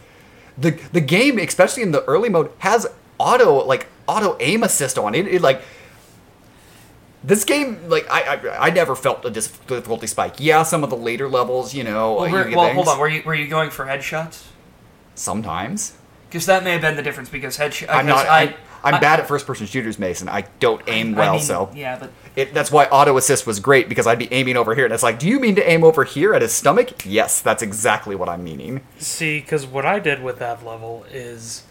The 0.58 0.78
the 0.92 1.00
game, 1.00 1.38
especially 1.38 1.82
in 1.82 1.90
the 1.90 2.04
early 2.04 2.28
mode, 2.28 2.52
has 2.58 2.86
auto 3.18 3.64
like 3.64 3.86
auto 4.06 4.36
aim 4.40 4.62
assist 4.62 4.98
on 4.98 5.14
it. 5.14 5.26
It 5.26 5.42
like 5.42 5.62
this 7.22 7.44
game, 7.44 7.78
like 7.88 8.06
I 8.10 8.36
I, 8.36 8.66
I 8.66 8.70
never 8.70 8.94
felt 8.96 9.24
a 9.24 9.30
difficulty 9.30 10.06
spike. 10.06 10.34
Yeah, 10.38 10.62
some 10.62 10.82
of 10.84 10.90
the 10.90 10.96
later 10.96 11.28
levels, 11.28 11.74
you 11.74 11.84
know. 11.84 12.14
Well, 12.14 12.28
you 12.28 12.34
were- 12.34 12.44
get 12.44 12.56
well 12.56 12.72
hold 12.72 12.88
on. 12.88 12.98
Were 12.98 13.08
you 13.08 13.22
were 13.24 13.34
you 13.34 13.48
going 13.48 13.70
for 13.70 13.84
headshots? 13.86 14.44
Sometimes 15.14 15.94
Because 16.28 16.46
that 16.46 16.64
may 16.64 16.72
have 16.72 16.80
been 16.80 16.96
the 16.96 17.02
difference. 17.02 17.28
Because 17.28 17.58
headshot. 17.58 17.86
I'm 17.90 18.06
not. 18.06 18.26
I, 18.26 18.42
I, 18.42 18.56
I'm 18.82 18.94
I- 18.94 19.00
bad 19.00 19.20
at 19.20 19.28
first 19.28 19.46
person 19.46 19.66
shooters, 19.66 19.98
Mason. 19.98 20.28
I 20.28 20.42
don't 20.60 20.80
aim 20.86 21.14
I 21.14 21.18
well, 21.18 21.32
mean, 21.34 21.42
so 21.42 21.70
yeah, 21.74 21.98
but 21.98 22.10
it, 22.36 22.54
that's 22.54 22.70
why 22.72 22.86
auto 22.86 23.16
assist 23.18 23.46
was 23.46 23.60
great 23.60 23.88
because 23.88 24.06
I'd 24.06 24.18
be 24.18 24.32
aiming 24.32 24.56
over 24.56 24.74
here, 24.74 24.84
and 24.86 24.94
it's 24.94 25.02
like, 25.02 25.18
do 25.18 25.28
you 25.28 25.38
mean 25.40 25.56
to 25.56 25.68
aim 25.70 25.84
over 25.84 26.04
here 26.04 26.32
at 26.32 26.40
his 26.42 26.52
stomach? 26.52 27.04
Yes, 27.04 27.42
that's 27.42 27.62
exactly 27.62 28.14
what 28.16 28.28
I'm 28.30 28.42
meaning. 28.44 28.80
See, 28.98 29.40
because 29.40 29.66
what 29.66 29.84
I 29.84 29.98
did 29.98 30.22
with 30.22 30.38
that 30.38 30.64
level 30.64 31.04
is 31.12 31.64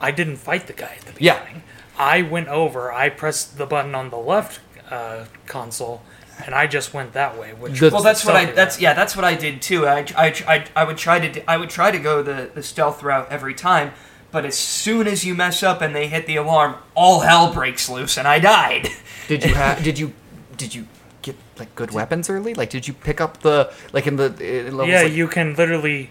I 0.00 0.10
didn't 0.10 0.36
fight 0.38 0.66
the 0.66 0.72
guy 0.72 0.96
at 0.98 1.02
the 1.14 1.22
Yeah. 1.22 1.38
beginning. 1.38 1.62
I 1.96 2.22
went 2.22 2.48
over, 2.48 2.92
I 2.92 3.08
pressed 3.10 3.58
the 3.58 3.66
button 3.66 3.94
on 3.94 4.10
the 4.10 4.16
left 4.18 4.60
uh, 4.90 5.24
console, 5.46 6.02
and 6.44 6.54
I 6.54 6.66
just 6.66 6.94
went 6.94 7.12
that 7.12 7.38
way. 7.38 7.52
Which 7.54 7.80
The- 7.80 7.90
well, 7.90 8.02
that's 8.02 8.24
what 8.24 8.36
I. 8.36 8.42
stealthy 8.44 8.56
That's 8.56 8.80
yeah. 8.80 8.94
That's 8.94 9.14
what 9.16 9.24
I 9.24 9.34
did 9.34 9.60
too. 9.62 9.86
I, 9.86 10.06
I, 10.16 10.26
I, 10.46 10.64
I 10.76 10.84
would 10.84 10.98
try 10.98 11.18
to. 11.20 11.28
d- 11.32 11.42
I 11.48 11.56
would 11.56 11.70
try 11.70 11.90
to 11.90 11.98
go 11.98 12.22
the 12.22 12.50
the 12.54 12.62
stealth 12.62 13.02
route 13.02 13.28
every 13.30 13.54
time. 13.54 13.92
But 14.30 14.44
as 14.44 14.56
soon 14.58 15.06
as 15.06 15.24
you 15.24 15.34
mess 15.34 15.62
up 15.62 15.80
and 15.80 15.96
they 15.96 16.06
hit 16.06 16.26
the 16.26 16.36
alarm, 16.36 16.74
all 16.94 17.20
hell 17.20 17.50
breaks 17.52 17.88
loose, 17.88 18.18
and 18.18 18.28
I 18.28 18.38
died. 18.38 18.88
Did 19.28 19.42
you 19.44 19.54
have? 19.54 19.82
did 19.82 19.98
you? 19.98 20.12
Did 20.56 20.74
you 20.74 20.86
get 21.22 21.36
like 21.58 21.74
good 21.74 21.92
weapons 21.92 22.28
early? 22.30 22.52
Like, 22.54 22.68
did 22.70 22.86
you 22.88 22.94
pick 22.94 23.20
up 23.20 23.40
the 23.42 23.72
like 23.92 24.06
in 24.06 24.16
the 24.16 24.26
uh, 24.26 24.70
levels? 24.70 24.88
Yeah, 24.88 25.02
like- 25.02 25.12
you 25.12 25.28
can 25.28 25.54
literally. 25.54 26.10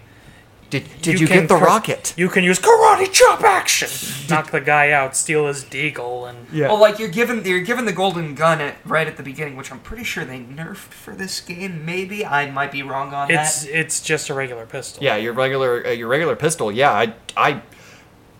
Did. 0.70 0.84
Did 1.00 1.20
you, 1.20 1.26
can 1.26 1.40
get 1.40 1.48
the 1.48 1.58
cr- 1.58 1.64
rocket? 1.64 2.14
You 2.16 2.28
can 2.28 2.44
use 2.44 2.58
karate 2.58 3.10
chop 3.12 3.42
action, 3.42 3.88
knock 4.28 4.50
the 4.50 4.60
guy 4.60 4.90
out, 4.90 5.16
steal 5.16 5.46
his 5.46 5.64
deagle, 5.64 6.28
and 6.28 6.46
Yeah. 6.52 6.68
Well, 6.68 6.80
like 6.80 6.98
you're 6.98 7.08
given 7.08 7.44
you're 7.44 7.60
given 7.60 7.84
the 7.84 7.92
golden 7.92 8.34
gun 8.34 8.60
at, 8.60 8.76
right 8.84 9.06
at 9.06 9.16
the 9.16 9.22
beginning, 9.22 9.56
which 9.56 9.72
I'm 9.72 9.80
pretty 9.80 10.04
sure 10.04 10.24
they 10.24 10.40
nerfed 10.40 10.76
for 10.76 11.14
this 11.14 11.40
game. 11.40 11.84
Maybe 11.84 12.24
I 12.24 12.50
might 12.50 12.72
be 12.72 12.82
wrong 12.82 13.14
on 13.14 13.30
it's 13.30 13.64
that. 13.64 13.78
it's 13.78 14.00
just 14.00 14.28
a 14.28 14.34
regular 14.34 14.66
pistol. 14.66 15.02
yeah, 15.02 15.16
your 15.16 15.32
regular 15.32 15.86
uh, 15.86 15.90
your 15.90 16.08
regular 16.08 16.36
pistol. 16.36 16.70
Yeah, 16.70 16.92
I 16.92 17.14
I 17.36 17.62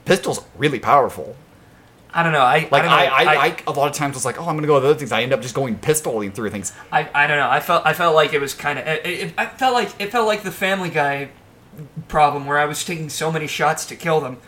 pistol's 0.05 0.43
really 0.57 0.79
powerful. 0.79 1.37
I 2.13 2.23
don't 2.23 2.33
know. 2.33 2.41
I 2.41 2.69
Like 2.71 2.85
I, 2.85 3.07
I, 3.07 3.25
know. 3.25 3.31
I, 3.31 3.45
I, 3.47 3.57
a 3.67 3.73
lot 3.73 3.89
of 3.89 3.95
times 3.95 4.15
was 4.15 4.25
like, 4.25 4.41
oh, 4.41 4.47
I'm 4.47 4.57
gonna 4.57 4.67
go 4.67 4.75
with 4.75 4.85
other 4.85 4.95
things. 4.95 5.13
I 5.13 5.23
end 5.23 5.33
up 5.33 5.43
just 5.43 5.55
going 5.55 5.79
pistoling 5.79 6.33
through 6.33 6.51
things. 6.51 6.73
I, 6.91 7.09
I 7.15 7.27
don't 7.27 7.37
know. 7.37 7.49
I 7.49 7.61
felt 7.61 7.85
I 7.87 7.93
felt 7.93 8.15
like 8.15 8.33
it 8.33 8.41
was 8.41 8.55
kind 8.55 8.79
of. 8.79 8.87
It, 8.87 9.07
it, 9.07 9.35
I 9.37 9.47
felt 9.47 9.75
like 9.75 9.91
it 9.99 10.11
felt 10.11 10.27
like 10.27 10.43
the 10.43 10.51
Family 10.51 10.89
Guy 10.91 11.29
problem 12.09 12.47
where 12.47 12.59
I 12.59 12.65
was 12.67 12.85
taking 12.85 13.09
so 13.09 13.31
many 13.33 13.47
shots 13.47 13.85
to 13.87 13.97
kill 13.97 14.21
them, 14.21 14.39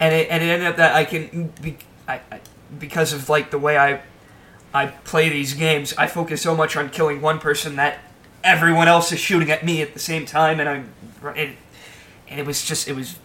and 0.00 0.14
it 0.14 0.28
and 0.30 0.42
it 0.42 0.46
ended 0.48 0.68
up 0.68 0.76
that 0.76 0.94
I 0.94 1.04
can 1.04 1.52
be 1.62 1.76
I, 2.06 2.20
I 2.30 2.40
because 2.78 3.12
of 3.12 3.28
like 3.28 3.50
the 3.50 3.58
way 3.58 3.76
I 3.78 4.00
I 4.74 4.86
play 4.86 5.28
these 5.28 5.54
games. 5.54 5.94
I 5.96 6.06
focus 6.06 6.42
so 6.42 6.54
much 6.54 6.76
on 6.76 6.90
killing 6.90 7.20
one 7.20 7.38
person 7.38 7.76
that 7.76 7.98
everyone 8.44 8.88
else 8.88 9.10
is 9.12 9.18
shooting 9.18 9.50
at 9.50 9.64
me 9.64 9.82
at 9.82 9.92
the 9.94 9.98
same 10.00 10.26
time, 10.26 10.60
and 10.60 10.68
I'm 10.68 10.92
it, 11.36 11.56
and 12.28 12.40
it 12.40 12.46
was 12.46 12.64
just 12.64 12.88
it 12.88 12.94
was. 12.96 13.16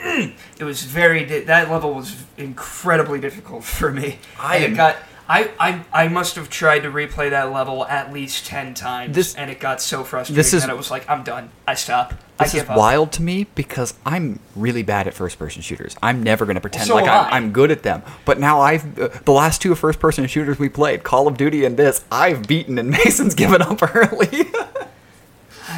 Mm, 0.00 0.34
it 0.60 0.64
was 0.64 0.84
very 0.84 1.24
that 1.24 1.70
level 1.70 1.92
was 1.92 2.24
incredibly 2.36 3.18
difficult 3.20 3.64
for 3.78 3.90
me. 3.92 4.18
I 4.38 4.56
And 4.58 4.64
am- 4.66 4.74
got 4.76 4.96
I, 5.30 5.50
I 5.60 5.84
I 6.04 6.08
must 6.08 6.36
have 6.36 6.48
tried 6.48 6.80
to 6.84 6.90
replay 6.90 7.28
that 7.30 7.52
level 7.52 7.84
at 7.84 8.12
least 8.12 8.46
ten 8.46 8.72
times, 8.72 9.14
This- 9.14 9.34
and 9.34 9.50
it 9.50 9.60
got 9.60 9.82
so 9.82 10.02
frustrating 10.02 10.36
this 10.36 10.54
is- 10.54 10.62
that 10.62 10.70
it 10.70 10.76
was 10.76 10.90
like, 10.90 11.08
I'm 11.08 11.22
done. 11.22 11.50
I 11.66 11.74
stop. 11.74 12.10
This 12.38 12.54
I 12.54 12.58
is 12.58 12.62
give 12.62 12.70
up. 12.70 12.76
wild 12.78 13.12
to 13.12 13.22
me 13.22 13.46
because 13.54 13.94
I'm 14.06 14.38
really 14.56 14.82
bad 14.84 15.06
at 15.08 15.12
first-person 15.12 15.60
shooters. 15.60 15.96
I'm 16.02 16.22
never 16.22 16.46
going 16.46 16.54
to 16.54 16.60
pretend 16.60 16.86
so 16.86 16.94
like 16.94 17.04
I'm, 17.08 17.26
I. 17.26 17.30
I'm 17.36 17.52
good 17.52 17.70
at 17.70 17.82
them. 17.82 18.02
But 18.24 18.38
now 18.40 18.60
I've 18.60 18.98
uh, 18.98 19.08
the 19.24 19.32
last 19.32 19.60
two 19.60 19.74
first-person 19.74 20.26
shooters 20.28 20.58
we 20.58 20.68
played, 20.68 21.02
Call 21.02 21.26
of 21.28 21.36
Duty 21.36 21.64
and 21.64 21.76
this, 21.76 22.04
I've 22.10 22.46
beaten, 22.48 22.78
and 22.78 22.88
Mason's 22.98 23.34
given 23.34 23.60
up 23.60 23.82
early. 23.94 24.28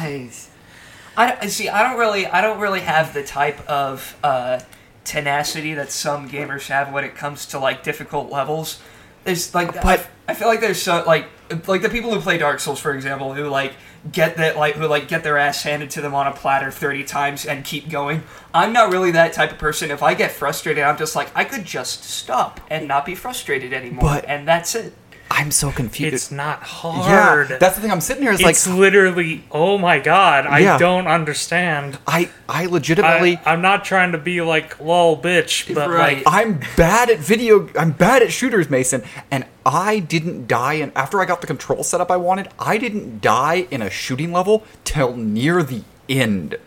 I- 1.17 1.47
see. 1.47 1.67
I 1.69 1.83
don't 1.83 1.99
really 1.99 2.25
I 2.25 2.41
don't 2.41 2.59
really 2.59 2.79
have 2.81 3.13
the 3.13 3.23
type 3.23 3.59
of 3.69 4.17
uh, 4.23 4.61
tenacity 5.03 5.73
that 5.73 5.91
some 5.91 6.29
gamers 6.29 6.67
have 6.67 6.91
when 6.93 7.03
it 7.03 7.15
comes 7.15 7.45
to 7.47 7.59
like 7.59 7.83
difficult 7.83 8.31
levels. 8.31 8.79
There's 9.23 9.53
like 9.53 9.73
But- 9.73 9.85
I, 9.85 10.05
I 10.29 10.33
feel 10.33 10.47
like 10.47 10.61
there's 10.61 10.81
so 10.81 11.03
like 11.05 11.27
like 11.67 11.81
the 11.81 11.89
people 11.89 12.13
who 12.13 12.21
play 12.21 12.37
Dark 12.37 12.59
Souls, 12.61 12.79
for 12.79 12.93
example, 12.93 13.33
who 13.33 13.45
like 13.49 13.73
get 14.11 14.37
that 14.37 14.55
like 14.57 14.75
who 14.75 14.87
like 14.87 15.07
get 15.09 15.23
their 15.23 15.37
ass 15.37 15.63
handed 15.63 15.89
to 15.91 16.01
them 16.01 16.15
on 16.15 16.25
a 16.25 16.31
platter 16.31 16.71
30 16.71 17.03
times 17.03 17.45
and 17.45 17.65
keep 17.65 17.89
going. 17.89 18.23
I'm 18.53 18.71
not 18.71 18.91
really 18.91 19.11
that 19.11 19.33
type 19.33 19.51
of 19.51 19.57
person. 19.57 19.91
If 19.91 20.01
I 20.01 20.13
get 20.13 20.31
frustrated, 20.31 20.83
I'm 20.83 20.97
just 20.97 21.15
like 21.15 21.29
I 21.35 21.43
could 21.43 21.65
just 21.65 22.03
stop 22.05 22.61
and 22.69 22.87
not 22.87 23.05
be 23.05 23.15
frustrated 23.15 23.73
anymore, 23.73 24.01
But- 24.03 24.25
and 24.29 24.47
that's 24.47 24.73
it. 24.75 24.93
I'm 25.33 25.49
so 25.51 25.71
confused. 25.71 26.13
It's 26.13 26.31
not 26.31 26.61
hard. 26.61 27.49
yeah, 27.51 27.57
that's 27.57 27.75
the 27.75 27.81
thing. 27.81 27.89
I'm 27.91 28.01
sitting 28.01 28.23
here. 28.23 28.33
It's, 28.33 28.41
it's 28.43 28.67
like 28.67 28.77
literally, 28.77 29.43
oh 29.49 29.77
my 29.77 29.99
god, 29.99 30.45
I 30.45 30.59
Yeah. 30.59 30.77
don't 30.77 31.07
understand. 31.07 31.97
I 32.05 32.29
I 32.49 32.65
legitimately. 32.65 33.37
I, 33.45 33.53
I'm 33.53 33.61
not 33.61 33.85
trying 33.85 34.11
to 34.11 34.17
be 34.17 34.41
like 34.41 34.79
lol 34.79 35.17
bitch, 35.21 35.73
but 35.73 35.89
Right. 35.89 36.17
like 36.17 36.23
I'm 36.27 36.59
bad 36.75 37.09
at 37.09 37.19
video. 37.19 37.69
I'm 37.79 37.91
bad 37.91 38.21
at 38.21 38.31
shooters, 38.31 38.69
Mason, 38.69 39.03
and 39.31 39.45
I 39.65 39.99
didn't 39.99 40.47
die. 40.47 40.73
And 40.73 40.91
after 40.95 41.21
I 41.21 41.25
got 41.25 41.39
the 41.41 41.47
control 41.47 41.83
setup 41.83 42.11
I 42.11 42.17
wanted, 42.17 42.49
I 42.59 42.77
didn't 42.77 43.21
die 43.21 43.67
in 43.71 43.81
a 43.81 43.89
shooting 43.89 44.31
level 44.33 44.63
till 44.83 45.15
near 45.15 45.63
the 45.63 45.83
end. 46.09 46.57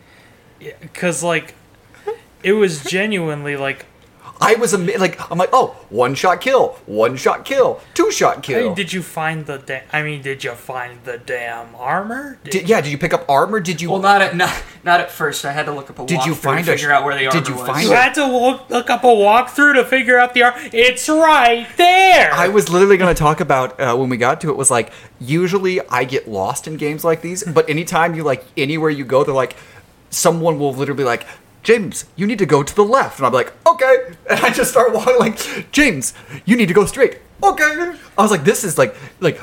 because 0.80 1.22
like 1.22 1.54
it 2.42 2.52
was 2.52 2.82
genuinely 2.84 3.56
like 3.56 3.84
I 4.40 4.56
was 4.56 4.74
ama- 4.74 4.98
like, 4.98 5.18
I'm 5.30 5.38
like, 5.38 5.50
oh, 5.52 5.76
one 5.90 6.14
shot 6.14 6.40
kill, 6.40 6.70
one 6.86 7.16
shot 7.16 7.44
kill, 7.44 7.80
two 7.94 8.10
shot 8.10 8.44
hey, 8.44 8.54
kill. 8.62 8.74
did 8.74 8.92
you 8.92 9.00
find 9.00 9.46
the 9.46 9.58
da- 9.58 9.82
I 9.92 10.02
mean, 10.02 10.22
did 10.22 10.42
you 10.42 10.50
find 10.52 10.98
the 11.04 11.18
damn 11.18 11.74
armor? 11.76 12.38
Did, 12.44 12.50
Did- 12.50 12.68
yeah, 12.68 12.80
did 12.80 12.90
you 12.90 12.98
pick 12.98 13.14
up 13.14 13.24
armor? 13.28 13.60
Did 13.60 13.80
you? 13.80 13.90
Well, 13.92 14.00
not 14.02 14.20
at 14.22 14.36
not, 14.36 14.52
not 14.82 15.00
at 15.00 15.10
first. 15.12 15.44
I 15.44 15.52
had 15.52 15.66
to 15.66 15.72
look 15.72 15.88
up 15.88 16.00
a 16.00 16.06
Did 16.06 16.24
you 16.26 16.32
walkthrough 16.32 16.36
find 16.36 16.64
to 16.66 16.72
a- 16.72 16.76
figure 16.76 16.90
out 16.92 17.04
where 17.04 17.14
the 17.14 17.30
did 17.30 17.34
armor 17.36 17.48
you 17.48 17.54
was. 17.56 17.66
find 17.66 17.86
you 17.86 17.92
a- 17.92 17.96
had 17.96 18.14
to 18.14 18.26
look, 18.26 18.68
look 18.70 18.90
up 18.90 19.04
a 19.04 19.06
walkthrough 19.06 19.74
to 19.74 19.84
figure 19.84 20.18
out 20.18 20.34
the 20.34 20.42
armor. 20.42 20.58
It's 20.72 21.08
right 21.08 21.66
there. 21.76 22.32
I 22.32 22.48
was 22.48 22.68
literally 22.68 22.96
going 22.96 23.14
to 23.14 23.18
talk 23.18 23.40
about 23.40 23.78
uh, 23.80 23.96
when 23.96 24.08
we 24.08 24.16
got 24.16 24.40
to 24.42 24.50
it 24.50 24.56
was 24.56 24.70
like 24.70 24.92
usually 25.20 25.80
I 25.88 26.04
get 26.04 26.28
lost 26.28 26.66
in 26.66 26.76
games 26.76 27.04
like 27.04 27.22
these, 27.22 27.44
but 27.44 27.70
anytime 27.70 28.14
you 28.16 28.24
like 28.24 28.44
anywhere 28.56 28.90
you 28.90 29.04
go, 29.04 29.22
they're 29.24 29.32
like 29.34 29.54
someone 30.10 30.58
will 30.58 30.74
literally 30.74 30.98
be 30.98 31.04
like. 31.04 31.24
James, 31.64 32.04
you 32.14 32.26
need 32.26 32.38
to 32.38 32.46
go 32.46 32.62
to 32.62 32.74
the 32.74 32.84
left, 32.84 33.18
and 33.18 33.26
I'm 33.26 33.32
like, 33.32 33.52
okay, 33.66 34.14
and 34.30 34.38
I 34.40 34.50
just 34.50 34.70
start 34.70 34.92
walking 34.92 35.18
like, 35.18 35.38
James, 35.72 36.12
you 36.44 36.56
need 36.56 36.68
to 36.68 36.74
go 36.74 36.84
straight, 36.84 37.18
okay. 37.42 37.94
I 38.16 38.22
was 38.22 38.30
like, 38.30 38.44
this 38.44 38.62
is 38.64 38.76
like, 38.78 38.94
like, 39.20 39.40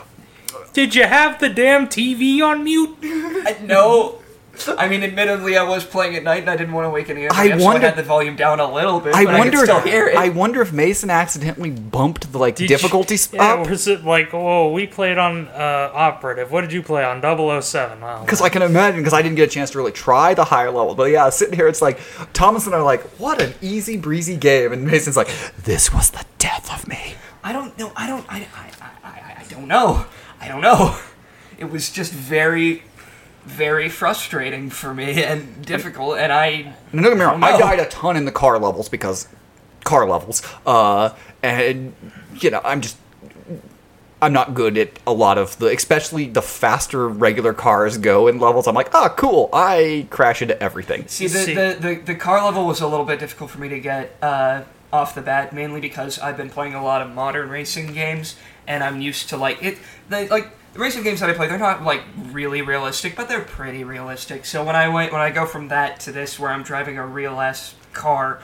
Did 0.73 0.93
you 0.95 1.03
have 1.03 1.39
the 1.39 1.49
damn 1.49 1.88
TV 1.88 2.41
on 2.41 2.63
mute? 2.63 2.95
I- 3.03 3.57
no, 3.63 4.20
I 4.69 4.88
mean, 4.88 5.04
admittedly, 5.04 5.58
I 5.58 5.63
was 5.63 5.84
playing 5.84 6.15
at 6.15 6.24
night 6.24 6.41
and 6.41 6.50
I 6.50 6.56
didn't 6.58 6.74
want 6.74 6.86
to 6.86 6.89
wake 6.89 7.10
any 7.10 7.24
I 7.24 7.28
up, 7.28 7.34
so 7.34 7.41
I 7.41 7.56
wonder- 7.58 7.88
had 7.88 7.95
the 7.95 8.04
volume 8.04 8.36
down 8.36 8.60
a 8.60 8.71
little 8.71 9.00
bit. 9.00 9.13
I 9.15 9.26
but 9.26 9.38
wonder. 9.38 9.58
I 9.58 9.62
could 9.62 9.69
still 9.69 9.80
hear 9.82 10.08
it. 10.08 10.15
I 10.17 10.30
wonder 10.30 10.62
if 10.62 10.71
Mason 10.74 11.10
accidentally 11.10 11.69
bumped 11.71 12.32
the 12.32 12.38
like 12.38 12.56
Did 12.56 12.63
you- 12.63 12.67
difficulty 12.69 13.17
Yeah, 13.34 13.54
up. 13.56 13.69
was 13.69 13.88
it 13.88 14.04
like, 14.06 14.34
oh, 14.34 14.71
we 14.71 14.88
played 14.88 15.17
on 15.17 15.47
uh, 15.50 15.91
Operative. 15.93 16.52
What 16.52 16.62
did 16.62 16.74
you 16.74 16.82
play 16.84 17.04
on 17.04 17.21
007? 17.21 18.02
Well, 18.02 18.21
Because 18.21 18.41
I 18.41 18.50
can 18.50 18.62
imagine, 18.62 19.00
because 19.02 19.13
I 19.13 19.21
didn't 19.21 19.36
get 19.36 19.50
a 19.50 19.52
chance 19.52 19.71
to 19.71 19.78
really 19.78 19.91
try 19.91 20.34
the 20.34 20.43
higher 20.45 20.71
level. 20.71 20.95
But 20.95 21.12
yeah, 21.12 21.30
sitting 21.30 21.56
here, 21.56 21.67
it's 21.67 21.82
like 21.82 22.00
Thomas 22.34 22.65
and 22.65 22.74
I 22.76 22.80
are 22.80 22.84
like, 22.84 23.02
"What 23.19 23.41
an 23.41 23.54
easy 23.62 23.97
breezy 23.97 24.36
game," 24.38 24.71
and 24.71 24.86
Mason's 24.86 25.17
like, 25.17 25.30
"This 25.63 25.93
was 25.93 26.10
the 26.12 26.26
death 26.38 26.71
of 26.74 26.88
me." 26.88 27.15
I 27.43 27.54
don't 27.54 27.78
know. 27.78 27.91
I 27.95 28.08
don't. 28.08 28.26
I, 28.32 28.47
I, 28.56 28.71
I, 28.82 28.89
I, 29.04 29.36
I 29.39 29.43
don't 29.50 29.67
know. 29.67 30.06
I 30.39 30.47
don't 30.47 30.62
know. 30.62 30.97
It 31.58 31.69
was 31.69 31.91
just 31.91 32.12
very, 32.12 32.84
very 33.45 33.89
frustrating 33.89 34.69
for 34.69 34.93
me 34.93 35.23
and 35.23 35.65
difficult. 35.65 36.17
And 36.17 36.32
I. 36.32 36.75
no, 36.93 37.01
don't 37.01 37.12
get 37.12 37.17
me 37.17 37.23
wrong, 37.25 37.43
I 37.43 37.58
died 37.58 37.80
a 37.80 37.86
ton 37.86 38.15
in 38.15 38.25
the 38.25 38.32
car 38.32 38.60
levels 38.60 38.89
because 38.89 39.27
car 39.84 40.08
levels. 40.08 40.41
Uh, 40.65 41.13
and 41.43 41.93
you 42.39 42.49
know, 42.51 42.62
I'm 42.63 42.82
just 42.82 42.97
I'm 44.21 44.34
not 44.34 44.54
good 44.54 44.77
at 44.77 44.99
a 45.08 45.13
lot 45.13 45.39
of 45.39 45.58
the, 45.58 45.67
especially 45.67 46.27
the 46.27 46.43
faster 46.43 47.08
regular 47.08 47.54
cars 47.54 47.97
go 47.97 48.27
in 48.27 48.39
levels. 48.39 48.67
I'm 48.67 48.75
like, 48.75 48.93
ah, 48.93 49.10
cool. 49.10 49.49
I 49.51 50.06
crash 50.12 50.43
into 50.43 50.62
everything. 50.62 51.08
See, 51.08 51.25
the, 51.27 51.39
See- 51.39 51.54
The, 51.56 51.77
the, 51.80 51.95
the 51.95 52.15
car 52.15 52.43
level 52.45 52.67
was 52.67 52.82
a 52.82 52.88
little 52.88 53.06
bit 53.06 53.19
difficult 53.19 53.49
for 53.49 53.60
me 53.60 53.69
to 53.69 53.80
get 53.80 54.15
uh, 54.21 54.62
off 54.93 55.15
the 55.15 55.21
bat, 55.21 55.54
mainly 55.54 55.82
because 55.82 56.19
I've 56.19 56.38
been 56.38 56.51
playing 56.51 56.75
a 56.75 56.84
lot 56.84 57.01
of 57.01 57.10
modern 57.10 57.49
racing 57.49 57.93
games, 57.93 58.36
and 58.67 58.84
I'm 58.84 59.01
used 59.01 59.27
to 59.30 59.38
like 59.38 59.63
it. 59.63 59.80
The, 60.10 60.27
like 60.27 60.51
the 60.73 60.79
racing 60.79 61.03
games 61.03 61.19
that 61.19 61.29
I 61.29 61.34
play, 61.34 61.47
they're 61.47 61.57
not 61.57 61.84
like 61.84 62.03
really 62.31 62.62
realistic, 62.62 63.15
but 63.15 63.27
they're 63.27 63.41
pretty 63.41 63.84
realistic. 63.84 64.45
So 64.45 64.63
when 64.63 64.75
I 64.75 64.88
went 64.88 65.12
when 65.12 65.21
I 65.21 65.29
go 65.31 65.45
from 65.45 65.67
that 65.69 65.99
to 66.01 66.12
this, 66.12 66.39
where 66.39 66.51
I'm 66.51 66.63
driving 66.63 66.97
a 66.97 67.05
real 67.05 67.39
ass 67.39 67.75
car. 67.93 68.41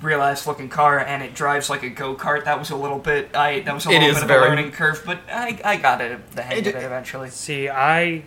Real 0.00 0.20
ass 0.20 0.48
looking 0.48 0.68
car, 0.68 0.98
and 0.98 1.22
it 1.22 1.32
drives 1.32 1.70
like 1.70 1.84
a 1.84 1.88
go 1.88 2.16
kart. 2.16 2.44
That 2.44 2.58
was 2.58 2.70
a 2.70 2.76
little 2.76 2.98
bit. 2.98 3.36
I 3.36 3.60
that 3.60 3.72
was 3.72 3.86
a 3.86 3.90
little 3.90 4.08
is 4.08 4.14
bit 4.16 4.22
of 4.24 4.28
very- 4.28 4.46
a 4.46 4.48
learning 4.48 4.72
curve, 4.72 5.00
but 5.06 5.20
I 5.30 5.60
I 5.64 5.76
got 5.76 6.00
it 6.00 6.32
the 6.32 6.42
hang 6.42 6.58
It- 6.58 6.66
of 6.66 6.74
it 6.74 6.82
eventually. 6.82 7.30
See, 7.30 7.68
I 7.68 8.24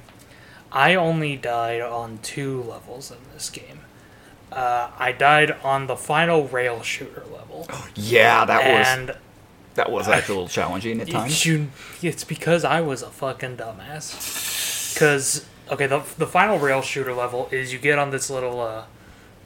I 0.71 0.95
only 0.95 1.35
died 1.35 1.81
on 1.81 2.19
two 2.23 2.61
levels 2.63 3.11
in 3.11 3.17
this 3.33 3.49
game. 3.49 3.81
Uh, 4.53 4.87
I 4.97 5.11
died 5.11 5.51
on 5.65 5.87
the 5.87 5.97
final 5.97 6.47
rail 6.47 6.81
shooter 6.81 7.23
level, 7.29 7.67
Yeah, 7.95 8.45
that 8.45 8.63
was 8.79 8.87
and 8.87 9.17
that 9.75 9.91
was 9.91 10.07
actually 10.07 10.35
a 10.35 10.37
little 10.39 10.49
challenging 10.49 10.99
at 11.01 11.09
times. 11.09 11.45
you, 11.45 11.69
it's 12.01 12.23
because 12.23 12.63
I 12.65 12.81
was 12.81 13.01
a 13.01 13.09
fucking 13.09 13.57
dumbass. 13.57 14.93
Because 14.93 15.45
okay, 15.71 15.87
the 15.87 15.99
the 16.17 16.27
final 16.27 16.57
rail 16.59 16.81
shooter 16.81 17.13
level 17.13 17.47
is 17.51 17.71
you 17.73 17.79
get 17.79 17.99
on 17.99 18.09
this 18.11 18.29
little 18.29 18.59
uh, 18.61 18.85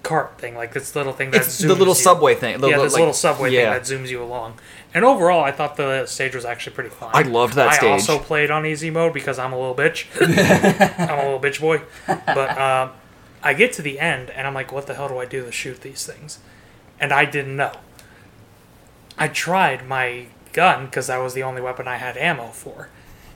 cart 0.03 0.37
thing, 0.39 0.55
like 0.55 0.73
this 0.73 0.95
little 0.95 1.13
thing 1.13 1.31
that 1.31 1.41
It's 1.41 1.61
zooms 1.61 1.67
the 1.67 1.75
little 1.75 1.87
you. 1.95 1.99
subway 1.99 2.35
thing. 2.35 2.59
the- 2.61 2.69
yeah, 2.69 2.77
the- 2.77 2.83
this 2.83 2.93
like- 2.93 2.99
little 2.99 3.13
subway 3.13 3.51
yeah. 3.51 3.73
thing 3.79 3.99
that 3.99 4.03
zooms 4.05 4.09
you 4.09 4.21
along. 4.23 4.59
And 4.93 5.03
overall, 5.05 5.43
I 5.43 5.51
thought 5.51 5.75
the 5.77 6.05
stage 6.07 6.33
was 6.35 6.45
actually 6.45 6.73
pretty 6.75 6.89
fun. 6.89 7.11
I 7.13 7.21
loved 7.23 7.53
that 7.55 7.67
I 7.69 7.75
stage. 7.75 7.89
also 7.91 8.17
played 8.19 8.49
on 8.49 8.65
easy 8.65 8.89
mode 8.89 9.13
because 9.13 9.37
I'm 9.37 9.53
a 9.53 9.59
little 9.59 9.75
bitch. 9.75 10.05
I'm 10.99 11.19
a 11.19 11.23
little 11.31 11.39
bitch 11.39 11.59
boy. 11.61 11.81
But 12.07 12.57
um, 12.57 12.91
I 13.43 13.53
get 13.53 13.71
to 13.73 13.81
the 13.83 13.99
end 13.99 14.29
and 14.31 14.47
I'm 14.47 14.53
like, 14.55 14.71
what 14.71 14.87
the 14.87 14.95
hell 14.95 15.07
do 15.09 15.17
I 15.19 15.25
do 15.25 15.45
to 15.45 15.51
shoot 15.51 15.81
these 15.81 16.05
things? 16.05 16.39
And 16.99 17.11
I 17.13 17.25
didn't 17.25 17.55
know. 17.55 17.71
I 19.19 19.27
tried 19.27 19.85
my 19.85 20.27
gun 20.53 20.85
because 20.85 21.07
that 21.07 21.17
was 21.17 21.33
the 21.33 21.43
only 21.43 21.61
weapon 21.61 21.87
I 21.87 21.97
had 21.97 22.17
ammo 22.17 22.47
for. 22.47 22.89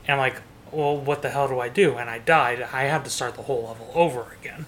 And 0.06 0.14
I'm 0.14 0.18
like, 0.18 0.40
well, 0.72 0.96
what 0.96 1.22
the 1.22 1.30
hell 1.30 1.46
do 1.46 1.60
I 1.60 1.68
do? 1.68 1.96
And 1.96 2.10
I 2.10 2.18
died. 2.18 2.66
I 2.72 2.84
had 2.84 3.04
to 3.04 3.10
start 3.10 3.34
the 3.34 3.42
whole 3.42 3.68
level 3.68 3.90
over 3.94 4.34
again. 4.40 4.66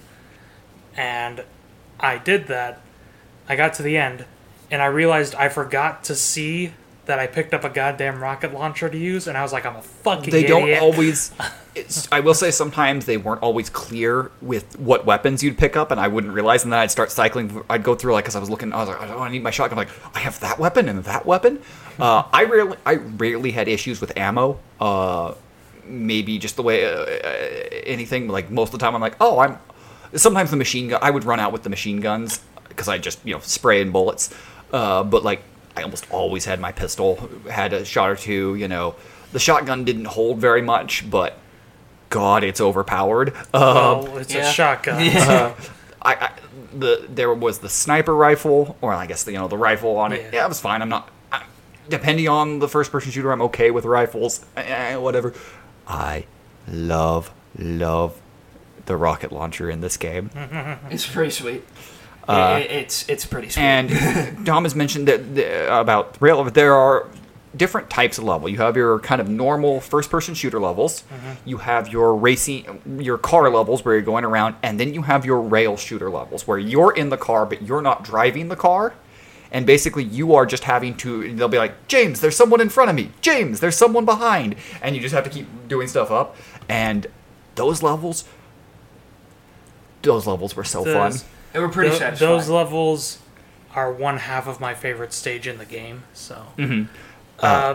And 0.94 1.42
I 1.98 2.18
did 2.18 2.46
that. 2.46 2.81
I 3.48 3.57
got 3.57 3.74
to 3.74 3.83
the 3.83 3.96
end, 3.96 4.24
and 4.70 4.83
I 4.83 4.87
realized 4.87 5.35
I 5.35 5.48
forgot 5.48 6.05
to 6.05 6.14
see 6.14 6.72
that 7.06 7.18
I 7.18 7.26
picked 7.26 7.54
up 7.54 7.64
a 7.64 7.70
goddamn 7.70 8.20
rocket 8.20 8.52
launcher 8.52 8.88
to 8.88 8.98
use, 8.98 9.26
and 9.26 9.36
I 9.38 9.42
was 9.42 9.52
like, 9.52 9.64
I'm 9.64 9.76
a 9.76 9.82
fucking 9.82 10.28
idiot. 10.28 10.42
they 10.42 10.46
don't 10.46 10.82
always 10.82 11.32
i 12.10 12.20
will 12.20 12.34
say 12.34 12.50
sometimes 12.50 13.04
they 13.04 13.16
weren't 13.16 13.42
always 13.42 13.68
clear 13.68 14.30
with 14.40 14.78
what 14.78 15.04
weapons 15.04 15.42
you'd 15.42 15.58
pick 15.58 15.76
up 15.76 15.90
and 15.90 16.00
i 16.00 16.08
wouldn't 16.08 16.32
realize 16.32 16.64
and 16.64 16.72
then 16.72 16.80
i'd 16.80 16.90
start 16.90 17.10
cycling 17.10 17.62
i'd 17.68 17.82
go 17.82 17.94
through 17.94 18.12
like 18.12 18.24
because 18.24 18.34
i 18.34 18.38
was 18.38 18.48
looking 18.48 18.72
i 18.72 18.78
was 18.78 18.88
like 18.88 18.98
oh, 19.10 19.18
i 19.20 19.30
need 19.30 19.42
my 19.42 19.50
shotgun 19.50 19.78
I'm 19.78 19.86
like 19.86 20.16
i 20.16 20.20
have 20.20 20.40
that 20.40 20.58
weapon 20.58 20.88
and 20.88 21.04
that 21.04 21.26
weapon 21.26 21.60
uh, 21.98 22.22
i 22.32 22.44
rarely 22.44 22.76
i 22.86 22.94
rarely 22.94 23.50
had 23.50 23.68
issues 23.68 24.00
with 24.00 24.16
ammo 24.16 24.58
uh, 24.80 25.34
maybe 25.84 26.38
just 26.38 26.56
the 26.56 26.62
way 26.62 26.86
uh, 26.86 26.98
uh, 26.98 27.28
anything 27.84 28.28
like 28.28 28.50
most 28.50 28.68
of 28.68 28.78
the 28.78 28.84
time 28.84 28.94
i'm 28.94 29.00
like 29.00 29.16
oh 29.20 29.38
i'm 29.38 29.58
sometimes 30.14 30.50
the 30.50 30.56
machine 30.56 30.88
gun 30.88 30.98
i 31.02 31.10
would 31.10 31.24
run 31.24 31.40
out 31.40 31.52
with 31.52 31.62
the 31.62 31.70
machine 31.70 32.00
guns 32.00 32.40
because 32.68 32.88
i 32.88 32.96
just 32.96 33.18
you 33.24 33.34
know 33.34 33.40
spray 33.40 33.80
in 33.82 33.90
bullets 33.90 34.34
uh, 34.72 35.04
but 35.04 35.22
like 35.22 35.42
i 35.76 35.82
almost 35.82 36.06
always 36.10 36.44
had 36.44 36.58
my 36.60 36.72
pistol 36.72 37.28
had 37.50 37.72
a 37.72 37.84
shot 37.84 38.10
or 38.10 38.16
two 38.16 38.54
you 38.56 38.66
know 38.68 38.94
the 39.32 39.38
shotgun 39.38 39.84
didn't 39.84 40.06
hold 40.06 40.38
very 40.38 40.62
much 40.62 41.08
but 41.10 41.38
god 42.10 42.42
it's 42.44 42.60
overpowered 42.60 43.30
uh, 43.52 44.00
Well, 44.02 44.18
it's 44.18 44.34
yeah. 44.34 44.48
a 44.48 44.52
shotgun. 44.52 45.02
uh, 45.16 45.54
I, 46.02 46.14
I 46.14 46.30
the 46.72 47.06
there 47.08 47.32
was 47.34 47.58
the 47.60 47.68
sniper 47.68 48.14
rifle 48.14 48.76
or 48.80 48.92
i 48.92 49.06
guess 49.06 49.24
the, 49.24 49.32
you 49.32 49.38
know 49.38 49.48
the 49.48 49.56
rifle 49.58 49.96
on 49.96 50.12
it 50.12 50.20
Yeah. 50.22 50.30
yeah, 50.40 50.44
it 50.44 50.48
was 50.48 50.60
fine 50.60 50.82
i'm 50.82 50.88
not 50.88 51.10
I, 51.32 51.42
depending 51.88 52.28
on 52.28 52.58
the 52.58 52.68
first 52.68 52.92
person 52.92 53.10
shooter 53.12 53.32
i'm 53.32 53.42
okay 53.42 53.70
with 53.70 53.84
rifles 53.84 54.44
eh, 54.56 54.96
whatever 54.96 55.34
i 55.88 56.24
love 56.68 57.32
love 57.58 58.20
the 58.86 58.96
rocket 58.96 59.32
launcher 59.32 59.68
in 59.70 59.80
this 59.80 59.96
game 59.96 60.30
It's 60.90 61.06
pretty 61.06 61.30
sweet. 61.30 61.64
Uh, 62.28 62.60
It- 62.62 62.70
it's 62.70 63.08
it's 63.08 63.24
pretty 63.26 63.48
sweet. 63.50 63.62
And 63.62 64.44
Dom 64.44 64.64
has 64.64 64.74
mentioned 64.74 65.06
that 65.08 65.34
the, 65.34 65.78
about 65.80 66.16
rail. 66.20 66.42
There 66.44 66.74
are 66.74 67.06
different 67.56 67.88
types 67.88 68.18
of 68.18 68.24
level. 68.24 68.48
You 68.48 68.58
have 68.58 68.76
your 68.76 68.98
kind 68.98 69.18
of 69.20 69.28
normal 69.30 69.80
first-person 69.80 70.34
shooter 70.34 70.60
levels. 70.60 71.04
You 71.46 71.56
have 71.58 71.88
your 71.88 72.14
racing, 72.14 72.82
your 73.00 73.16
car 73.16 73.48
levels 73.50 73.82
where 73.84 73.94
you're 73.94 74.02
going 74.02 74.24
around, 74.24 74.56
and 74.62 74.78
then 74.78 74.92
you 74.92 75.02
have 75.02 75.24
your 75.24 75.40
rail 75.40 75.76
shooter 75.78 76.10
levels 76.10 76.46
where 76.46 76.58
you're 76.58 76.92
in 76.94 77.08
the 77.08 77.16
car 77.16 77.46
but 77.46 77.62
you're 77.62 77.80
not 77.80 78.04
driving 78.04 78.48
the 78.48 78.56
car. 78.56 78.92
And 79.52 79.64
basically, 79.64 80.02
you 80.02 80.34
are 80.34 80.44
just 80.44 80.64
having 80.64 80.96
to. 80.98 81.32
They'll 81.34 81.48
be 81.48 81.56
like, 81.56 81.86
James, 81.88 82.20
there's 82.20 82.36
someone 82.36 82.60
in 82.60 82.68
front 82.68 82.90
of 82.90 82.96
me. 82.96 83.12
James, 83.22 83.60
there's 83.60 83.76
someone 83.76 84.04
behind, 84.04 84.56
and 84.82 84.94
you 84.96 85.00
just 85.00 85.14
have 85.14 85.22
to 85.24 85.30
keep 85.30 85.46
doing 85.68 85.86
stuff 85.86 86.10
up. 86.10 86.36
And 86.68 87.06
those 87.54 87.80
levels, 87.82 88.24
those 90.02 90.26
levels 90.26 90.56
were 90.56 90.64
so 90.64 90.84
fun. 90.84 91.12
Those- 91.56 91.60
they 91.62 91.66
were 91.66 91.72
pretty 91.72 91.90
Tho- 91.90 91.98
satisfying. 91.98 92.32
those 92.32 92.48
levels 92.48 93.18
are 93.74 93.90
one 93.92 94.18
half 94.18 94.46
of 94.46 94.60
my 94.60 94.74
favorite 94.74 95.12
stage 95.12 95.46
in 95.46 95.58
the 95.58 95.64
game. 95.64 96.04
So, 96.14 96.46
Mhm. 96.56 96.88
uh, 97.40 97.74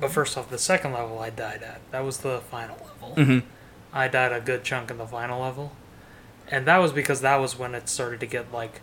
but 0.00 0.10
first 0.10 0.36
off, 0.36 0.50
the 0.50 0.58
second 0.58 0.92
level 0.92 1.18
I 1.18 1.30
died 1.30 1.62
at 1.62 1.80
that 1.92 2.04
was 2.04 2.18
the 2.18 2.40
final 2.50 2.76
level. 2.76 3.14
Mhm. 3.16 3.42
I 3.92 4.08
died 4.08 4.32
a 4.32 4.40
good 4.40 4.64
chunk 4.64 4.90
in 4.90 4.98
the 4.98 5.06
final 5.06 5.40
level, 5.40 5.72
and 6.48 6.66
that 6.66 6.78
was 6.78 6.92
because 6.92 7.20
that 7.20 7.36
was 7.36 7.58
when 7.58 7.74
it 7.74 7.88
started 7.88 8.20
to 8.20 8.26
get 8.26 8.52
like 8.52 8.80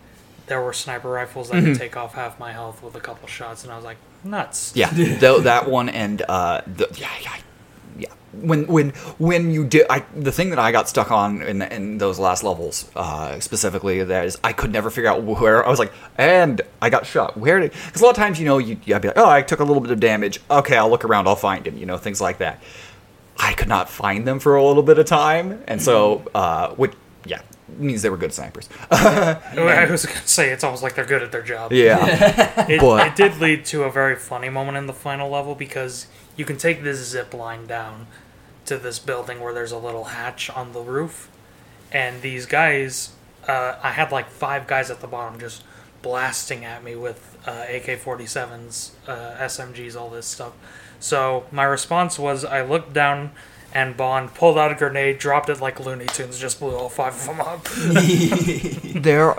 there 0.48 0.62
were 0.62 0.72
sniper 0.72 1.10
rifles 1.10 1.50
that 1.50 1.62
could 1.62 1.78
take 1.78 1.98
off 1.98 2.14
half 2.14 2.40
my 2.40 2.54
health 2.54 2.82
with 2.82 2.96
a 2.96 3.02
couple 3.02 3.28
shots, 3.28 3.64
and 3.66 3.72
I 3.74 3.76
was 3.76 3.84
like, 3.84 3.98
nuts. 4.24 4.72
Yeah, 4.76 4.90
though 5.20 5.40
that 5.42 5.70
one 5.70 5.90
and 5.90 6.22
uh, 6.30 6.62
the, 6.66 6.88
yeah, 6.96 7.10
yeah, 7.22 7.36
yeah. 7.98 8.10
When 8.34 8.68
when 8.68 8.90
when 9.18 9.52
you 9.52 9.66
did, 9.66 9.88
I 9.90 10.04
the 10.16 10.32
thing 10.32 10.50
that 10.52 10.60
I 10.60 10.72
got 10.72 10.88
stuck 10.88 11.12
on 11.12 11.42
in 11.42 11.62
in 11.62 11.98
those 11.98 12.20
last 12.20 12.44
levels 12.44 12.90
uh, 12.96 13.40
specifically 13.40 14.04
that 14.04 14.26
is 14.26 14.38
I 14.44 14.54
could 14.54 14.72
never 14.72 14.90
figure 14.90 15.10
out 15.10 15.24
where 15.24 15.66
I 15.66 15.70
was 15.70 15.80
like, 15.80 15.92
and 16.18 16.62
I 16.82 16.90
got 16.90 17.06
shot. 17.06 17.38
Where 17.38 17.60
did? 17.60 17.72
Because 17.86 18.02
a 18.02 18.04
lot 18.06 18.12
of 18.12 18.18
times 18.18 18.40
you 18.40 18.46
know 18.46 18.58
you 18.60 18.78
I'd 18.94 19.02
be 19.02 19.08
like, 19.08 19.18
oh, 19.18 19.30
I 19.30 19.42
took 19.42 19.60
a 19.60 19.64
little 19.64 19.82
bit 19.82 19.92
of 19.92 20.00
damage. 20.00 20.40
Okay, 20.52 20.78
I'll 20.78 20.90
look 20.90 21.06
around, 21.06 21.28
I'll 21.28 21.36
find 21.36 21.66
him. 21.66 21.78
You 21.78 21.86
know, 21.86 21.98
things 21.98 22.22
like 22.22 22.38
that. 22.40 22.62
I 23.40 23.54
could 23.54 23.68
not 23.70 23.90
find 23.90 24.28
them 24.28 24.40
for 24.40 24.56
a 24.56 24.64
little 24.64 24.84
bit 24.84 25.00
of 25.00 25.06
time, 25.06 25.64
and 25.68 25.82
so 25.82 26.24
uh, 26.36 26.70
which 26.76 26.94
yeah 27.26 27.42
means 27.78 28.02
they 28.02 28.10
were 28.10 28.18
good 28.18 28.34
snipers. 28.34 28.70
I 28.92 29.88
was 29.90 30.06
gonna 30.06 30.20
say 30.26 30.50
it's 30.52 30.64
almost 30.64 30.84
like 30.84 30.96
they're 30.96 31.06
good 31.06 31.22
at 31.22 31.32
their 31.32 31.44
job. 31.44 31.72
yeah, 31.72 32.66
It, 32.70 32.82
it 32.82 33.16
did 33.16 33.40
lead 33.40 33.66
to 33.66 33.84
a 33.84 33.92
very 33.92 34.16
funny 34.16 34.50
moment 34.50 34.78
in 34.78 34.86
the 34.88 34.94
final 34.94 35.30
level 35.30 35.54
because 35.54 36.08
you 36.38 36.46
can 36.46 36.58
take 36.58 36.84
this 36.84 37.00
zip 37.06 37.34
line 37.34 37.68
down 37.68 38.08
to 38.66 38.78
this 38.78 39.00
building 39.00 39.42
where 39.42 39.54
there's 39.54 39.74
a 39.74 39.78
little 39.78 40.06
hatch 40.06 40.50
on 40.50 40.72
the 40.72 40.80
roof, 40.80 41.30
and 41.92 42.22
these 42.22 42.46
guys, 42.46 43.12
uh, 43.48 43.76
I 43.84 43.92
had 43.92 44.12
like 44.12 44.30
five 44.30 44.68
guys 44.68 44.90
at 44.90 45.02
the 45.02 45.08
bottom 45.08 45.40
just 45.40 45.64
blasting 46.02 46.64
at 46.64 46.84
me 46.84 46.96
with 46.96 47.38
uh, 47.46 47.66
AK-47s, 47.70 48.92
uh, 49.08 49.36
SMGs, 49.40 50.00
all 50.00 50.10
this 50.10 50.26
stuff. 50.26 50.54
So 51.00 51.46
my 51.52 51.64
response 51.64 52.18
was 52.18 52.46
I 52.46 52.62
looked 52.62 52.94
down. 52.94 53.32
And 53.74 53.98
Bond 53.98 54.34
pulled 54.34 54.58
out 54.58 54.72
a 54.72 54.76
grenade, 54.76 55.20
dropped 55.20 55.50
it 55.50 55.60
like 55.60 55.78
Looney 55.80 56.06
Tunes, 56.06 56.40
just 56.40 56.58
blew 56.58 56.74
all 56.74 56.88
five 56.88 57.14
of 57.14 57.26
them 57.26 57.42
up. 57.42 57.64
there 59.04 59.36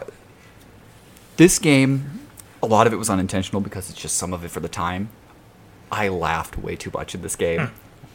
this 1.39 1.59
game 1.59 2.21
a 2.63 2.67
lot 2.67 2.87
of 2.87 2.93
it 2.93 2.97
was 2.97 3.09
unintentional 3.09 3.63
because 3.63 3.89
it's 3.89 3.99
just 3.99 4.17
some 4.17 4.35
of 4.35 4.45
it 4.45 4.51
for 4.51 4.61
the 4.61 4.69
time 4.69 5.09
i 5.90 6.09
laughed 6.09 6.59
way 6.59 6.77
too 6.77 6.90
much 6.94 7.14
in 7.14 7.22
this 7.22 7.37
game 7.37 7.70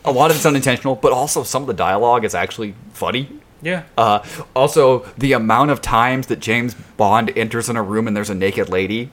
a 0.05 0.11
lot 0.11 0.29
of 0.31 0.35
it's 0.37 0.45
unintentional 0.45 0.95
but 0.95 1.11
also 1.11 1.43
some 1.43 1.63
of 1.63 1.67
the 1.67 1.73
dialogue 1.73 2.23
is 2.25 2.35
actually 2.35 2.73
funny 2.93 3.27
Yeah. 3.61 3.83
Uh, 3.97 4.19
also, 4.53 5.05
the 5.17 5.31
amount 5.31 5.71
of 5.71 5.81
times 5.81 6.27
that 6.27 6.41
James 6.41 6.75
Bond 6.97 7.31
enters 7.37 7.69
in 7.69 7.77
a 7.77 7.81
room 7.81 8.07
and 8.09 8.13
there's 8.17 8.29
a 8.29 8.35
naked 8.35 8.67
lady, 8.67 9.09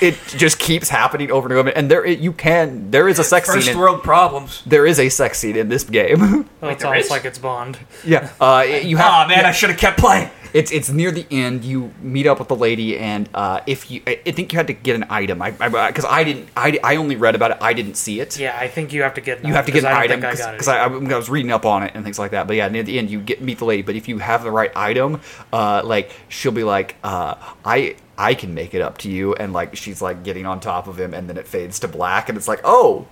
it 0.00 0.16
just 0.26 0.58
keeps 0.58 0.88
happening 0.88 1.30
over 1.30 1.48
and 1.48 1.56
over. 1.56 1.68
And 1.70 1.90
there, 1.90 2.06
you 2.06 2.32
can, 2.32 2.90
there 2.90 3.08
is 3.08 3.18
a 3.18 3.24
sex 3.24 3.46
First 3.48 3.66
scene. 3.66 3.74
In, 3.74 3.80
world 3.80 4.02
problems. 4.02 4.62
there 4.66 4.86
is 4.86 4.98
a 4.98 5.08
sex 5.08 5.38
scene 5.38 5.56
in 5.56 5.68
this 5.68 5.84
game. 5.84 6.18
Well, 6.20 6.44
Wait, 6.62 6.72
it's 6.72 6.84
almost 6.84 7.04
is? 7.06 7.10
like 7.10 7.24
it's 7.24 7.38
Bond. 7.38 7.78
yeah, 8.04 8.30
uh, 8.40 8.64
you 8.66 8.96
have. 8.96 9.26
Oh 9.26 9.28
man, 9.28 9.46
I 9.46 9.52
should 9.52 9.70
have 9.70 9.78
kept 9.78 9.98
playing. 9.98 10.30
It's 10.52 10.72
it's 10.72 10.90
near 10.90 11.12
the 11.12 11.24
end. 11.30 11.64
You 11.64 11.92
meet 12.02 12.26
up 12.26 12.40
with 12.40 12.48
the 12.48 12.56
lady, 12.56 12.98
and 12.98 13.28
uh, 13.34 13.60
if 13.68 13.88
you, 13.88 14.02
I 14.04 14.18
I 14.26 14.32
think 14.32 14.52
you 14.52 14.56
had 14.58 14.66
to 14.66 14.72
get 14.72 14.96
an 14.96 15.04
item. 15.08 15.40
I 15.40 15.52
because 15.52 16.04
I, 16.04 16.24
didn't, 16.24 16.48
I, 16.56 16.76
I 16.82 16.96
only 16.96 17.14
read 17.14 17.36
about 17.36 17.52
it. 17.52 17.58
I 17.60 17.72
didn't 17.72 17.94
see 17.94 18.18
it. 18.18 18.36
Yeah, 18.36 18.58
I 18.58 18.66
think 18.66 18.92
you 18.92 19.02
have 19.02 19.14
to 19.14 19.20
get. 19.20 19.44
You 19.44 19.52
have 19.52 19.66
to 19.66 19.70
get 19.70 19.84
an 19.84 19.92
I 19.92 20.00
item 20.00 20.20
think 20.20 20.34
I 20.34 20.36
got 20.36 20.54
it. 20.54 20.58
because 20.58 20.66
I, 20.66 20.78
I, 20.78 20.86
I 20.86 21.16
was 21.16 21.30
reading 21.30 21.52
up 21.52 21.64
on 21.64 21.84
it 21.84 21.92
and 21.94 22.02
things 22.02 22.18
like 22.18 22.32
that. 22.32 22.48
But 22.48 22.56
yeah, 22.56 22.66
near 22.66 22.82
the 22.82 22.98
end 22.98 23.10
you 23.10 23.20
get 23.20 23.40
meet 23.40 23.58
the 23.58 23.64
lady. 23.64 23.82
But 23.82 23.94
if 23.94 24.08
you 24.08 24.18
have 24.18 24.42
the 24.42 24.50
right 24.50 24.72
item, 24.74 25.20
uh, 25.52 25.82
like 25.84 26.10
she'll 26.28 26.50
be 26.50 26.64
like, 26.64 26.96
uh, 27.04 27.36
I 27.64 27.94
I 28.20 28.34
can 28.34 28.52
make 28.54 28.74
it 28.74 28.82
up 28.82 28.98
to 28.98 29.10
you, 29.10 29.34
and 29.34 29.52
like 29.52 29.76
she's 29.76 30.02
like 30.02 30.22
getting 30.24 30.44
on 30.46 30.60
top 30.60 30.86
of 30.86 30.98
him, 31.00 31.14
and 31.14 31.28
then 31.28 31.36
it 31.38 31.46
fades 31.48 31.78
to 31.80 31.88
black, 31.88 32.28
and 32.28 32.36
it's 32.36 32.48
like, 32.48 32.60
oh, 32.64 33.06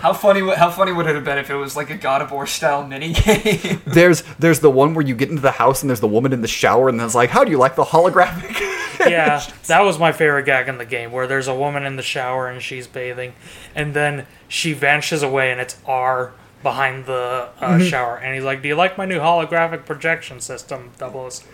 How 0.00 0.12
funny! 0.12 0.42
would- 0.42 0.56
How 0.58 0.70
funny 0.70 0.92
would 0.92 1.06
it 1.06 1.14
have 1.16 1.24
been 1.24 1.38
if 1.38 1.50
it 1.50 1.56
was 1.56 1.76
like 1.76 1.90
a 1.90 1.96
God 1.96 2.22
of 2.22 2.30
War 2.30 2.46
style 2.46 2.86
mini 2.86 3.12
game? 3.14 3.82
there's 3.86 4.22
there's 4.38 4.60
the 4.60 4.70
one 4.70 4.94
where 4.94 5.04
you 5.04 5.14
get 5.16 5.28
into 5.30 5.42
the 5.42 5.50
house 5.50 5.82
and 5.82 5.90
there's 5.90 6.00
the 6.00 6.06
woman 6.06 6.32
in 6.32 6.40
the 6.42 6.48
shower, 6.48 6.88
and 6.88 6.98
then 7.00 7.06
it's 7.06 7.14
like, 7.16 7.30
how 7.30 7.42
do 7.44 7.50
you 7.50 7.58
like 7.58 7.74
the 7.74 7.84
holographic? 7.84 8.60
yeah, 9.10 9.42
that 9.66 9.80
was 9.80 9.98
my 9.98 10.12
favorite 10.12 10.44
gag 10.44 10.68
in 10.68 10.78
the 10.78 10.84
game, 10.86 11.10
where 11.10 11.26
there's 11.26 11.48
a 11.48 11.54
woman 11.54 11.84
in 11.84 11.96
the 11.96 12.02
shower 12.02 12.48
and 12.48 12.62
she's 12.62 12.86
bathing, 12.86 13.32
and 13.74 13.92
then 13.94 14.26
she 14.46 14.72
vanishes 14.72 15.22
away, 15.22 15.50
and 15.50 15.60
it's 15.60 15.76
R 15.86 16.32
behind 16.62 17.06
the 17.06 17.48
uh, 17.60 17.68
Mm-hmm. 17.74 17.84
shower, 17.86 18.16
and 18.18 18.34
he's 18.34 18.44
like, 18.44 18.62
"Do 18.62 18.68
you 18.68 18.74
like 18.76 18.96
my 18.98 19.04
new 19.06 19.18
holographic 19.20 19.84
projection 19.84 20.40
system, 20.40 20.90
Doubles?" 20.98 21.44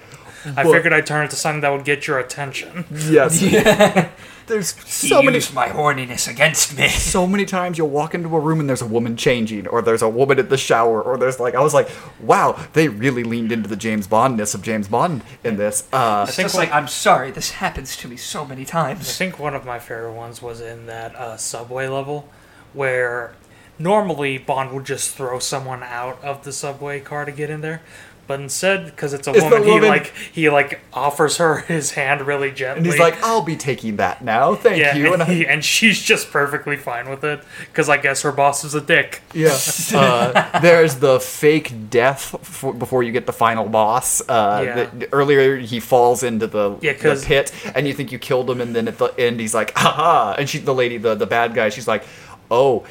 I 0.56 0.64
Well- 0.64 0.72
figured 0.74 0.92
I'd 0.92 1.06
turn 1.06 1.24
it 1.26 1.30
to 1.30 1.36
something 1.36 1.60
that 1.62 1.70
would 1.72 1.84
get 1.84 2.06
your 2.06 2.18
attention. 2.18 2.84
yes. 2.90 3.40
There's 4.46 4.74
so 4.86 5.20
he 5.20 5.24
many 5.24 5.36
used 5.38 5.54
my 5.54 5.68
horniness 5.68 6.28
against 6.28 6.76
me. 6.76 6.88
so 7.16 7.26
many 7.26 7.46
times 7.46 7.78
you'll 7.78 7.88
walk 7.88 8.14
into 8.14 8.28
a 8.36 8.38
room 8.38 8.60
and 8.60 8.68
there's 8.68 8.82
a 8.82 8.86
woman 8.86 9.16
changing, 9.16 9.66
or 9.66 9.80
there's 9.80 10.02
a 10.02 10.08
woman 10.08 10.38
in 10.38 10.48
the 10.50 10.58
shower, 10.58 11.00
or 11.00 11.16
there's 11.16 11.40
like 11.40 11.54
I 11.54 11.60
was 11.62 11.72
like, 11.72 11.88
wow, 12.20 12.54
they 12.74 12.88
really 12.88 13.24
leaned 13.24 13.52
into 13.52 13.70
the 13.70 13.76
James 13.76 14.06
Bondness 14.06 14.54
of 14.54 14.60
James 14.60 14.86
Bond 14.86 15.22
in 15.42 15.56
this. 15.56 15.84
Uh, 15.94 16.26
It's 16.28 16.36
think 16.36 16.44
just 16.44 16.56
like 16.56 16.70
I'm 16.72 16.88
sorry, 16.88 17.30
this 17.30 17.52
happens 17.52 17.96
to 17.96 18.06
me 18.06 18.18
so 18.18 18.44
many 18.44 18.66
times. 18.66 19.00
I 19.08 19.12
think 19.12 19.38
one 19.38 19.54
of 19.54 19.64
my 19.64 19.78
favorite 19.78 20.12
ones 20.12 20.42
was 20.42 20.60
in 20.60 20.84
that 20.88 21.16
uh, 21.16 21.38
subway 21.38 21.88
level, 21.88 22.28
where 22.74 23.32
normally 23.78 24.36
Bond 24.36 24.72
would 24.72 24.84
just 24.84 25.16
throw 25.16 25.38
someone 25.38 25.82
out 25.82 26.22
of 26.22 26.44
the 26.44 26.52
subway 26.52 27.00
car 27.00 27.24
to 27.24 27.32
get 27.32 27.48
in 27.48 27.62
there. 27.62 27.80
But 28.26 28.40
instead, 28.40 28.86
because 28.86 29.12
it's 29.12 29.26
a 29.28 29.32
It's 29.32 29.44
the 29.44 29.50
woman, 29.60 29.82
he 29.82 29.88
like 29.88 30.06
he 30.32 30.50
like 30.50 30.80
offers 30.92 31.36
her 31.36 31.58
his 31.68 31.92
hand 31.92 32.22
really 32.22 32.50
gently. 32.50 32.78
and 32.78 32.86
he's 32.86 32.98
like, 32.98 33.22
I'll 33.22 33.42
be 33.42 33.56
taking 33.56 33.96
that 33.96 34.24
now, 34.24 34.54
thank 34.54 34.78
Yeah, 34.78 34.96
you. 34.96 35.12
and, 35.12 35.22
And 35.22 35.30
he, 35.30 35.46
and 35.46 35.64
she's 35.64 36.00
just 36.00 36.30
perfectly 36.30 36.76
fine 36.76 37.10
with 37.10 37.22
it 37.24 37.40
because 37.66 37.88
I 37.88 37.98
guess 37.98 38.22
her 38.22 38.32
boss 38.32 38.64
is 38.64 38.74
a 38.74 38.80
dick. 38.80 39.22
yeah. 39.34 39.56
Uh, 39.94 40.60
there's 40.60 40.96
the 40.96 41.20
fake 41.20 41.90
death 41.90 42.34
f- 42.34 42.78
before 42.78 43.02
you 43.02 43.12
get 43.12 43.26
the 43.26 43.32
final 43.32 43.66
boss. 43.68 44.20
Uh, 44.28 44.62
Yeah. 44.64 44.84
the- 44.98 45.08
earlier 45.12 45.56
he 45.58 45.78
falls 45.80 46.22
into 46.22 46.46
the, 46.46 46.76
Yeah, 46.80 46.92
the 46.94 46.98
'cause- 46.98 47.24
pit, 47.24 47.52
and 47.74 47.86
you 47.86 47.92
think 47.94 48.10
you 48.12 48.18
killed 48.18 48.48
him, 48.50 48.60
and 48.60 48.74
then 48.74 48.88
at 48.88 48.98
the 48.98 49.12
end 49.18 49.38
he's 49.40 49.54
like, 49.54 49.76
haha. 49.76 50.34
And 50.38 50.48
she, 50.48 50.58
the 50.58 50.74
lady, 50.74 50.96
the, 50.98 51.14
the 51.14 51.26
bad 51.26 51.54
guy, 51.54 51.68
she's 51.68 51.86
like, 51.86 52.04
oh, 52.50 52.84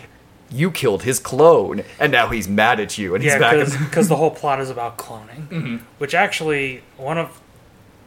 you 0.53 0.71
killed 0.71 1.03
his 1.03 1.19
clone, 1.19 1.83
and 1.99 2.11
now 2.11 2.29
he's 2.29 2.47
mad 2.47 2.79
at 2.79 2.97
you, 2.97 3.15
and 3.15 3.23
he's 3.23 3.33
Yeah, 3.33 3.39
back. 3.39 3.55
in- 3.55 3.83
because 3.85 4.07
the 4.13 4.15
whole 4.15 4.31
plot 4.31 4.59
is 4.61 4.69
about 4.69 4.97
cloning, 4.97 5.47
Mm-hmm. 5.49 5.77
which 5.97 6.13
actually 6.13 6.83
one 6.97 7.17
of 7.17 7.41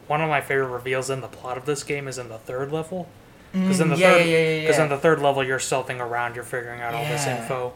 one 0.07 0.21
of 0.21 0.29
my 0.29 0.41
favorite 0.41 0.69
reveals 0.69 1.11
in 1.11 1.21
the 1.21 1.27
plot 1.29 1.59
of 1.59 1.67
this 1.67 1.83
game 1.83 2.07
is 2.07 2.17
in 2.19 2.29
the 2.29 2.39
third 2.39 2.71
level. 2.73 3.09
Because 3.53 3.81
in 3.81 3.89
the 3.89 3.97
Mm, 3.97 3.99
yeah, 3.99 4.13
third, 4.13 4.27
yeah, 4.27 4.33
yeah, 4.39 4.39
yeah, 4.55 4.61
because 4.61 4.79
in 4.79 4.89
the 4.89 4.99
third 4.99 5.21
level 5.21 5.43
you're 5.43 5.59
stealthing 5.59 5.99
around, 5.99 6.35
you're 6.37 6.45
figuring 6.45 6.81
out 6.81 6.95
all 6.95 7.05
this 7.05 7.27
info, 7.27 7.73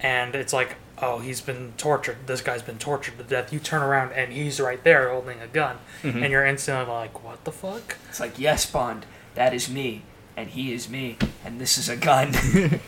and 0.00 0.34
it's 0.34 0.52
like, 0.52 0.76
oh, 1.02 1.18
he's 1.18 1.40
been 1.40 1.72
tortured. 1.78 2.18
This 2.26 2.40
guy's 2.42 2.62
been 2.62 2.78
tortured 2.78 3.16
to 3.18 3.24
death. 3.24 3.52
You 3.52 3.58
turn 3.58 3.82
around 3.82 4.12
and 4.12 4.32
he's 4.32 4.60
right 4.60 4.82
there 4.84 5.10
holding 5.10 5.40
a 5.40 5.46
gun, 5.46 5.78
Mm-hmm. 6.02 6.22
and 6.22 6.30
you're 6.30 6.44
instantly 6.46 6.92
like, 6.92 7.24
what 7.24 7.44
the 7.44 7.52
fuck? 7.52 7.96
It's 8.08 8.20
like 8.20 8.38
yes, 8.38 8.66
Bond, 8.70 9.06
that 9.34 9.52
is 9.54 9.68
me, 9.70 10.02
and 10.36 10.50
he 10.50 10.72
is 10.72 10.88
me, 10.88 11.16
and 11.44 11.60
this 11.60 11.78
is 11.78 11.88
a 11.88 11.96
gun. 11.96 12.32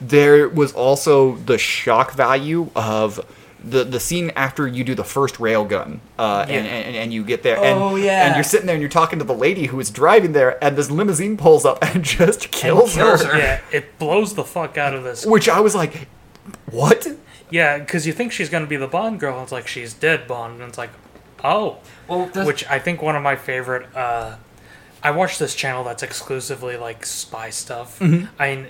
there 0.00 0.48
was 0.48 0.72
also 0.72 1.36
the 1.36 1.58
shock 1.58 2.12
value 2.12 2.70
of 2.74 3.24
the 3.62 3.82
the 3.82 3.98
scene 3.98 4.30
after 4.36 4.66
you 4.68 4.84
do 4.84 4.94
the 4.94 5.04
first 5.04 5.36
railgun, 5.36 6.00
uh, 6.18 6.44
and, 6.48 6.50
Yeah. 6.66 6.72
and 6.72 6.96
and 6.96 7.12
you 7.14 7.24
get 7.24 7.42
there, 7.42 7.56
and, 7.56 7.78
Oh, 7.80 7.96
yeah. 7.96 8.26
and 8.26 8.34
you're 8.36 8.44
sitting 8.44 8.66
there 8.66 8.74
and 8.74 8.82
you're 8.82 8.90
talking 8.90 9.18
to 9.20 9.24
the 9.24 9.34
lady 9.34 9.66
who 9.66 9.80
is 9.80 9.90
driving 9.90 10.32
there, 10.32 10.62
and 10.62 10.76
this 10.76 10.90
limousine 10.90 11.36
pulls 11.38 11.64
up 11.64 11.78
and 11.82 12.04
just 12.18 12.50
kills, 12.50 12.94
kills 12.94 13.22
her. 13.24 13.32
her. 13.32 13.38
Yeah, 13.38 13.60
it 13.72 13.98
blows 13.98 14.34
the 14.34 14.44
fuck 14.44 14.76
out 14.76 14.92
of 14.94 15.02
this. 15.04 15.24
Which 15.24 15.48
I 15.48 15.60
was 15.60 15.74
like, 15.74 16.08
what? 16.70 17.06
Yeah, 17.50 17.78
because 17.78 18.06
you 18.06 18.12
think 18.12 18.32
she's 18.32 18.50
gonna 18.50 18.66
be 18.66 18.76
the 18.76 18.86
Bond 18.88 19.18
girl, 19.18 19.34
and 19.34 19.42
it's 19.44 19.52
like 19.52 19.66
she's 19.66 19.94
dead 19.94 20.26
Bond, 20.28 20.60
and 20.60 20.68
it's 20.68 20.76
like, 20.78 20.90
oh. 21.42 21.78
well, 22.06 22.26
the, 22.26 22.44
which 22.44 22.66
I 22.68 22.78
think 22.78 23.00
one 23.00 23.16
of 23.16 23.22
my 23.22 23.36
favorite. 23.36 23.94
Uh, 23.96 24.36
I 25.02 25.10
watch 25.10 25.38
this 25.38 25.54
channel 25.54 25.84
that's 25.84 26.02
exclusively 26.02 26.76
like 26.76 27.04
spy 27.06 27.50
stuff. 27.50 27.98
Mm-hmm. 27.98 28.26
I 28.42 28.56
mean, 28.56 28.66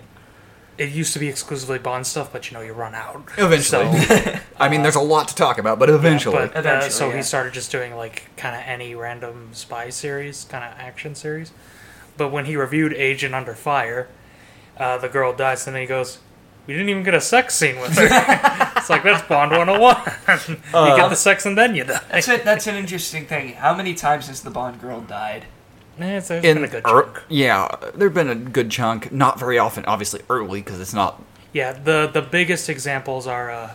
it 0.79 0.91
used 0.91 1.13
to 1.13 1.19
be 1.19 1.29
exclusively 1.29 1.79
Bond 1.79 2.07
stuff, 2.07 2.33
but 2.33 2.51
you 2.51 2.57
know 2.57 2.63
you 2.63 2.73
run 2.73 2.95
out 2.95 3.23
Eventually. 3.39 3.99
So, 4.01 4.35
I 4.59 4.69
mean, 4.69 4.83
there's 4.83 4.97
a 4.97 5.01
lot 5.01 5.29
to 5.29 5.35
talk 5.35 5.59
about, 5.59 5.79
but 5.79 5.89
eventually, 5.91 6.37
but 6.37 6.57
uh, 6.57 6.59
Eventually, 6.61 6.91
so 6.91 7.09
yeah. 7.11 7.17
he 7.17 7.23
started 7.23 7.53
just 7.53 7.71
doing 7.71 7.95
like 7.97 8.29
kind 8.37 8.55
of 8.57 8.63
any 8.67 8.95
random 8.95 9.51
spy 9.53 9.91
series, 9.91 10.45
kind 10.45 10.65
of 10.65 10.79
action 10.79 11.15
series. 11.15 11.53
But 12.17 12.31
when 12.31 12.45
he 12.45 12.57
reviewed 12.57 12.93
Agent 12.93 13.35
Under 13.35 13.55
Fire, 13.55 14.09
uh, 14.79 14.99
the 14.99 15.09
girl 15.09 15.33
dies, 15.33 15.67
and 15.67 15.75
then 15.75 15.83
he 15.83 15.87
goes. 15.89 16.19
We 16.67 16.73
didn't 16.73 16.89
even 16.89 17.03
get 17.03 17.13
a 17.13 17.21
sex 17.21 17.55
scene 17.55 17.79
with 17.79 17.95
her. 17.99 18.07
it's 18.77 18.89
like 18.89 19.03
that's 19.03 19.29
Bond 19.29 19.51
101. 19.51 19.79
you 20.49 20.57
Uh, 20.73 20.97
get 20.97 21.11
the 21.11 21.15
sex 21.15 21.45
and 21.45 21.59
then 21.59 21.75
you 21.75 21.85
die. 21.85 22.01
that's 22.11 22.27
it. 22.27 22.43
That's 22.43 22.67
an 22.67 22.77
interesting 22.77 23.27
thing. 23.27 23.53
How 23.53 23.75
many 23.77 23.93
times 23.93 24.29
has 24.29 24.41
the 24.41 24.49
Bond 24.49 24.81
girl 24.81 25.03
died? 25.03 25.45
Eh, 26.01 26.17
it's, 26.19 26.31
it's 26.31 26.45
in 26.45 26.57
been 26.57 26.65
a 26.65 26.69
good 26.69 26.83
er- 26.87 27.03
chunk. 27.05 27.23
yeah, 27.29 27.69
there've 27.95 28.15
been 28.15 28.29
a 28.31 28.35
good 28.35 28.71
chunk. 28.71 29.13
Not 29.13 29.39
very 29.39 29.59
often, 29.59 29.85
obviously 29.87 30.23
early 30.29 30.61
because 30.61 30.81
it's 30.81 30.95
not 30.95 31.23
Yeah, 31.53 31.73
the 31.73 32.11
the 32.13 32.23
biggest 32.23 32.69
examples 32.69 33.27
are 33.27 33.51
uh, 33.51 33.71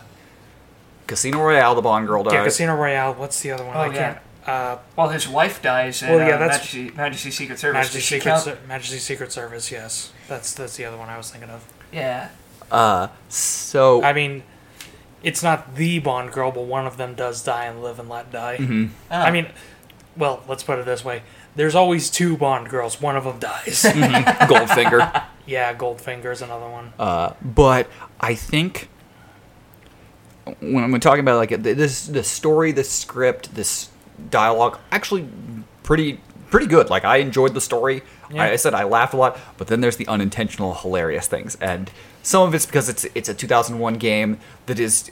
Casino 1.06 1.38
Royale. 1.42 1.74
The 1.74 1.82
Bond 1.82 2.06
girl 2.06 2.22
dies. 2.24 2.32
yeah, 2.34 2.44
Casino 2.44 2.76
Royale. 2.76 3.14
What's 3.14 3.40
the 3.40 3.52
other 3.52 3.64
one? 3.64 3.76
Oh, 3.76 3.80
I 3.80 3.86
yeah. 3.86 3.92
can't. 3.92 4.18
Uh, 4.46 4.78
Well, 4.96 5.08
his 5.10 5.28
wife 5.28 5.60
dies 5.62 6.02
in 6.02 6.10
Well, 6.10 6.18
yeah, 6.26 6.34
uh, 6.36 6.38
that's- 6.38 6.58
Majesty, 6.74 6.90
Majesty 6.96 7.30
Secret 7.30 7.58
Service. 7.58 7.74
Majesty 7.78 8.00
Secret 8.00 8.30
count? 8.30 8.42
Ser- 8.42 8.58
Majesty 8.68 8.98
Secret 8.98 9.32
Service. 9.32 9.70
Yes, 9.70 10.12
that's 10.28 10.54
that's 10.54 10.76
the 10.76 10.84
other 10.84 10.96
one 10.96 11.08
I 11.08 11.16
was 11.16 11.30
thinking 11.30 11.50
of. 11.50 11.64
Yeah. 11.92 12.28
Uh, 12.70 13.08
so 13.28 14.02
I 14.02 14.12
mean, 14.12 14.42
it's 15.22 15.42
not 15.42 15.74
the 15.74 15.98
Bond 15.98 16.32
girl, 16.32 16.52
but 16.52 16.62
one 16.62 16.86
of 16.86 16.96
them 16.96 17.14
does 17.14 17.42
die 17.42 17.64
and 17.64 17.82
live 17.82 17.98
and 17.98 18.08
let 18.08 18.30
die. 18.30 18.58
Mm-hmm. 18.58 18.86
Oh. 19.10 19.14
I 19.16 19.30
mean, 19.30 19.48
well, 20.16 20.42
let's 20.48 20.62
put 20.62 20.78
it 20.78 20.84
this 20.86 21.04
way: 21.04 21.22
there's 21.56 21.74
always 21.74 22.10
two 22.10 22.36
Bond 22.36 22.68
girls. 22.68 23.00
One 23.00 23.16
of 23.16 23.24
them 23.24 23.38
dies. 23.38 23.82
Goldfinger. 23.84 25.24
yeah, 25.46 25.74
Goldfinger 25.74 26.32
is 26.32 26.42
another 26.42 26.68
one. 26.68 26.92
Uh, 26.98 27.34
but 27.42 27.88
I 28.20 28.34
think 28.34 28.88
when 30.60 30.82
I'm 30.82 30.98
talking 31.00 31.20
about 31.20 31.36
like 31.36 31.62
this, 31.62 32.06
the 32.06 32.22
story, 32.22 32.72
the 32.72 32.84
script, 32.84 33.54
this 33.54 33.90
dialogue, 34.30 34.78
actually 34.92 35.28
pretty 35.82 36.20
pretty 36.50 36.66
good. 36.66 36.90
Like 36.90 37.04
I 37.04 37.18
enjoyed 37.18 37.54
the 37.54 37.60
story. 37.60 38.02
Yeah. 38.30 38.44
I, 38.44 38.50
I 38.52 38.56
said 38.56 38.74
I 38.74 38.84
laughed 38.84 39.14
a 39.14 39.16
lot, 39.16 39.38
but 39.56 39.68
then 39.68 39.80
there's 39.80 39.96
the 39.96 40.06
unintentional 40.06 40.74
hilarious 40.74 41.26
things, 41.26 41.56
and 41.60 41.90
some 42.22 42.46
of 42.46 42.54
it's 42.54 42.66
because 42.66 42.88
it's 42.88 43.06
it's 43.14 43.28
a 43.28 43.34
2001 43.34 43.94
game 43.94 44.38
that 44.66 44.78
is 44.78 45.10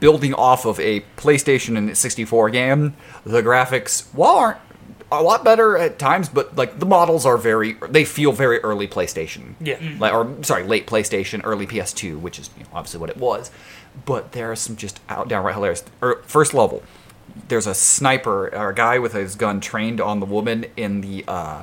building 0.00 0.34
off 0.34 0.64
of 0.64 0.80
a 0.80 1.00
PlayStation 1.16 1.76
and 1.76 1.96
64 1.96 2.50
game. 2.50 2.94
The 3.24 3.42
graphics, 3.42 4.06
while 4.14 4.36
aren't 4.36 4.58
a 5.12 5.22
lot 5.22 5.44
better 5.44 5.76
at 5.76 5.98
times, 5.98 6.28
but 6.28 6.56
like 6.56 6.78
the 6.78 6.86
models 6.86 7.26
are 7.26 7.36
very 7.36 7.76
they 7.88 8.04
feel 8.04 8.32
very 8.32 8.58
early 8.60 8.86
PlayStation. 8.86 9.54
Yeah. 9.60 9.78
Like, 9.98 10.12
or 10.12 10.42
sorry, 10.42 10.64
late 10.64 10.86
PlayStation, 10.86 11.40
early 11.44 11.66
PS2, 11.66 12.20
which 12.20 12.38
is 12.38 12.50
you 12.56 12.64
know, 12.64 12.70
obviously 12.72 13.00
what 13.00 13.10
it 13.10 13.16
was. 13.16 13.50
But 14.04 14.32
there 14.32 14.50
are 14.52 14.56
some 14.56 14.76
just 14.76 15.00
out 15.08 15.28
downright 15.28 15.54
hilarious. 15.54 15.84
Or 16.00 16.22
first 16.22 16.54
level, 16.54 16.82
there's 17.48 17.66
a 17.66 17.74
sniper 17.74 18.54
or 18.54 18.70
a 18.70 18.74
guy 18.74 18.98
with 18.98 19.12
his 19.12 19.34
gun 19.34 19.60
trained 19.60 20.00
on 20.00 20.20
the 20.20 20.26
woman 20.26 20.66
in 20.76 21.00
the 21.00 21.24
uh, 21.26 21.62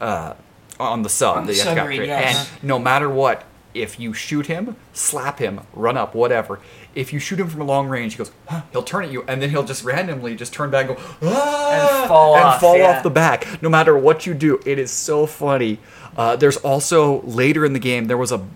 uh, 0.00 0.34
on 0.78 1.02
the 1.02 1.08
sub 1.08 1.38
On 1.38 1.46
the 1.46 1.52
that 1.52 1.58
you 1.58 1.64
have 1.64 1.74
to 1.74 1.80
submarine, 1.80 2.08
yes. 2.08 2.50
And 2.60 2.68
no 2.68 2.78
matter 2.78 3.08
what, 3.08 3.44
if 3.74 3.98
you 3.98 4.12
shoot 4.12 4.46
him, 4.46 4.76
slap 4.92 5.38
him, 5.38 5.60
run 5.72 5.96
up, 5.96 6.14
whatever. 6.14 6.60
If 6.94 7.12
you 7.12 7.18
shoot 7.18 7.40
him 7.40 7.48
from 7.48 7.60
a 7.60 7.64
long 7.64 7.88
range, 7.88 8.14
he 8.14 8.18
goes, 8.18 8.30
huh, 8.46 8.62
he'll 8.72 8.82
turn 8.82 9.04
at 9.04 9.12
you, 9.12 9.24
and 9.26 9.40
then 9.40 9.50
he'll 9.50 9.64
just 9.64 9.84
randomly 9.84 10.36
just 10.36 10.52
turn 10.52 10.70
back 10.70 10.88
and 10.88 10.96
go, 10.96 11.02
ah, 11.22 12.00
And 12.00 12.08
fall 12.08 12.36
and 12.36 12.44
off, 12.44 12.60
fall 12.60 12.76
yeah. 12.76 12.96
off 12.96 13.02
the 13.02 13.10
back. 13.10 13.62
No 13.62 13.68
matter 13.68 13.96
what 13.96 14.26
you 14.26 14.34
do, 14.34 14.60
it 14.66 14.78
is 14.78 14.90
so 14.90 15.26
funny. 15.26 15.78
Uh, 16.16 16.36
there's 16.36 16.58
also 16.58 17.22
later 17.22 17.64
in 17.64 17.72
the 17.72 17.78
game 17.78 18.06
there 18.06 18.18
was 18.18 18.32
a 18.32 18.46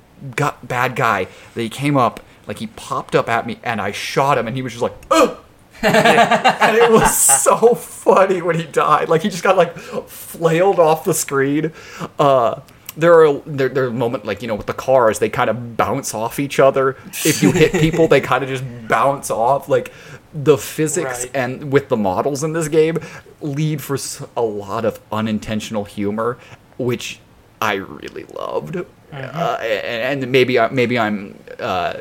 bad 0.63 0.97
guy 0.97 1.27
that 1.55 1.63
he 1.63 1.69
came 1.69 1.97
up 1.97 2.21
like 2.47 2.59
he 2.59 2.69
popped 2.69 3.15
up 3.15 3.29
at 3.29 3.47
me 3.47 3.59
and 3.63 3.81
I 3.81 3.93
shot 3.93 4.39
him 4.39 4.47
and 4.47 4.57
he 4.57 4.63
was 4.63 4.73
just 4.73 4.83
like, 4.83 4.95
Ugh! 5.11 5.39
and 5.83 6.77
it 6.77 6.91
was 6.91 7.17
so 7.17 7.75
funny 7.75 8.41
when 8.41 8.57
he 8.59 8.65
died. 8.65 9.11
Like 9.11 9.23
he 9.23 9.29
just 9.29 9.43
got 9.43 9.57
like 9.57 9.77
flailed 9.77 10.79
off 10.79 11.05
the 11.05 11.13
screen. 11.13 11.73
Uh, 12.19 12.61
there 12.97 13.25
are 13.27 13.35
there, 13.47 13.69
there 13.69 13.85
are 13.87 13.91
moment 13.91 14.25
like 14.25 14.43
you 14.43 14.49
know 14.49 14.55
with 14.55 14.67
the 14.67 14.73
cars 14.75 15.19
they 15.19 15.29
kind 15.29 15.51
of 15.51 15.77
bounce 15.77 16.15
off 16.15 16.39
each 16.39 16.59
other. 16.59 16.97
If 17.25 17.43
you 17.43 17.53
hit 17.53 17.73
people, 17.73 18.09
they 18.09 18.21
kind 18.21 18.43
of 18.43 18.49
just 18.49 18.65
bounce 18.89 19.31
off. 19.31 19.69
Like 19.69 19.93
the 20.35 20.59
physics 20.59 21.25
Right. 21.25 21.31
and 21.35 21.73
with 21.73 21.89
the 21.89 21.97
models 21.97 22.43
in 22.45 22.53
this 22.53 22.69
game 22.69 22.99
lead 23.41 23.81
for 23.83 23.97
a 24.37 24.43
lot 24.43 24.85
of 24.85 25.01
unintentional 25.13 25.85
humor, 25.85 26.37
which 26.79 27.21
I 27.61 27.75
really 27.75 28.25
loved. 28.25 28.77
Uh, 29.13 29.57
and, 29.63 30.23
and 30.23 30.33
maybe 30.33 30.59
I, 30.59 30.69
maybe 30.69 30.99
I'm 30.99 31.39
uh, 31.59 31.95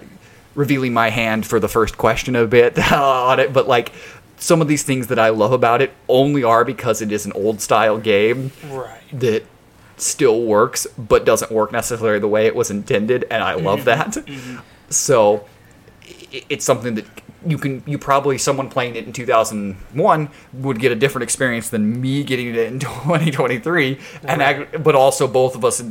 revealing 0.55 0.93
my 0.93 1.09
hand 1.09 1.45
for 1.45 1.59
the 1.59 1.67
first 1.69 1.97
question 1.97 2.35
a 2.35 2.45
bit 2.47 2.77
on 2.91 3.39
it, 3.39 3.53
but 3.53 3.67
like 3.67 3.91
some 4.37 4.61
of 4.61 4.67
these 4.67 4.83
things 4.83 5.07
that 5.07 5.19
I 5.19 5.29
love 5.29 5.53
about 5.53 5.81
it 5.81 5.93
only 6.09 6.43
are 6.43 6.65
because 6.65 7.01
it 7.01 7.11
is 7.11 7.25
an 7.25 7.31
old 7.33 7.61
style 7.61 7.97
game 7.99 8.51
Right. 8.69 8.99
that 9.13 9.43
still 9.97 10.41
works, 10.43 10.85
but 10.97 11.25
doesn't 11.25 11.51
work 11.51 11.71
necessarily 11.71 12.19
the 12.19 12.27
way 12.27 12.45
it 12.45 12.55
was 12.55 12.69
intended, 12.71 13.25
and 13.31 13.41
I 13.43 13.53
love 13.55 13.85
that. 13.85 14.17
So 14.89 15.45
it's 16.31 16.65
something 16.65 16.95
that 16.95 17.05
you 17.47 17.57
can 17.57 17.83
you 17.85 17.97
probably 17.97 18.37
someone 18.37 18.69
playing 18.69 18.95
it 18.95 19.05
in 19.05 19.13
2001 19.13 20.29
would 20.53 20.79
get 20.79 20.91
a 20.91 20.95
different 20.95 21.23
experience 21.23 21.69
than 21.69 22.01
me 22.01 22.23
getting 22.23 22.47
it 22.47 22.55
in 22.57 22.79
2023 22.79 23.99
and 24.23 24.41
ag- 24.41 24.83
but 24.83 24.95
also 24.95 25.27
both 25.27 25.55
of 25.55 25.63
us 25.63 25.83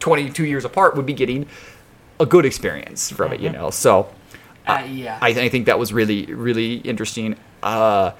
22 0.00 0.44
years 0.46 0.64
apart 0.64 0.96
would 0.96 1.04
be 1.06 1.12
getting 1.12 1.46
a 2.18 2.24
good 2.26 2.44
experience 2.46 3.10
from 3.10 3.32
it 3.32 3.40
you 3.40 3.50
know? 3.50 3.70
So 3.70 4.08
Uh, 4.66 4.86
yeah. 4.88 5.18
I, 5.20 5.28
I 5.28 5.48
think 5.50 5.66
that 5.66 5.78
was 5.78 5.92
really 5.92 6.26
really 6.26 6.76
interesting. 6.76 7.36
Uh, 7.62 8.12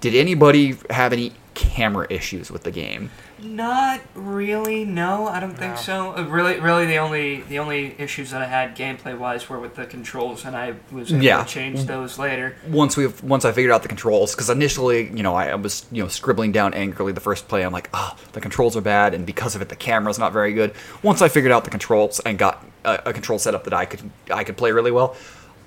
did 0.00 0.14
anybody 0.14 0.76
have 0.90 1.12
any 1.12 1.32
camera 1.54 2.06
issues 2.10 2.50
with 2.50 2.64
the 2.64 2.70
game 2.72 3.10
Not 3.42 4.00
really. 4.14 4.84
No, 4.84 5.26
I 5.28 5.40
don't 5.40 5.56
think 5.56 5.74
No. 5.74 5.80
so. 5.80 6.16
Uh, 6.16 6.24
really, 6.24 6.60
really, 6.60 6.86
the 6.86 6.98
only 6.98 7.40
the 7.42 7.58
only 7.58 7.94
issues 7.98 8.30
that 8.30 8.42
I 8.42 8.46
had 8.46 8.76
gameplay 8.76 9.16
wise 9.16 9.48
were 9.48 9.58
with 9.58 9.76
the 9.76 9.86
controls, 9.86 10.44
and 10.44 10.56
I 10.56 10.74
was 10.92 11.12
able 11.12 11.22
Yeah. 11.24 11.42
to 11.44 11.48
change 11.48 11.84
those 11.84 12.18
later. 12.18 12.56
once 12.68 12.96
we 12.96 13.06
once 13.22 13.44
I 13.44 13.52
figured 13.52 13.72
out 13.72 13.82
the 13.82 13.88
controls, 13.88 14.34
because 14.34 14.50
initially, 14.50 15.10
you 15.14 15.22
know, 15.22 15.34
I, 15.34 15.48
I 15.48 15.54
was 15.54 15.86
you 15.90 16.02
know 16.02 16.08
scribbling 16.08 16.52
down 16.52 16.74
angrily 16.74 17.12
the 17.12 17.20
first 17.20 17.48
play. 17.48 17.62
I'm 17.64 17.72
like, 17.72 17.88
oh, 17.94 18.16
the 18.32 18.40
controls 18.40 18.76
are 18.76 18.80
bad, 18.82 19.14
and 19.14 19.24
because 19.24 19.54
of 19.56 19.62
it, 19.62 19.68
the 19.68 19.76
camera's 19.76 20.18
not 20.18 20.32
very 20.32 20.52
good. 20.52 20.72
Once 21.02 21.22
I 21.22 21.28
figured 21.28 21.52
out 21.52 21.64
the 21.64 21.70
controls 21.70 22.20
and 22.20 22.38
got 22.38 22.64
a, 22.84 23.00
a 23.06 23.12
control 23.12 23.38
setup 23.38 23.64
that 23.64 23.74
I 23.74 23.84
could 23.86 24.00
I 24.30 24.44
could 24.44 24.56
play 24.56 24.72
really 24.72 24.90
well, 24.90 25.16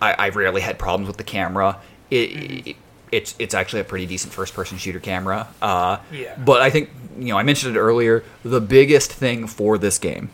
I, 0.01 0.13
I 0.13 0.29
rarely 0.29 0.61
had 0.61 0.77
problems 0.77 1.07
with 1.07 1.17
the 1.17 1.23
camera. 1.23 1.77
It, 2.11 2.67
it 2.67 2.75
it's 3.13 3.35
it's 3.39 3.53
actually 3.53 3.81
a 3.81 3.83
pretty 3.85 4.05
decent 4.05 4.33
first 4.33 4.53
person 4.53 4.77
shooter 4.77 4.99
camera. 4.99 5.47
Uh, 5.61 5.97
Yeah. 6.11 6.35
But 6.37 6.61
I 6.61 6.69
think 6.69 6.89
you 7.17 7.27
know 7.29 7.37
I 7.37 7.43
mentioned 7.43 7.75
it 7.75 7.79
earlier. 7.79 8.23
The 8.43 8.59
biggest 8.61 9.11
thing 9.13 9.47
for 9.47 9.77
this 9.77 9.97
game, 9.99 10.29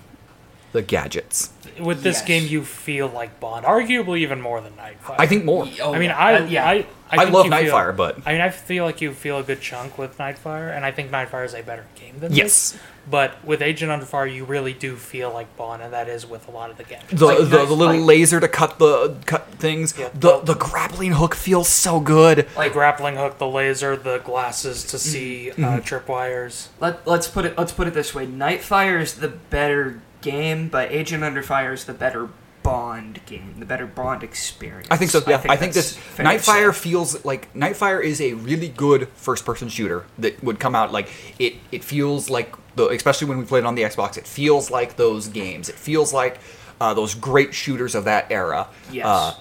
the 0.71 0.81
gadgets. 0.81 1.49
With 1.79 2.03
this 2.03 2.17
Yes. 2.19 2.25
game, 2.27 2.47
you 2.47 2.63
feel 2.63 3.07
like 3.07 3.39
Bond, 3.39 3.65
arguably 3.65 4.19
even 4.19 4.41
more 4.41 4.61
than 4.61 4.73
Nightfire. 4.73 5.15
I 5.17 5.27
think 5.27 5.45
more. 5.45 5.67
Oh, 5.81 5.93
I 5.93 5.99
mean, 5.99 6.09
yeah. 6.09 6.17
I, 6.17 6.33
Uh, 6.35 6.45
yeah. 6.45 6.65
I, 6.67 6.85
I, 7.11 7.21
I 7.21 7.23
love 7.25 7.45
you 7.45 7.51
feel- 7.51 7.59
Nightfire, 7.73 7.95
but 7.95 8.19
I 8.25 8.33
mean, 8.33 8.41
I 8.41 8.49
feel 8.49 8.85
like 8.85 9.01
you 9.01 9.13
feel 9.13 9.39
a 9.39 9.43
good 9.43 9.61
chunk 9.61 9.97
with 9.97 10.17
Nightfire, 10.19 10.75
and 10.75 10.85
I 10.85 10.91
think 10.91 11.09
Nightfire 11.11 11.43
is 11.45 11.55
a 11.55 11.63
better 11.63 11.85
game 11.99 12.19
than 12.19 12.33
Yes. 12.33 12.71
this. 12.71 12.81
But 13.09 13.43
with 13.43 13.63
Agent 13.63 13.91
Under 13.91 14.05
Fire, 14.05 14.27
you 14.27 14.45
really 14.45 14.73
do 14.73 14.95
feel 14.95 15.31
like 15.33 15.57
Bond, 15.57 15.81
and 15.81 15.91
that 15.93 16.07
is 16.07 16.27
with 16.27 16.47
a 16.47 16.51
lot 16.51 16.69
of 16.69 16.77
the 16.77 16.83
gadgets. 16.83 17.11
the, 17.19 17.25
Like, 17.25 17.37
the, 17.39 17.65
the 17.65 17.73
little 17.73 17.95
like- 17.97 18.05
laser 18.05 18.39
to 18.39 18.47
cut 18.47 18.77
the 18.77 19.15
cut 19.25 19.47
things. 19.57 19.95
Yeah. 19.97 20.09
The 20.13 20.41
the 20.41 20.53
grappling 20.53 21.13
hook 21.13 21.33
feels 21.33 21.67
so 21.69 21.99
good. 21.99 22.45
Like 22.55 22.73
grappling 22.73 23.15
hook, 23.15 23.39
the 23.39 23.47
laser, 23.47 23.95
the 23.95 24.19
glasses 24.19 24.83
to 24.85 24.99
see 24.99 25.49
Mm-hmm. 25.53 25.63
uh, 25.63 25.77
tripwires. 25.79 26.67
Let 26.79 27.07
Let's 27.07 27.27
put 27.27 27.45
it 27.45 27.57
Let's 27.57 27.71
put 27.71 27.87
it 27.87 27.95
this 27.95 28.13
way: 28.13 28.27
Nightfire 28.27 29.01
is 29.01 29.15
the 29.15 29.29
better 29.29 30.01
game, 30.21 30.69
but 30.69 30.91
Agent 30.91 31.23
Under 31.23 31.41
Fire 31.43 31.73
is 31.73 31.85
the 31.85 31.93
better 31.93 32.29
Bond 32.61 33.21
game, 33.25 33.55
the 33.57 33.65
better 33.65 33.87
Bond 33.87 34.21
experience. 34.21 34.89
I 34.91 34.97
think 34.97 35.11
so. 35.11 35.23
Yeah, 35.25 35.37
I 35.47 35.55
think, 35.55 35.73
that's 35.73 35.95
this 35.95 35.97
Nightfire 36.17 36.75
feels 36.75 37.23
like 37.23 37.51
Nightfire 37.53 38.03
is 38.03 38.19
a 38.19 38.33
really 38.33 38.67
good 38.67 39.07
first-person 39.15 39.69
shooter 39.69 40.05
that 40.17 40.43
would 40.43 40.59
come 40.59 40.75
out 40.75 40.91
like 40.91 41.09
it. 41.39 41.55
It 41.71 41.83
feels 41.85 42.29
like 42.29 42.53
the 42.75 42.89
especially 42.89 43.29
when 43.29 43.37
we 43.37 43.45
played 43.45 43.59
it 43.59 43.65
on 43.65 43.75
the 43.75 43.83
Xbox. 43.83 44.17
It 44.17 44.27
feels 44.27 44.69
like 44.69 44.97
those 44.97 45.29
games. 45.29 45.69
It 45.69 45.75
feels 45.75 46.11
like 46.13 46.39
uh, 46.81 46.93
those 46.93 47.15
great 47.15 47.53
shooters 47.53 47.95
of 47.95 48.03
that 48.03 48.29
era. 48.29 48.67
Yes. 48.91 49.05
Uh, 49.05 49.35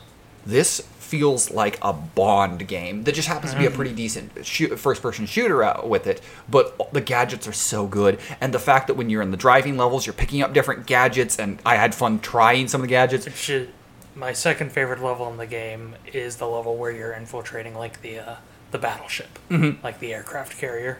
this 0.46 0.80
feels 1.08 1.50
like 1.50 1.78
a 1.82 1.92
Bond 1.92 2.68
game 2.68 3.04
that 3.04 3.14
just 3.14 3.28
happens 3.28 3.52
to 3.52 3.58
be 3.58 3.64
Mm-hmm. 3.64 3.72
a 3.72 3.76
pretty 3.76 3.94
decent 3.94 4.46
shoot, 4.46 4.78
first-person 4.78 5.26
shooter 5.26 5.62
out 5.62 5.88
with 5.88 6.06
it. 6.06 6.20
But 6.48 6.92
the 6.92 7.00
gadgets 7.00 7.48
are 7.48 7.52
so 7.52 7.86
good, 7.86 8.18
and 8.40 8.52
the 8.54 8.58
fact 8.58 8.86
that 8.88 8.94
when 8.94 9.08
you're 9.10 9.22
in 9.22 9.30
the 9.30 9.36
driving 9.36 9.76
levels, 9.76 10.06
you're 10.06 10.12
picking 10.12 10.42
up 10.42 10.52
different 10.52 10.86
gadgets, 10.86 11.38
and 11.38 11.58
I 11.64 11.76
had 11.76 11.94
fun 11.94 12.20
trying 12.20 12.68
some 12.68 12.80
of 12.80 12.86
the 12.86 12.90
gadgets. 12.90 13.30
Should, 13.36 13.70
my 14.14 14.32
second 14.32 14.72
favorite 14.72 15.02
level 15.02 15.30
in 15.30 15.36
the 15.36 15.46
game 15.46 15.94
is 16.12 16.36
the 16.36 16.46
level 16.48 16.76
where 16.76 16.90
you're 16.90 17.12
infiltrating 17.12 17.74
like 17.74 18.02
the 18.02 18.18
uh, 18.18 18.36
the 18.70 18.78
battleship, 18.78 19.38
Mm-hmm. 19.50 19.82
like 19.84 19.98
the 20.00 20.12
aircraft 20.12 20.58
carrier. 20.58 20.98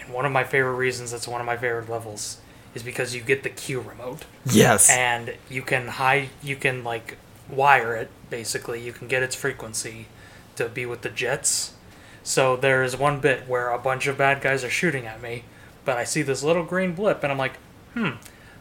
And 0.00 0.12
one 0.14 0.24
of 0.24 0.32
my 0.32 0.44
favorite 0.44 0.76
reasons 0.76 1.10
that's 1.10 1.26
one 1.28 1.40
of 1.40 1.46
my 1.46 1.56
favorite 1.56 1.88
levels 1.90 2.38
is 2.74 2.82
because 2.82 3.14
you 3.14 3.20
get 3.20 3.42
the 3.42 3.50
Q 3.50 3.80
remote 3.80 4.24
Yes. 4.46 4.88
and 4.88 5.34
you 5.50 5.62
can 5.62 5.88
hide 5.88 6.28
you 6.42 6.54
can 6.56 6.84
like 6.84 7.16
wire 7.52 7.94
it 7.94 8.10
basically. 8.28 8.80
You 8.84 8.92
can 8.92 9.08
get 9.08 9.22
its 9.22 9.34
frequency 9.34 10.06
to 10.56 10.68
be 10.68 10.86
with 10.86 11.02
the 11.02 11.08
jets. 11.08 11.74
So 12.22 12.56
there 12.56 12.82
is 12.82 12.96
one 12.96 13.20
bit 13.20 13.48
where 13.48 13.70
a 13.70 13.78
bunch 13.78 14.06
of 14.06 14.18
bad 14.18 14.40
guys 14.40 14.62
are 14.62 14.70
shooting 14.70 15.06
at 15.06 15.22
me, 15.22 15.44
but 15.84 15.96
I 15.96 16.04
see 16.04 16.22
this 16.22 16.42
little 16.42 16.64
green 16.64 16.94
blip 16.94 17.22
and 17.22 17.32
I'm 17.32 17.38
like, 17.38 17.56
hmm. 17.94 18.10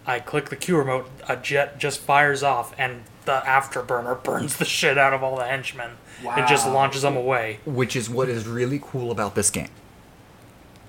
I 0.06 0.20
click 0.20 0.50
the 0.50 0.56
Q 0.56 0.78
remote, 0.78 1.10
a 1.28 1.36
jet 1.36 1.78
just 1.78 2.00
fires 2.00 2.42
off, 2.42 2.74
and 2.80 3.04
the 3.26 3.42
afterburner 3.42 4.24
burns 4.24 4.58
the 4.58 4.66
shit 4.66 4.98
out 4.98 5.14
of 5.14 5.22
all 5.22 5.38
the 5.38 5.46
henchmen 5.46 5.92
It 6.24 6.48
just 6.48 6.68
launches 6.68 7.04
them 7.04 7.16
away. 7.16 7.60
which 7.66 7.96
is 7.96 8.10
what 8.10 8.30
is 8.30 8.48
really 8.48 8.80
cool 8.82 9.12
about 9.12 9.36
this 9.36 9.50
game. 9.52 9.70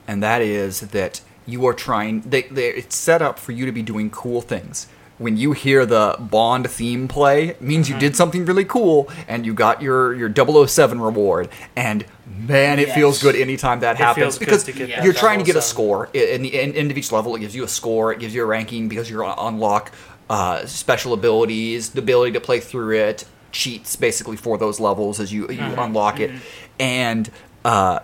And 0.08 0.22
that 0.22 0.40
is 0.42 0.80
that 0.80 1.20
you 1.46 1.66
are 1.66 1.74
trying 1.74 2.22
they, 2.22 2.42
they 2.42 2.68
it's 2.68 2.96
set 2.96 3.20
up 3.20 3.38
for 3.38 3.52
you 3.52 3.66
to 3.66 3.72
be 3.72 3.82
doing 3.82 4.10
cool 4.10 4.40
things. 4.40 4.86
When 5.20 5.36
you 5.36 5.52
hear 5.52 5.84
the 5.84 6.16
Bond 6.18 6.68
theme 6.70 7.06
play, 7.06 7.54
means 7.60 7.86
Mm-hmm. 7.86 7.94
you 7.94 8.00
did 8.00 8.16
something 8.16 8.44
really 8.46 8.64
cool 8.64 9.08
and 9.28 9.44
you 9.44 9.52
got 9.54 9.82
your 9.82 10.14
your 10.14 10.30
007 10.66 11.00
reward. 11.00 11.48
And 11.76 12.04
man 12.26 12.78
it 12.78 12.90
feels 12.92 13.22
good 13.22 13.36
anytime 13.36 13.80
that 13.80 13.96
happens 13.98 14.22
feels 14.24 14.38
good 14.38 14.44
because 14.46 14.64
to 14.64 14.72
get 14.72 14.88
that 14.88 15.04
you're 15.04 15.12
trying 15.12 15.38
to 15.40 15.44
get 15.44 15.56
a 15.56 15.60
007. 15.60 15.68
score. 15.74 16.08
I- 16.14 16.18
in 16.36 16.42
the 16.42 16.58
end, 16.58 16.74
end 16.74 16.90
of 16.90 16.96
each 16.96 17.12
level 17.12 17.34
it 17.36 17.40
gives 17.40 17.54
you 17.54 17.64
a 17.64 17.68
score. 17.68 18.12
It 18.14 18.18
gives 18.18 18.34
you 18.34 18.42
a 18.42 18.46
ranking 18.46 18.88
because 18.88 19.10
you're 19.10 19.22
unlock 19.38 19.92
uh, 20.30 20.64
special 20.64 21.12
abilities 21.12 21.90
the 21.90 21.98
ability 22.00 22.32
to 22.32 22.40
play 22.40 22.60
through 22.60 22.96
it 22.96 23.24
cheats 23.52 23.96
basically 23.96 24.36
for 24.36 24.56
those 24.56 24.78
levels 24.80 25.18
as 25.20 25.32
you 25.32 25.48
you 25.50 25.60
unlock 25.60 26.18
it. 26.20 26.30
And 26.78 27.28
uh, 27.64 27.98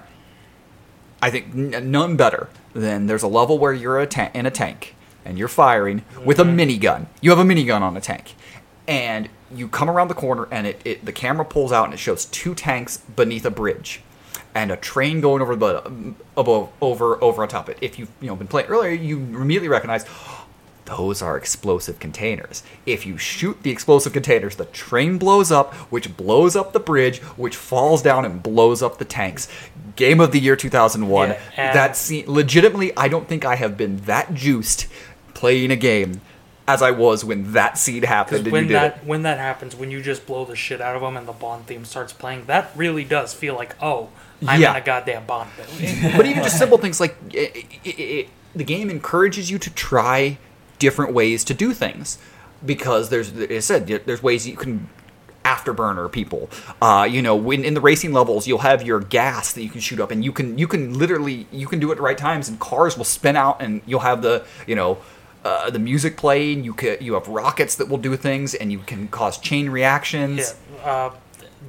I 1.23 1.31
think 1.31 1.47
n- 1.55 1.91
none 1.91 2.17
better 2.17 2.49
than 2.75 3.07
there's 3.07 3.23
a 3.23 3.29
level 3.29 3.57
where 3.59 3.73
you're 3.73 3.99
a 4.01 4.07
ta- 4.07 4.31
in 4.35 4.45
a 4.45 4.51
tank 4.51 4.95
and 5.27 5.39
you're 5.39 5.49
firing 5.49 6.05
with 6.25 6.39
a 6.39 6.45
mm-hmm. 6.45 6.59
minigun. 6.59 7.07
You 7.21 7.31
have 7.31 7.39
a 7.39 7.45
minigun 7.45 7.81
on 7.83 7.97
a 7.97 8.01
tank, 8.01 8.35
and 8.89 9.29
you 9.55 9.69
come 9.69 9.89
around 9.91 10.09
the 10.09 10.15
corner 10.15 10.49
and 10.51 10.67
it, 10.67 10.81
it 10.85 11.05
the 11.05 11.13
camera 11.13 11.45
pulls 11.45 11.73
out 11.73 11.85
and 11.85 11.95
it 11.95 11.99
shows 11.99 12.25
two 12.27 12.55
tanks 12.55 12.99
beneath 12.99 13.45
a 13.45 13.51
bridge. 13.51 14.03
And 14.55 14.73
a 14.73 14.77
train 14.77 15.21
going 15.21 15.43
over 15.43 15.55
the 15.55 16.15
above 16.35 16.71
over 16.81 17.23
over 17.23 17.43
on 17.43 17.49
top 17.49 17.69
of 17.69 17.75
it. 17.75 17.79
If 17.83 17.99
you've 17.99 18.11
you 18.23 18.29
know 18.29 18.37
been 18.37 18.47
playing 18.47 18.69
earlier, 18.69 18.91
you 18.91 19.19
immediately 19.19 19.69
recognize 19.69 20.07
those 20.87 21.21
are 21.21 21.37
explosive 21.37 21.99
containers. 21.99 22.63
If 22.87 23.05
you 23.05 23.19
shoot 23.19 23.63
the 23.63 23.71
explosive 23.71 24.15
containers, 24.15 24.57
the 24.57 24.65
train 24.67 25.19
blows 25.19 25.53
up, 25.53 25.75
which 25.91 26.17
blows 26.17 26.57
up 26.57 26.73
the 26.73 26.81
bridge, 26.81 27.19
which 27.37 27.57
falls 27.57 28.01
down 28.01 28.25
and 28.25 28.43
blows 28.43 28.83
up 28.83 28.99
the 28.99 29.05
tanks. 29.05 29.49
Game 29.97 30.21
of 30.21 30.33
the 30.33 30.41
year 30.41 30.57
2001. 30.57 31.31
Yeah, 31.31 31.37
that 31.57 31.97
scene, 31.97 32.25
legitimately, 32.27 32.97
I 32.97 33.09
don't 33.09 33.29
think 33.29 33.45
I 33.45 33.57
have 33.57 33.77
been 33.77 33.99
that 34.03 34.33
juiced 34.33 34.87
playing 35.37 35.71
a 35.71 35.77
game 35.77 36.21
as 36.67 36.83
I 36.83 36.91
was 36.91 37.25
when 37.25 37.53
that 37.53 37.79
scene 37.79 38.03
happened 38.03 38.39
and 38.39 38.47
you 38.47 38.53
when 38.53 38.67
did 38.67 38.75
that 38.75 38.97
it. 38.97 39.05
when 39.05 39.23
that 39.23 39.39
happens, 39.39 39.77
when 39.77 39.91
you 39.91 40.03
just 40.03 40.27
blow 40.27 40.45
the 40.47 40.57
shit 40.57 40.81
out 40.81 40.97
of 40.97 41.03
them 41.03 41.17
and 41.17 41.29
the 41.29 41.33
Bond 41.33 41.67
theme 41.67 41.85
starts 41.85 42.13
playing, 42.13 42.47
that 42.47 42.71
really 42.75 43.05
does 43.05 43.35
feel 43.35 43.55
like 43.55 43.77
oh, 43.81 44.09
I'm 44.47 44.61
Yeah. 44.61 44.71
in 44.71 44.77
a 44.77 44.81
goddamn 44.85 45.27
Bond 45.27 45.51
movie. 45.59 46.11
but 46.17 46.27
even 46.27 46.43
just 46.43 46.59
simple 46.59 46.79
things 46.79 46.99
like 46.99 47.17
it, 47.33 47.55
it, 47.85 47.89
it, 48.01 48.29
the 48.55 48.65
game 48.65 48.89
encourages 48.91 49.51
you 49.51 49.59
to 49.59 49.71
try 49.75 50.39
different 50.79 51.13
ways 51.13 51.45
to 51.45 51.55
do 51.55 51.73
things 51.75 52.19
because 52.65 53.11
there's 53.11 53.33
as 53.37 53.51
I 53.51 53.61
said 53.61 53.87
there's 53.87 54.23
ways 54.23 54.49
you 54.49 54.57
can 54.57 54.89
afterburner 55.45 56.11
people 56.11 56.51
uh, 56.83 57.07
you 57.09 57.23
know 57.23 57.37
when 57.37 57.65
in 57.65 57.75
the 57.75 57.81
racing 57.81 58.13
levels 58.13 58.49
you'll 58.49 58.59
have 58.59 58.83
your 58.83 58.99
gas 58.99 59.53
that 59.53 59.63
you 59.63 59.69
can 59.71 59.81
shoot 59.81 60.01
up 60.01 60.11
and 60.11 60.25
you 60.25 60.33
can 60.33 60.59
you 60.59 60.67
can 60.67 60.99
literally 60.99 61.47
you 61.53 61.69
can 61.69 61.79
do 61.79 61.89
it 61.91 61.93
at 61.93 61.97
the 61.99 62.03
right 62.03 62.19
times 62.19 62.49
and 62.49 62.59
cars 62.59 62.97
will 62.97 63.05
spin 63.05 63.37
out 63.37 63.63
and 63.63 63.81
you'll 63.87 64.01
have 64.01 64.23
the 64.23 64.45
you 64.67 64.75
know 64.75 64.99
uh, 65.47 65.71
the 65.71 65.79
music 65.79 66.17
playing 66.17 66.65
you 66.65 66.75
can 66.75 66.97
you 67.01 67.15
have 67.15 67.29
rockets 67.29 67.75
that 67.77 67.89
will 67.89 67.99
do 67.99 68.17
things 68.17 68.55
and 68.55 68.73
you 68.73 68.79
can 68.81 69.07
cause 69.09 69.39
chain 69.39 69.69
reactions 69.71 70.55
Yeah, 70.75 70.85
uh, 70.93 71.11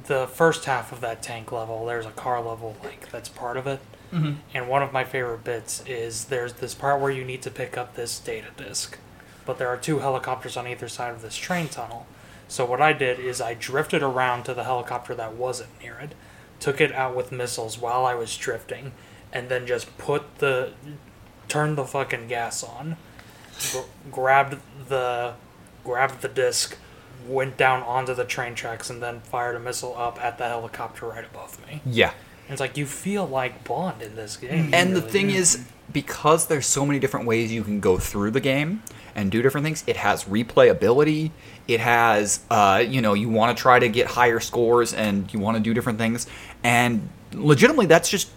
the 0.06 0.26
first 0.26 0.64
half 0.64 0.90
of 0.92 1.00
that 1.02 1.22
tank 1.22 1.52
level, 1.52 1.84
there's 1.86 2.06
a 2.06 2.10
car 2.10 2.42
level 2.42 2.76
like 2.82 3.10
that's 3.10 3.28
part 3.28 3.56
of 3.56 3.66
it. 3.66 3.80
Mhm. 4.12 4.36
And 4.54 4.68
one 4.68 4.82
of 4.82 4.90
my 4.92 5.04
favorite 5.04 5.44
bits 5.44 5.82
is 5.86 6.24
there's 6.26 6.54
this 6.54 6.74
part 6.74 7.00
where 7.00 7.10
you 7.10 7.24
need 7.24 7.42
to 7.42 7.50
pick 7.50 7.76
up 7.76 7.94
this 7.94 8.18
data 8.18 8.48
disk, 8.56 8.96
but 9.44 9.58
there 9.58 9.68
are 9.68 9.76
two 9.76 9.98
helicopters 9.98 10.56
on 10.56 10.66
either 10.66 10.88
side 10.88 11.12
of 11.12 11.20
this 11.20 11.36
train 11.36 11.68
tunnel. 11.68 12.06
So 12.48 12.64
what 12.64 12.80
I 12.80 12.94
did 12.94 13.18
is 13.18 13.40
I 13.42 13.52
drifted 13.52 14.02
around 14.02 14.44
to 14.44 14.54
the 14.54 14.64
helicopter 14.64 15.14
that 15.14 15.34
wasn't 15.34 15.78
near 15.82 15.98
it, 16.00 16.14
took 16.58 16.80
it 16.80 16.92
out 16.94 17.14
with 17.14 17.30
missiles 17.30 17.76
while 17.78 18.06
I 18.06 18.14
was 18.14 18.34
drifting, 18.34 18.92
and 19.30 19.50
then 19.50 19.66
just 19.66 19.86
put 19.98 20.38
the 20.38 20.72
turned 21.48 21.76
the 21.76 21.84
fucking 21.84 22.28
gas 22.28 22.62
on, 22.64 22.96
gr- 23.72 23.78
grabbed 24.10 24.58
the 24.88 25.34
grabbed 25.84 26.20
the 26.22 26.28
disc, 26.28 26.76
went 27.26 27.56
down 27.56 27.82
onto 27.82 28.14
the 28.14 28.24
train 28.24 28.54
tracks, 28.54 28.90
and 28.90 29.02
then 29.02 29.20
fired 29.20 29.56
a 29.56 29.60
missile 29.60 29.96
up 29.96 30.22
at 30.22 30.38
the 30.38 30.44
helicopter 30.48 31.06
right 31.06 31.24
above 31.24 31.58
me. 31.66 31.80
Yeah. 31.86 32.10
And 32.44 32.52
it's 32.52 32.60
like 32.60 32.76
you 32.76 32.86
feel 32.86 33.26
like 33.26 33.64
Bond 33.64 34.00
in 34.02 34.16
this 34.16 34.36
game. 34.36 34.66
You 34.66 34.70
And 34.72 34.96
the 34.96 35.02
thing 35.02 35.28
do. 35.28 35.34
is, 35.34 35.64
because 35.92 36.46
there's 36.46 36.66
so 36.66 36.84
many 36.86 36.98
different 36.98 37.26
ways 37.26 37.52
you 37.52 37.62
can 37.62 37.80
go 37.80 37.98
through 37.98 38.30
the 38.30 38.40
game 38.40 38.82
and 39.14 39.30
do 39.30 39.42
different 39.42 39.64
things, 39.64 39.84
it 39.86 39.96
has 39.96 40.24
replayability. 40.24 41.30
It 41.66 41.80
has, 41.80 42.40
uh, 42.50 42.82
you 42.86 43.02
know, 43.02 43.12
you 43.14 43.28
want 43.28 43.54
to 43.56 43.60
try 43.60 43.78
to 43.78 43.88
get 43.88 44.06
higher 44.06 44.40
scores 44.40 44.94
and 44.94 45.32
you 45.32 45.40
want 45.40 45.56
to 45.58 45.62
do 45.62 45.74
different 45.74 45.98
things. 45.98 46.26
And 46.62 47.08
legitimately, 47.34 47.86
that's 47.86 48.08
just, 48.08 48.30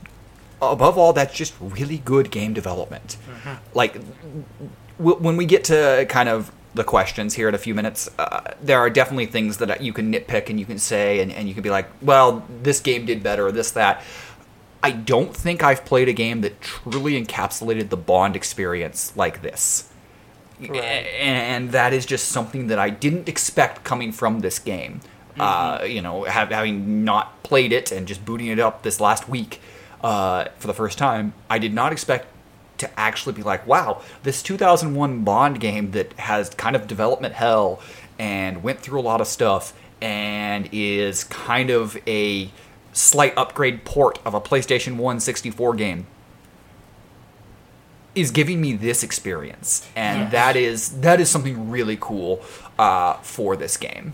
above 0.61 0.97
all, 0.97 1.13
that's 1.13 1.33
just 1.33 1.53
really 1.61 1.99
good 1.99 2.31
game 2.31 2.53
development. 2.53 3.15
Like, 3.73 3.93
w- 3.93 4.13
when 5.01 5.37
we 5.37 5.45
get 5.45 5.65
to 5.65 6.05
kind 6.09 6.29
of 6.29 6.51
the 6.73 6.83
questions 6.83 7.33
here 7.33 7.49
in 7.49 7.55
a 7.55 7.57
few 7.57 7.75
minutes, 7.75 8.09
uh, 8.17 8.53
there 8.61 8.79
are 8.79 8.89
definitely 8.89 9.25
things 9.25 9.57
that 9.57 9.81
you 9.81 9.93
can 9.93 10.11
nitpick 10.11 10.49
and 10.49 10.59
you 10.59 10.65
can 10.65 10.79
say, 10.79 11.19
and, 11.19 11.31
and 11.31 11.47
you 11.47 11.53
can 11.53 11.63
be 11.63 11.69
like, 11.69 11.87
well, 12.01 12.45
this 12.63 12.79
game 12.79 13.05
did 13.05 13.21
better, 13.21 13.47
or 13.47 13.51
this, 13.51 13.71
that. 13.71 14.03
I 14.83 14.91
don't 14.91 15.35
think 15.35 15.63
I've 15.63 15.85
played 15.85 16.09
a 16.09 16.13
game 16.13 16.41
that 16.41 16.59
truly 16.59 17.21
encapsulated 17.23 17.89
the 17.89 17.97
Bond 17.97 18.35
experience 18.35 19.15
like 19.15 19.41
this. 19.41 19.89
Right. 20.59 20.79
And 20.79 21.71
that 21.71 21.93
is 21.93 22.05
just 22.05 22.29
something 22.29 22.67
that 22.67 22.79
I 22.79 22.89
didn't 22.89 23.27
expect 23.29 23.83
coming 23.83 24.11
from 24.11 24.39
this 24.39 24.59
game. 24.59 25.01
Uh, 25.39 25.85
you 25.87 26.01
know, 26.01 26.23
have, 26.23 26.49
having 26.49 27.03
not 27.03 27.41
played 27.41 27.71
it 27.71 27.91
and 27.91 28.07
just 28.07 28.23
booting 28.25 28.47
it 28.47 28.59
up 28.59 28.83
this 28.83 28.99
last 28.99 29.29
week 29.29 29.61
uh, 30.03 30.45
for 30.57 30.67
the 30.67 30.73
first 30.73 30.97
time, 30.97 31.33
I 31.49 31.57
did 31.57 31.73
not 31.73 31.91
expect 31.91 32.27
to 32.81 32.99
actually 32.99 33.33
be 33.33 33.41
like, 33.41 33.65
wow, 33.65 34.01
this 34.23 34.43
2001 34.43 35.23
Bond 35.23 35.59
game 35.59 35.91
that 35.91 36.13
has 36.19 36.49
kind 36.51 36.75
of 36.75 36.85
development 36.87 37.33
hell 37.33 37.81
and 38.19 38.61
went 38.61 38.79
through 38.79 38.99
a 38.99 39.01
lot 39.01 39.21
of 39.21 39.27
stuff 39.27 39.73
and 40.01 40.69
is 40.71 41.23
kind 41.23 41.69
of 41.69 41.97
a 42.05 42.51
slight 42.93 43.33
upgrade 43.37 43.85
port 43.85 44.19
of 44.25 44.33
a 44.33 44.41
PlayStation 44.41 44.97
1 44.97 45.19
64 45.21 45.73
game 45.75 46.05
is 48.13 48.31
giving 48.31 48.59
me 48.59 48.73
this 48.73 49.03
experience 49.03 49.87
and 49.95 50.23
Yes. 50.23 50.31
that 50.33 50.55
is 50.57 50.89
that 51.01 51.21
is 51.21 51.29
something 51.29 51.69
really 51.69 51.97
cool 51.99 52.41
uh, 52.77 53.13
for 53.21 53.55
this 53.55 53.77
game 53.77 54.11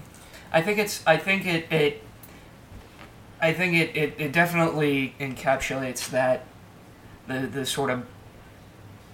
I 0.51 0.61
think 0.61 0.77
it's. 0.79 1.03
I 1.05 1.17
think 1.17 1.45
it. 1.45 1.71
it 1.71 2.03
I 3.39 3.53
think 3.53 3.75
it, 3.75 3.95
it, 3.95 4.13
it 4.17 4.31
definitely 4.31 5.13
encapsulates 5.19 6.09
that 6.09 6.45
the 7.27 7.41
the 7.41 7.65
sort 7.65 7.89
of 7.89 8.05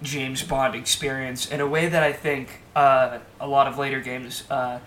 James 0.04 0.42
Bond 0.44 0.74
experience 0.76 1.50
in 1.50 1.60
a 1.60 1.66
way 1.66 1.88
that 1.88 2.02
I 2.02 2.12
think 2.12 2.60
uh, 2.76 3.18
a 3.40 3.48
lot 3.48 3.66
of 3.66 3.76
later 3.78 4.00
games, 4.00 4.44
uh, 4.50 4.78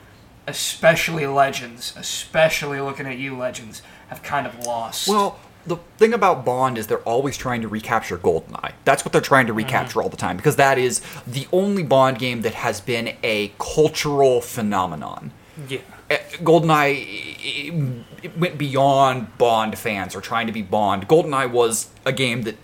especially 0.48 1.28
Legends, 1.28 1.94
especially 1.98 2.80
looking 2.80 3.06
at 3.06 3.18
you 3.18 3.36
Legends, 3.38 3.82
have 4.10 4.24
kind 4.24 4.48
of 4.48 4.58
lost. 4.66 5.08
well 5.10 5.40
the 5.66 5.76
thing 5.98 6.14
about 6.14 6.46
Bond 6.46 6.78
is 6.78 6.88
they're 6.88 7.00
always 7.00 7.36
trying 7.36 7.60
to 7.62 7.68
recapture 7.68 8.18
GoldenEye. 8.18 8.72
That's 8.86 9.04
what 9.04 9.12
they're 9.12 9.20
trying 9.20 9.48
to 9.48 9.54
recapture 9.54 10.02
all 10.02 10.08
the 10.08 10.16
time 10.16 10.38
because 10.38 10.56
that 10.56 10.78
is 10.78 11.02
the 11.28 11.46
only 11.52 11.84
Bond 11.84 12.20
game 12.20 12.42
that 12.44 12.54
has 12.54 12.80
been 12.80 13.18
a 13.22 13.52
cultural 13.60 14.40
phenomenon. 14.40 15.32
yeah. 15.68 15.80
Uh, 16.10 16.16
GoldenEye 16.42 17.36
it- 17.44 18.06
it 18.24 18.38
went 18.38 18.58
beyond 18.58 19.38
Bond 19.38 19.78
fans 19.78 20.16
or 20.16 20.22
trying 20.22 20.48
to 20.48 20.54
be 20.54 20.62
Bond. 20.62 21.06
GoldenEye 21.10 21.52
was 21.52 21.90
a 22.06 22.14
game 22.14 22.44
that 22.44 22.56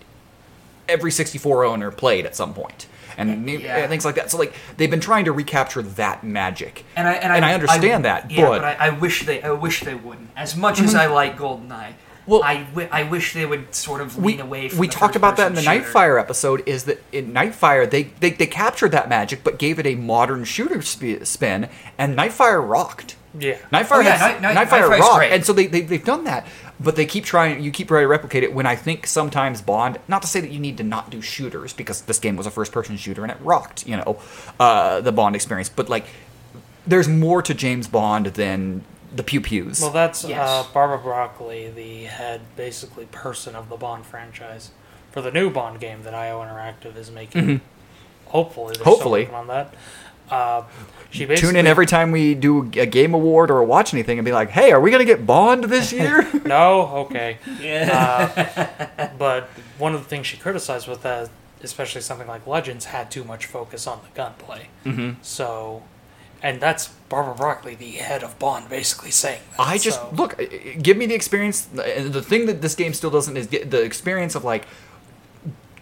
every 0.88 1.10
64 1.10 1.64
owner 1.64 1.90
played 1.90 2.26
at 2.26 2.36
some. 2.36 2.54
And 3.16 3.48
Yeah. 3.48 3.76
and 3.76 3.88
things 3.88 4.04
like 4.04 4.16
that. 4.16 4.30
So 4.30 4.38
like 4.38 4.54
they've 4.76 4.90
been 4.90 5.00
trying 5.00 5.24
to 5.26 5.32
recapture 5.32 5.82
that 5.82 6.24
magic. 6.24 6.84
and 6.96 7.06
I 7.06 7.12
and, 7.14 7.32
and 7.32 7.44
I 7.44 7.54
understand 7.54 8.04
that, 8.04 8.30
Yeah, 8.30 8.46
but- 8.48 8.64
I, 8.64 8.74
I 8.74 8.90
wish 8.90 9.24
they 9.26 9.42
I 9.42 9.50
wish 9.52 9.80
they 9.80 9.94
wouldn't. 9.94 10.30
As 10.36 10.56
much 10.56 10.80
as 10.80 10.90
mm-hmm. 10.90 10.98
I 10.98 11.06
like 11.06 11.38
GoldenEye, 11.38 11.92
Well- 12.26 12.42
I, 12.42 12.66
I 12.90 13.02
wish 13.04 13.32
they 13.34 13.46
would 13.46 13.74
sort 13.74 14.00
of 14.00 14.16
we, 14.16 14.32
lean 14.32 14.40
away 14.40 14.68
from. 14.68 14.78
we 14.78 14.88
talked 14.88 15.14
about 15.16 15.36
that 15.36 15.48
in 15.48 15.54
the 15.54 15.62
shooter. 15.62 15.84
Nightfire 15.84 16.20
episode. 16.20 16.62
Is 16.66 16.84
that 16.84 17.02
in 17.12 17.32
Nightfire 17.32 17.88
they, 17.88 18.04
they 18.20 18.30
they 18.30 18.46
captured 18.46 18.90
that 18.92 19.08
magic 19.08 19.44
but 19.44 19.58
gave 19.58 19.78
it 19.78 19.86
a 19.86 19.94
modern 19.94 20.44
shooter 20.44 20.82
sp- 20.82 21.22
spin, 21.24 21.68
and 21.98 22.16
Nightfire 22.18 22.66
rocked. 22.68 23.16
Yeah. 23.38 23.58
Nightfire, 23.72 23.86
Oh, 23.96 24.00
yeah, 24.00 24.16
had- 24.16 24.42
Night- 24.42 24.54
Night- 24.54 24.68
Nightfire 24.68 24.80
Nightfire's 24.88 25.00
rocked, 25.00 25.16
great. 25.16 25.32
and 25.32 25.44
so 25.44 25.52
they, 25.52 25.66
they 25.66 25.80
they've 25.80 26.04
done 26.04 26.24
that, 26.24 26.46
but 26.78 26.94
they 26.96 27.04
keep 27.06 27.24
trying. 27.24 27.62
You 27.62 27.70
keep 27.70 27.88
trying 27.88 28.02
to 28.04 28.08
replicate 28.08 28.42
it. 28.44 28.54
When 28.54 28.66
I 28.66 28.76
think 28.76 29.06
sometimes 29.06 29.60
Bond, 29.60 29.98
not 30.08 30.22
to 30.22 30.28
say 30.28 30.40
that 30.40 30.50
you 30.50 30.60
need 30.60 30.76
to 30.78 30.84
not 30.84 31.10
do 31.10 31.20
shooters 31.20 31.72
because 31.72 32.02
this 32.02 32.18
game 32.18 32.36
was 32.36 32.46
a 32.46 32.50
first 32.50 32.70
person 32.72 32.96
shooter 32.96 33.22
and 33.22 33.32
it 33.32 33.38
rocked, 33.40 33.86
you 33.86 33.96
know, 33.96 34.18
uh, 34.60 35.00
the 35.00 35.10
Bond 35.12 35.34
experience. 35.34 35.68
But 35.68 35.88
like, 35.88 36.06
there's 36.86 37.08
more 37.08 37.42
to 37.42 37.54
James 37.54 37.88
Bond 37.88 38.26
than 38.26 38.84
the 39.14 39.22
pew 39.22 39.40
pews. 39.40 39.80
Well, 39.80 39.90
that's 39.90 40.24
Yes. 40.24 40.48
uh, 40.48 40.64
Barbara 40.72 40.98
Broccoli, 40.98 41.70
the 41.70 42.04
head, 42.04 42.40
basically 42.56 43.06
person 43.06 43.54
of 43.56 43.68
the 43.68 43.76
Bond 43.76 44.04
franchise 44.06 44.70
for 45.12 45.22
the 45.22 45.30
new 45.30 45.50
Bond 45.50 45.80
game 45.80 46.02
that 46.02 46.14
IO 46.14 46.40
Interactive 46.40 46.96
is 46.96 47.10
making. 47.10 47.60
Hopefully, 48.26 48.74
Mm-hmm. 48.74 48.84
Hopefully. 48.84 49.24
still 49.26 49.34
working 49.34 49.50
on 49.50 49.54
that. 49.54 49.74
Uh, 50.30 50.62
she 51.10 51.26
basically 51.26 51.48
Tune 51.52 51.56
in 51.56 51.66
every 51.66 51.86
time 51.86 52.10
we 52.10 52.34
do 52.34 52.62
a 52.76 52.86
game 52.86 53.14
award 53.14 53.50
or 53.50 53.62
watch 53.62 53.92
anything 53.94 54.18
and 54.18 54.24
be 54.24 54.32
like, 54.32 54.50
"Hey, 54.50 54.72
are 54.72 54.80
we 54.80 54.90
gonna 54.90 55.04
get 55.04 55.26
Bond 55.26 55.64
this 55.64 55.92
year?" 56.00 56.28
No, 56.44 56.86
okay. 57.06 57.38
Yeah. 57.60 58.80
Uh, 58.98 59.08
but 59.18 59.44
one 59.78 59.94
of 59.94 60.02
the 60.02 60.08
things 60.08 60.26
she 60.26 60.36
criticized 60.36 60.88
with 60.88 61.02
that, 61.02 61.30
especially 61.62 62.00
something 62.00 62.26
like 62.26 62.46
Legends, 62.46 62.86
had 62.86 63.10
too 63.10 63.22
much 63.24 63.46
focus 63.46 63.86
on 63.86 64.00
the 64.02 64.08
gunplay. 64.16 64.68
Mm-hmm. 64.84 65.20
So, 65.22 65.82
and 66.42 66.60
that's 66.60 66.88
Barbara 67.08 67.34
Broccoli, 67.34 67.74
the 67.76 67.92
head 67.92 68.24
of 68.24 68.36
Bond, 68.40 68.68
basically 68.68 69.12
saying 69.12 69.40
that. 69.52 69.60
I 69.60 69.78
just 69.78 70.00
so- 70.00 70.10
look. 70.16 70.36
Give 70.82 70.96
me 70.96 71.06
the 71.06 71.14
experience. 71.14 71.60
The 71.66 72.08
the 72.10 72.22
thing 72.22 72.46
that 72.46 72.60
this 72.60 72.74
game 72.74 72.92
still 72.92 73.10
doesn't 73.10 73.36
is 73.36 73.46
get 73.46 73.70
the 73.70 73.82
experience 73.82 74.34
of 74.34 74.42
like 74.42 74.64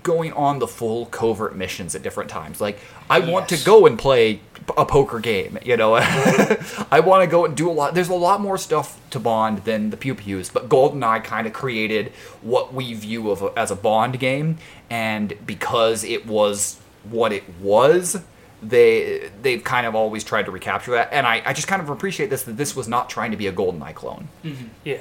going 0.02 0.32
on 0.32 0.58
the 0.58 0.66
full 0.66 1.06
covert 1.06 1.56
missions 1.56 1.94
at 1.94 2.02
different 2.02 2.30
times. 2.30 2.60
Like 2.60 2.78
I 3.08 3.20
want 3.20 3.48
to 3.50 3.64
go 3.64 3.86
and 3.86 3.98
play 3.98 4.40
a 4.76 4.84
poker 4.84 5.20
game. 5.20 5.58
You 5.64 5.76
know, 5.76 5.94
I 6.90 7.00
want 7.04 7.22
to 7.24 7.26
go 7.30 7.44
and 7.44 7.56
do 7.56 7.70
a 7.70 7.72
lot. 7.72 7.94
There's 7.94 8.08
a 8.08 8.14
lot 8.14 8.40
more 8.40 8.58
stuff 8.58 9.00
to 9.10 9.18
Bond 9.18 9.58
than 9.64 9.90
the 9.90 9.96
pew 9.96 10.14
pews. 10.14 10.50
But 10.50 10.68
GoldenEye 10.68 11.24
kind 11.24 11.46
of 11.46 11.52
created 11.52 12.12
what 12.40 12.72
we 12.72 12.94
view 12.94 13.30
of 13.30 13.42
a, 13.42 13.52
as 13.56 13.70
a 13.70 13.76
Bond 13.76 14.18
game, 14.18 14.58
and 14.90 15.34
because 15.46 16.04
it 16.04 16.26
was 16.26 16.80
what 17.04 17.32
it 17.32 17.44
was. 17.60 18.22
They 18.64 19.28
they've 19.42 19.64
kind 19.64 19.88
of 19.88 19.96
always 19.96 20.22
tried 20.22 20.44
to 20.44 20.52
recapture 20.52 20.92
that, 20.92 21.12
and 21.12 21.26
I, 21.26 21.42
I 21.44 21.52
just 21.52 21.66
kind 21.66 21.82
of 21.82 21.88
appreciate 21.88 22.30
this 22.30 22.44
that 22.44 22.56
this 22.56 22.76
was 22.76 22.86
not 22.86 23.10
trying 23.10 23.32
to 23.32 23.36
be 23.36 23.48
a 23.48 23.52
GoldenEye 23.52 23.92
clone. 23.94 24.28
Mm-hmm. 24.44 24.66
yeah. 24.84 25.00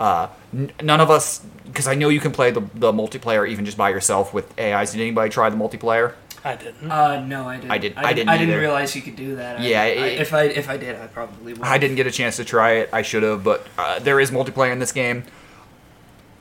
Uh, 0.00 0.28
n- 0.52 0.72
none 0.82 1.00
of 1.00 1.10
us, 1.10 1.40
because 1.66 1.86
I 1.86 1.94
know 1.94 2.08
you 2.08 2.18
can 2.20 2.32
play 2.32 2.50
the, 2.50 2.62
the 2.74 2.90
multiplayer 2.92 3.46
even 3.48 3.64
just 3.66 3.76
by 3.76 3.90
yourself 3.90 4.32
with 4.34 4.58
AIs. 4.58 4.92
Did 4.92 5.02
anybody 5.02 5.30
try 5.30 5.48
the 5.50 5.56
multiplayer? 5.56 6.14
I 6.42 6.56
didn't. 6.56 6.90
Uh, 6.90 7.20
no, 7.26 7.46
I 7.46 7.56
didn't. 7.58 7.70
I 7.70 7.78
did- 7.78 7.96
I, 7.98 8.00
I 8.02 8.08
did, 8.08 8.14
didn't 8.16 8.28
I 8.30 8.38
didn't 8.38 8.50
either. 8.54 8.60
realize 8.60 8.96
you 8.96 9.02
could 9.02 9.14
do 9.16 9.36
that. 9.36 9.60
Yeah, 9.60 9.82
I, 9.82 9.84
it- 9.86 10.20
if 10.22 10.32
I 10.32 10.42
if 10.44 10.70
I 10.70 10.78
did, 10.78 10.96
I 10.96 11.06
probably 11.06 11.52
would. 11.52 11.62
I 11.62 11.76
didn't 11.76 11.96
get 11.96 12.06
a 12.06 12.10
chance 12.10 12.36
to 12.36 12.44
try 12.46 12.70
it. 12.72 12.88
I 12.94 13.02
should 13.02 13.22
have, 13.22 13.44
but 13.44 13.66
uh, 13.76 13.98
there 13.98 14.18
is 14.18 14.30
multiplayer 14.30 14.72
in 14.72 14.78
this 14.78 14.90
game. 14.90 15.24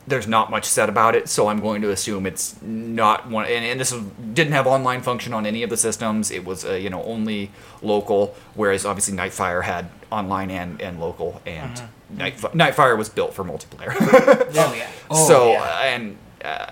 There's 0.08 0.28
not 0.28 0.50
much 0.50 0.66
said 0.66 0.90
about 0.90 1.14
it, 1.16 1.30
so 1.30 1.50
I'm 1.50 1.60
going 1.60 1.82
to 1.84 1.92
assume 1.92 2.26
it's 2.26 2.60
not 2.64 3.30
one. 3.30 3.46
And, 3.46 3.64
and 3.66 3.80
this 3.80 3.92
was, 3.92 4.02
didn't 4.34 4.54
have 4.54 4.66
online 4.66 5.02
function 5.02 5.34
on 5.34 5.46
any 5.46 5.62
of 5.62 5.70
the 5.70 5.78
systems. 5.78 6.32
It 6.32 6.46
was, 6.46 6.66
uh, 6.66 6.74
you 6.74 6.90
know, 6.90 7.04
only 7.04 7.52
local. 7.84 8.36
Whereas 8.56 8.86
obviously 8.86 9.16
Nightfire 9.16 9.64
had 9.64 9.90
online 10.12 10.50
and, 10.50 10.82
and 10.82 11.00
local, 11.00 11.42
and 11.46 11.80
Nightf- 12.16 12.54
Nightfire 12.54 12.98
was 12.98 13.10
built 13.10 13.34
for 13.34 13.44
multiplayer. 13.44 13.94
Oh 14.56 14.74
yeah. 14.76 14.88
Oh, 15.12 15.28
so 15.28 15.52
yeah. 15.52 15.62
uh, 15.62 15.80
and 15.84 16.18
uh, 16.44 16.72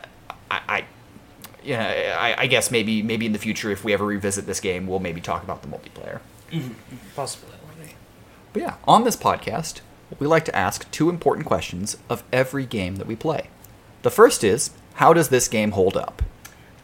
I, 0.49 0.59
I 0.67 0.85
yeah 1.63 2.17
I, 2.19 2.43
I 2.43 2.47
guess 2.47 2.71
maybe 2.71 3.01
maybe 3.03 3.25
in 3.25 3.33
the 3.33 3.39
future 3.39 3.69
if 3.71 3.83
we 3.83 3.93
ever 3.93 4.05
revisit 4.05 4.45
this 4.45 4.59
game 4.59 4.87
we'll 4.87 4.99
maybe 4.99 5.19
talk 5.21 5.43
about 5.43 5.61
the 5.63 5.67
multiplayer 5.67 6.19
Possibly. 7.15 7.53
but 8.53 8.61
yeah 8.61 8.75
on 8.87 9.03
this 9.03 9.15
podcast 9.17 9.81
we 10.19 10.27
like 10.27 10.45
to 10.45 10.55
ask 10.55 10.89
two 10.91 11.09
important 11.09 11.45
questions 11.45 11.97
of 12.09 12.23
every 12.31 12.65
game 12.65 12.95
that 12.95 13.07
we 13.07 13.15
play 13.17 13.49
the 14.03 14.09
first 14.11 14.43
is 14.43 14.71
how 14.95 15.13
does 15.13 15.27
this 15.29 15.47
game 15.49 15.71
hold 15.71 15.97
up 15.97 16.21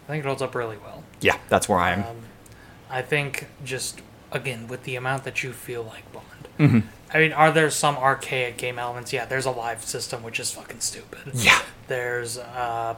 I 0.08 0.12
think 0.14 0.26
it 0.26 0.28
holds 0.28 0.41
up 0.41 0.54
really 0.54 0.78
well. 0.78 1.04
yeah 1.22 1.38
that's 1.49 1.70
where 1.70 1.80
i 1.80 1.91
am 1.91 2.04
Um, 2.04 2.18
I 2.89 3.01
think 3.01 3.47
just 3.64 4.01
again 4.34 4.68
with 4.68 4.84
the 4.84 4.95
amount 4.97 5.24
that 5.24 5.43
you 5.43 5.54
feel 5.54 5.84
like 5.84 6.04
Bond, 6.58 6.84
I 7.14 7.20
mean, 7.20 7.34
are 7.34 7.51
there 7.51 7.70
some 7.70 7.95
archaic 7.97 8.58
game 8.58 8.80
elements? 8.80 9.14
Yeah, 9.14 9.26
there's 9.26 9.45
a 9.45 9.51
live 9.51 9.84
system, 9.84 10.24
which 10.24 10.39
is 10.39 10.51
fucking 10.51 10.80
stupid. 10.80 11.34
Yeah. 11.36 11.62
There's, 11.88 12.38
uh, 12.38 12.95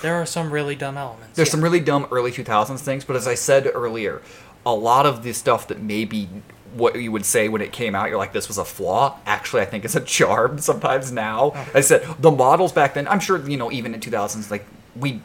there 0.00 0.14
are 0.14 0.26
some 0.26 0.50
really 0.50 0.74
dumb 0.74 0.96
elements. 0.96 1.36
There's 1.36 1.48
yeah. 1.48 1.52
some 1.52 1.64
really 1.64 1.80
dumb 1.80 2.06
early 2.10 2.30
2000s 2.30 2.80
things, 2.80 3.04
but 3.04 3.16
as 3.16 3.26
I 3.26 3.34
said 3.34 3.70
earlier, 3.74 4.22
a 4.64 4.74
lot 4.74 5.06
of 5.06 5.22
the 5.22 5.32
stuff 5.32 5.68
that 5.68 5.80
maybe 5.80 6.28
what 6.74 7.00
you 7.00 7.10
would 7.12 7.24
say 7.24 7.48
when 7.48 7.62
it 7.62 7.72
came 7.72 7.94
out, 7.94 8.08
you're 8.08 8.18
like, 8.18 8.32
this 8.32 8.48
was 8.48 8.58
a 8.58 8.64
flaw. 8.64 9.18
Actually, 9.26 9.62
I 9.62 9.64
think 9.66 9.84
it's 9.84 9.96
a 9.96 10.00
charm 10.00 10.58
sometimes 10.58 11.12
now. 11.12 11.52
I 11.74 11.80
said 11.80 12.06
the 12.18 12.30
models 12.30 12.72
back 12.72 12.94
then. 12.94 13.08
I'm 13.08 13.20
sure 13.20 13.38
you 13.48 13.56
know 13.56 13.72
even 13.72 13.94
in 13.94 14.00
2000s, 14.00 14.50
like 14.50 14.66
we. 14.94 15.20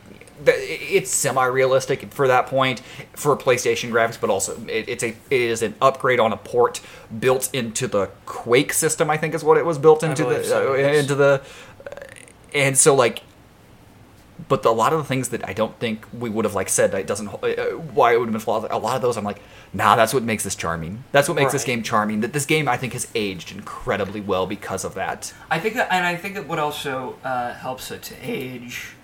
It's 0.45 1.11
semi-realistic 1.11 2.11
for 2.11 2.27
that 2.27 2.47
point 2.47 2.81
for 3.13 3.35
PlayStation 3.37 3.91
graphics, 3.91 4.19
but 4.19 4.29
also 4.29 4.59
it, 4.67 4.89
it's 4.89 5.03
a 5.03 5.09
it 5.09 5.41
is 5.41 5.61
an 5.61 5.75
upgrade 5.81 6.19
on 6.19 6.33
a 6.33 6.37
port 6.37 6.81
built 7.19 7.49
into 7.53 7.87
the 7.87 8.07
Quake 8.25 8.73
system. 8.73 9.09
I 9.09 9.17
think 9.17 9.33
is 9.33 9.43
what 9.43 9.57
it 9.57 9.65
was 9.65 9.77
built 9.77 10.03
into 10.03 10.23
the 10.23 10.43
so, 10.43 10.73
uh, 10.73 10.77
yes. 10.77 11.01
into 11.01 11.15
the, 11.15 11.41
and 12.53 12.77
so 12.77 12.95
like 12.95 13.23
but 14.47 14.63
the, 14.63 14.69
a 14.69 14.71
lot 14.71 14.93
of 14.93 14.99
the 14.99 15.05
things 15.05 15.29
that 15.29 15.47
I 15.47 15.53
don't 15.53 15.77
think 15.79 16.05
we 16.17 16.29
would 16.29 16.45
have 16.45 16.55
like 16.55 16.69
said 16.69 16.91
that 16.91 17.01
it 17.01 17.07
doesn't 17.07 17.27
uh, 17.27 17.77
why 17.93 18.13
it 18.13 18.19
would 18.19 18.25
have 18.25 18.33
been 18.33 18.41
flawed. 18.41 18.69
A 18.71 18.77
lot 18.77 18.95
of 18.95 19.01
those 19.01 19.17
I'm 19.17 19.23
like, 19.23 19.41
nah, 19.73 19.95
that's 19.95 20.13
what 20.13 20.23
makes 20.23 20.43
this 20.43 20.55
charming. 20.55 21.03
That's 21.11 21.27
what 21.27 21.35
makes 21.35 21.51
this 21.51 21.63
game 21.63 21.83
charming. 21.83 22.21
That 22.21 22.33
this 22.33 22.45
game 22.45 22.67
I 22.67 22.77
think 22.77 22.93
has 22.93 23.07
aged 23.15 23.51
incredibly 23.51 24.21
well 24.21 24.47
because 24.47 24.83
of 24.83 24.93
that. 24.95 25.33
I 25.49 25.59
think 25.59 25.75
that, 25.75 25.91
and 25.91 26.05
I 26.05 26.15
think 26.15 26.35
that 26.35 26.47
what 26.47 26.59
also 26.59 27.17
uh, 27.23 27.53
helps 27.53 27.91
it 27.91 28.01
to 28.03 28.15
age 28.21 28.95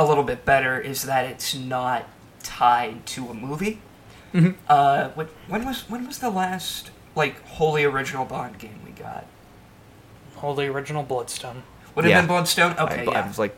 a 0.00 0.04
little 0.08 0.24
bit 0.24 0.44
better 0.44 0.80
is 0.80 1.02
that 1.02 1.26
it's 1.26 1.54
not 1.54 2.08
tied 2.42 3.04
to 3.06 3.28
a 3.28 3.34
movie. 3.34 3.80
Mm-hmm. 4.34 4.52
Uh, 4.68 5.08
when, 5.10 5.26
when 5.48 5.64
was 5.66 5.88
when 5.90 6.06
was 6.06 6.18
the 6.18 6.30
last 6.30 6.90
like 7.16 7.42
wholly 7.46 7.84
original 7.84 8.24
Bond 8.24 8.58
game 8.58 8.80
we 8.84 8.92
got? 8.92 9.26
Holy 10.36 10.66
original 10.68 11.02
Bloodstone. 11.02 11.62
Would 11.94 12.04
it 12.06 12.10
Yeah. 12.10 12.16
have 12.16 12.24
been 12.28 12.36
Bloodstone? 12.36 12.72
Okay, 12.78 13.06
I, 13.06 13.22
I 13.22 13.26
was 13.26 13.38
like, 13.38 13.56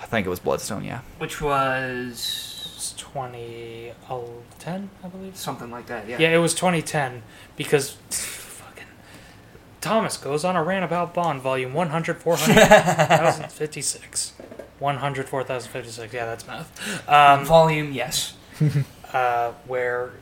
I 0.00 0.06
think 0.06 0.26
it 0.26 0.30
was 0.30 0.38
Bloodstone. 0.40 0.84
Yeah, 0.84 1.00
Which 1.18 1.40
was 1.40 2.94
2010, 2.98 4.90
I 5.02 5.08
believe. 5.08 5.36
something 5.36 5.70
like 5.70 5.86
that. 5.86 6.06
Yeah. 6.08 6.18
Yeah, 6.18 6.34
it 6.34 6.38
was 6.38 6.54
2010 6.54 7.22
because 7.56 7.92
fucking 8.10 8.84
Thomas 9.80 10.16
goes 10.18 10.44
on 10.44 10.54
a 10.56 10.62
rant 10.62 10.84
about 10.84 11.14
Bond, 11.14 11.40
volume 11.40 11.72
100, 11.74 12.18
400,056. 12.18 14.32
104,056, 14.82 16.12
yeah, 16.12 16.26
that's 16.26 16.46
math. 16.46 17.08
Um, 17.08 17.44
Volume, 17.44 17.92
yes. 17.92 18.34
uh, 19.12 19.52
where 19.66 20.12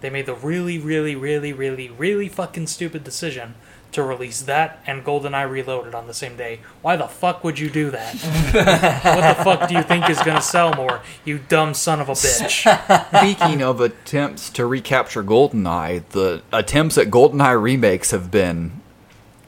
they 0.00 0.10
made 0.10 0.26
the 0.26 0.34
really, 0.34 0.78
really, 0.78 1.16
really, 1.16 1.52
really, 1.52 1.88
really 1.90 2.28
fucking 2.28 2.66
stupid 2.68 3.04
decision 3.04 3.54
to 3.92 4.02
release 4.02 4.42
that 4.42 4.80
and 4.86 5.04
GoldenEye 5.04 5.50
Reloaded 5.50 5.94
on 5.94 6.06
the 6.06 6.14
same 6.14 6.36
day. 6.36 6.60
Why 6.80 6.96
the 6.96 7.08
fuck 7.08 7.42
would 7.42 7.58
you 7.58 7.68
do 7.68 7.90
that? 7.90 8.14
what 9.02 9.36
the 9.36 9.44
fuck 9.44 9.68
do 9.68 9.74
you 9.74 9.82
think 9.82 10.08
is 10.08 10.18
gonna 10.22 10.40
sell 10.40 10.74
more, 10.74 11.02
you 11.24 11.38
dumb 11.38 11.74
son 11.74 12.00
of 12.00 12.08
a 12.08 12.12
bitch? 12.12 12.62
Speaking 13.18 13.62
of 13.62 13.80
attempts 13.80 14.50
to 14.50 14.66
recapture 14.66 15.24
GoldenEye, 15.24 16.08
the 16.10 16.42
attempts 16.52 16.98
at 16.98 17.08
GoldenEye 17.08 17.60
remakes 17.60 18.12
have 18.12 18.30
been 18.30 18.80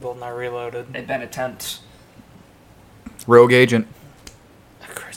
GoldenEye 0.03 0.37
Reloaded. 0.37 0.93
They've 0.93 1.07
been 1.07 1.23
attempts. 1.23 1.81
Rogue 3.27 3.53
Agent. 3.53 3.87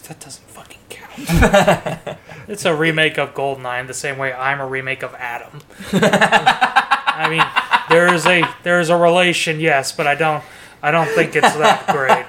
Christ, 0.05 0.09
that 0.09 0.19
doesn't 0.25 0.47
fucking 0.49 0.79
count. 0.89 2.17
it's 2.47 2.65
a 2.65 2.75
remake 2.75 3.17
of 3.17 3.33
GoldenEye 3.33 3.81
in 3.81 3.87
the 3.87 3.93
same 3.93 4.17
way 4.17 4.33
I'm 4.33 4.59
a 4.59 4.67
remake 4.67 5.03
of 5.03 5.13
Adam. 5.15 5.61
I 5.91 7.27
mean, 7.29 7.43
there 7.89 8.13
is 8.13 8.25
a 8.25 8.43
there 8.63 8.79
is 8.79 8.89
a 8.89 8.97
relation, 8.97 9.59
yes, 9.59 9.91
but 9.91 10.07
I 10.07 10.15
don't 10.15 10.43
I 10.81 10.91
don't 10.91 11.07
think 11.09 11.35
it's 11.35 11.53
that 11.55 11.87
great. 11.87 12.25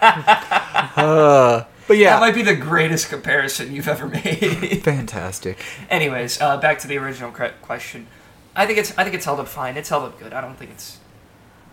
But 1.88 1.98
yeah, 1.98 2.14
That 2.18 2.20
might 2.20 2.34
be 2.34 2.42
the 2.42 2.56
greatest 2.56 3.08
comparison 3.10 3.72
you've 3.72 3.86
ever 3.86 4.08
made. 4.08 4.82
fantastic. 4.82 5.56
Anyways, 5.88 6.40
uh, 6.40 6.56
back 6.56 6.80
to 6.80 6.88
the 6.88 6.98
original 6.98 7.30
question. 7.30 8.08
I 8.56 8.66
think 8.66 8.80
it's 8.80 8.90
I 8.98 9.04
think 9.04 9.14
it's 9.14 9.24
held 9.24 9.38
up 9.38 9.46
fine. 9.46 9.76
It's 9.76 9.88
held 9.88 10.02
up 10.02 10.18
good. 10.18 10.32
I 10.32 10.40
don't 10.40 10.56
think 10.56 10.72
it's, 10.72 10.98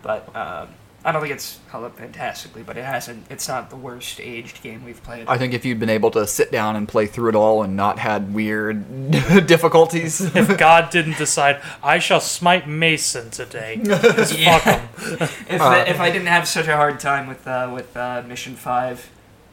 but 0.02 0.28
um, 0.36 0.68
I 1.06 1.12
don't 1.12 1.20
think 1.20 1.34
it's 1.34 1.58
held 1.70 1.84
up 1.84 1.98
fantastically. 1.98 2.62
But 2.62 2.78
it 2.78 2.84
hasn't. 2.84 3.26
It's 3.30 3.46
not 3.46 3.68
the 3.70 3.76
worst 3.76 4.20
aged 4.20 4.62
game 4.62 4.84
we've 4.84 5.02
played. 5.02 5.26
I 5.28 5.36
think 5.36 5.52
if 5.52 5.64
you'd 5.64 5.78
been 5.78 5.90
able 5.90 6.10
to 6.12 6.26
sit 6.26 6.50
down 6.50 6.76
and 6.76 6.88
play 6.88 7.06
through 7.06 7.28
it 7.28 7.34
all 7.34 7.62
and 7.62 7.76
not 7.76 7.98
had 7.98 8.32
weird 8.32 9.10
difficulties, 9.46 10.20
If 10.34 10.56
God 10.56 10.90
didn't 10.90 11.18
decide 11.18 11.60
I 11.82 11.98
shall 11.98 12.20
smite 12.20 12.66
Mason 12.68 13.30
today. 13.30 13.80
Yeah. 13.84 14.58
fuck 14.58 14.62
him. 14.62 15.18
if 15.48 15.60
Uh, 15.60 15.84
if 15.86 16.00
I 16.00 16.10
didn't 16.10 16.28
have 16.28 16.48
such 16.48 16.66
a 16.68 16.76
hard 16.76 16.98
time 17.00 17.26
with 17.26 17.46
uh, 17.46 17.70
with 17.72 17.96
uh, 17.96 18.22
Mission 18.26 18.54
Five, 18.54 19.10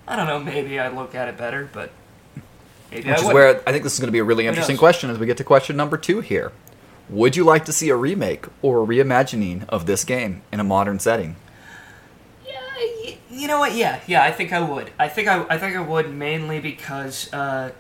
I 0.07 0.15
don't 0.15 0.27
know. 0.27 0.39
Maybe 0.39 0.79
I'd 0.79 0.93
look 0.95 1.15
at 1.15 1.27
it 1.27 1.37
better. 1.37 1.69
But 1.71 1.91
maybe 2.91 3.09
which 3.09 3.17
I 3.17 3.19
is 3.19 3.25
would. 3.25 3.33
where 3.33 3.61
I 3.67 3.71
think 3.71 3.83
this 3.83 3.93
is 3.93 3.99
going 3.99 4.07
to 4.07 4.11
be 4.13 4.19
a 4.19 4.23
really 4.23 4.47
interesting 4.47 4.77
question 4.77 5.09
as 5.09 5.19
we 5.19 5.25
get 5.25 5.37
to 5.37 5.43
question 5.43 5.75
number 5.75 5.97
two 5.97 6.21
here. 6.21 6.51
Would 7.09 7.35
you 7.35 7.43
like 7.43 7.65
to 7.65 7.73
see 7.73 7.89
a 7.89 7.95
remake 7.95 8.45
or 8.61 8.83
a 8.83 8.87
reimagining 8.87 9.67
of 9.69 9.85
this 9.85 10.03
game 10.03 10.41
in 10.51 10.59
a 10.59 10.63
modern 10.63 10.99
setting? 10.99 11.35
Yeah, 12.47 13.15
you 13.29 13.47
know 13.47 13.59
what? 13.59 13.73
Yeah, 13.75 13.99
yeah. 14.07 14.23
I 14.23 14.31
think 14.31 14.53
I 14.53 14.61
would. 14.61 14.91
I 14.97 15.07
think 15.09 15.27
I, 15.27 15.45
I 15.49 15.57
think 15.57 15.75
I 15.75 15.81
would 15.81 16.13
mainly 16.13 16.59
because, 16.59 17.31
uh, 17.33 17.71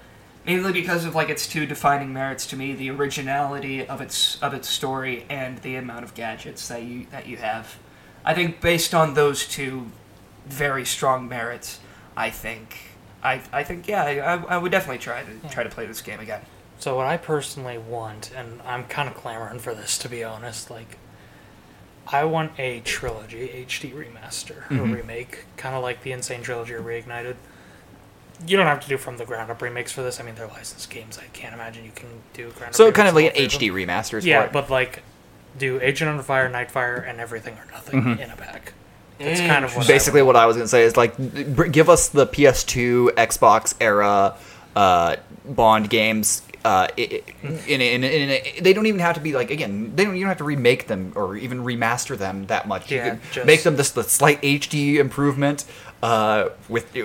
mainly 0.45 0.73
because 0.73 1.05
of 1.05 1.15
like 1.15 1.29
its 1.29 1.47
two 1.47 1.65
defining 1.65 2.11
merits 2.11 2.45
to 2.47 2.57
me: 2.57 2.73
the 2.73 2.89
originality 2.89 3.85
of 3.87 4.01
its 4.01 4.41
of 4.43 4.53
its 4.53 4.67
story 4.67 5.25
and 5.29 5.59
the 5.59 5.75
amount 5.75 6.03
of 6.03 6.13
gadgets 6.13 6.67
that 6.67 6.83
you 6.83 7.05
that 7.11 7.25
you 7.27 7.37
have. 7.37 7.77
I 8.25 8.33
think 8.33 8.59
based 8.61 8.93
on 8.93 9.13
those 9.13 9.47
two 9.47 9.91
very 10.45 10.85
strong 10.85 11.27
merits, 11.29 11.79
I 12.17 12.29
think 12.29 12.75
I 13.23 13.41
I 13.53 13.63
think 13.63 13.87
yeah, 13.87 14.03
I, 14.03 14.19
I- 14.35 14.55
I 14.55 14.57
would 14.57 14.71
definitely 14.73 14.99
try 14.99 15.23
to 15.23 15.49
try 15.49 15.63
to 15.63 15.69
play 15.69 15.85
this 15.85 16.01
game 16.01 16.19
again. 16.19 16.41
So 16.81 16.95
what 16.95 17.05
I 17.05 17.15
personally 17.17 17.77
want, 17.77 18.31
and 18.35 18.59
I'm 18.65 18.85
kind 18.85 19.07
of 19.07 19.13
clamoring 19.13 19.59
for 19.59 19.75
this 19.75 19.99
to 19.99 20.09
be 20.09 20.23
honest, 20.23 20.71
like 20.71 20.97
I 22.07 22.23
want 22.23 22.53
a 22.57 22.79
trilogy 22.79 23.49
HD 23.69 23.91
remaster 23.93 24.63
or 24.71 24.75
Mhm. 24.87 24.95
remake, 24.95 25.45
kind 25.57 25.75
of 25.75 25.83
like 25.83 26.01
the 26.01 26.11
N. 26.11 26.23
Sane 26.23 26.41
Trilogy 26.41 26.73
or 26.73 26.81
Reignited. 26.81 27.35
You 28.47 28.57
don't 28.57 28.65
have 28.65 28.79
to 28.79 28.87
do 28.89 28.97
from 28.97 29.17
the 29.17 29.25
ground 29.25 29.51
up 29.51 29.61
remakes 29.61 29.91
for 29.91 30.01
this. 30.01 30.19
I 30.19 30.23
mean, 30.23 30.33
they're 30.33 30.47
licensed 30.47 30.89
games. 30.89 31.19
I 31.19 31.25
can't 31.33 31.53
imagine 31.53 31.85
you 31.85 31.91
can 31.93 32.07
do 32.33 32.45
ground 32.49 32.69
up. 32.69 32.73
So 32.75 32.91
kind 32.91 33.07
of 33.07 33.13
like 33.13 33.25
an 33.25 33.29
of 33.29 33.33
all 33.35 33.37
three 33.37 33.45
of 33.69 33.75
HD 33.75 33.85
remaster. 33.87 34.23
Yeah, 34.23 34.47
but 34.51 34.71
like 34.71 35.03
do 35.59 35.79
Agent 35.83 36.09
Under 36.09 36.23
Fire, 36.23 36.49
Nightfire, 36.49 37.07
and 37.07 37.19
everything 37.19 37.53
or 37.53 37.71
nothing 37.71 38.01
Mhm. 38.01 38.19
in 38.19 38.31
a 38.31 38.35
pack. 38.35 38.73
That's 39.19 39.39
kind 39.39 39.63
of 39.63 39.75
what 39.77 39.85
basically 39.85 40.21
I 40.21 40.23
what 40.23 40.35
I 40.35 40.47
was 40.47 40.55
going 40.55 40.63
to 40.65 40.69
say 40.69 40.81
is 40.81 40.97
like 40.97 41.13
give 41.71 41.89
us 41.91 42.07
the 42.07 42.25
PS2, 42.25 43.11
Xbox 43.15 43.75
era 43.79 44.33
uh, 44.75 45.17
Bond 45.45 45.89
games. 45.91 46.41
Uh, 46.63 46.87
in, 46.95 47.21
in, 47.67 47.81
in, 47.81 48.03
in, 48.03 48.63
they 48.63 48.71
don't 48.73 48.85
even 48.85 48.99
have 48.99 49.15
to 49.15 49.21
be 49.21 49.33
like 49.33 49.49
again. 49.49 49.95
They 49.95 50.05
don't. 50.05 50.15
You 50.15 50.21
don't 50.21 50.29
have 50.29 50.37
to 50.37 50.43
remake 50.43 50.87
them 50.87 51.11
or 51.15 51.35
even 51.35 51.63
remaster 51.63 52.15
them 52.17 52.45
that 52.47 52.67
much. 52.67 52.91
Yeah, 52.91 53.05
you 53.05 53.11
could 53.11 53.21
just- 53.31 53.45
make 53.47 53.63
them 53.63 53.77
just 53.77 53.95
the 53.95 54.03
slight 54.03 54.39
HD 54.43 54.97
improvement 54.97 55.65
uh, 56.03 56.49
with 56.69 56.95
uh, 56.95 57.01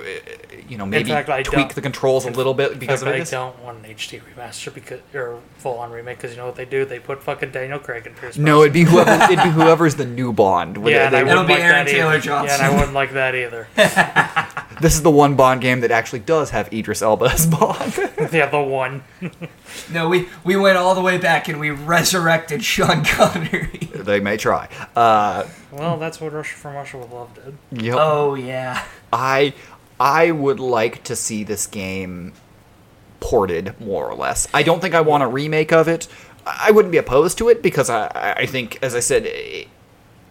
you 0.68 0.78
know 0.78 0.86
maybe 0.86 1.11
fact, 1.11 1.28
I 1.28 1.42
tweak 1.42 1.74
the 1.74 1.82
controls 1.82 2.24
a 2.24 2.30
little 2.30 2.55
bit 2.55 2.78
because 2.78 3.03
fact, 3.03 3.20
of 3.20 3.28
I 3.28 3.30
don't 3.30 3.62
want 3.62 3.84
an 3.84 3.94
HD 3.94 4.20
remaster 4.22 4.72
because 4.72 5.01
or 5.14 5.40
full 5.59 5.78
on 5.78 5.90
remake 5.90 6.16
because 6.18 6.32
you 6.32 6.38
know 6.38 6.47
what 6.47 6.57
they 6.57 6.64
do? 6.64 6.84
They 6.84 6.99
put 6.99 7.22
fucking 7.22 7.51
Daniel 7.51 7.78
Craig 7.78 8.07
in 8.07 8.14
Pierce. 8.14 8.36
No, 8.38 8.62
it'd 8.62 8.72
be 8.72 8.82
whoever. 8.84 9.11
it'd 9.24 9.42
be 9.42 9.51
whoever's 9.51 9.97
the 9.97 10.07
new 10.07 10.32
Bond. 10.32 10.76
Yeah, 10.76 10.82
they- 10.82 11.05
and 11.05 11.14
they 11.14 11.18
I 11.18 11.20
It'll 11.20 11.30
wouldn't 11.42 11.49
be 11.49 11.55
like 11.55 11.62
Aaron 11.62 11.84
that 11.86 11.90
Taylor 11.92 12.11
either. 12.12 12.20
Johnson. 12.20 12.59
Yeah, 12.61 12.66
and 12.66 12.74
I 12.74 12.78
wouldn't 12.78 12.94
like 12.94 13.12
that 13.12 13.34
either. 13.34 13.68
This 14.78 14.94
is 14.94 15.01
the 15.03 15.11
one 15.11 15.36
Bond 15.36 15.62
game 15.62 15.80
that 15.80 15.90
actually 15.90 16.18
does 16.18 16.51
have 16.51 16.70
Idris 16.70 17.01
Elba 17.01 17.24
as 17.32 17.47
Bond. 17.47 17.94
yeah, 18.30 18.44
the 18.44 18.61
one. 18.61 19.03
No, 19.90 20.07
we 20.11 20.28
we 20.44 20.55
went 20.55 20.76
all 20.76 20.94
the 20.94 21.01
way 21.01 21.16
back 21.16 21.49
and 21.49 21.59
we 21.59 21.70
resurrected 21.70 22.62
Sean 22.62 23.03
Connery. 23.03 23.88
they 23.94 24.20
may 24.20 24.36
try. 24.36 24.68
Uh, 24.94 25.44
Well, 25.72 25.98
that's 25.98 26.20
what 26.20 26.32
Russia 26.32 26.56
from 26.56 26.74
Russia 26.74 26.98
with 26.98 27.10
Love 27.10 27.34
did. 27.34 27.84
yep. 27.84 27.96
oh 27.98 28.34
yeah. 28.34 28.84
I 29.12 29.54
I 29.98 30.30
would 30.30 30.60
like 30.60 31.02
to 31.04 31.16
see 31.16 31.44
this 31.44 31.66
game 31.66 32.32
ported 33.20 33.78
more 33.80 34.08
or 34.08 34.14
less. 34.14 34.46
I 34.54 34.62
don't 34.62 34.80
think 34.80 34.94
I 34.94 35.00
want 35.00 35.22
a 35.22 35.26
remake 35.26 35.72
of 35.72 35.88
it. 35.88 36.08
I 36.46 36.68
I 36.68 36.70
wouldn't 36.70 36.92
be 36.92 36.98
opposed 36.98 37.38
to 37.38 37.48
it 37.48 37.62
because 37.62 37.90
I 37.90 38.34
I 38.38 38.46
think 38.46 38.78
as 38.82 38.94
I 38.94 39.00
said 39.00 39.24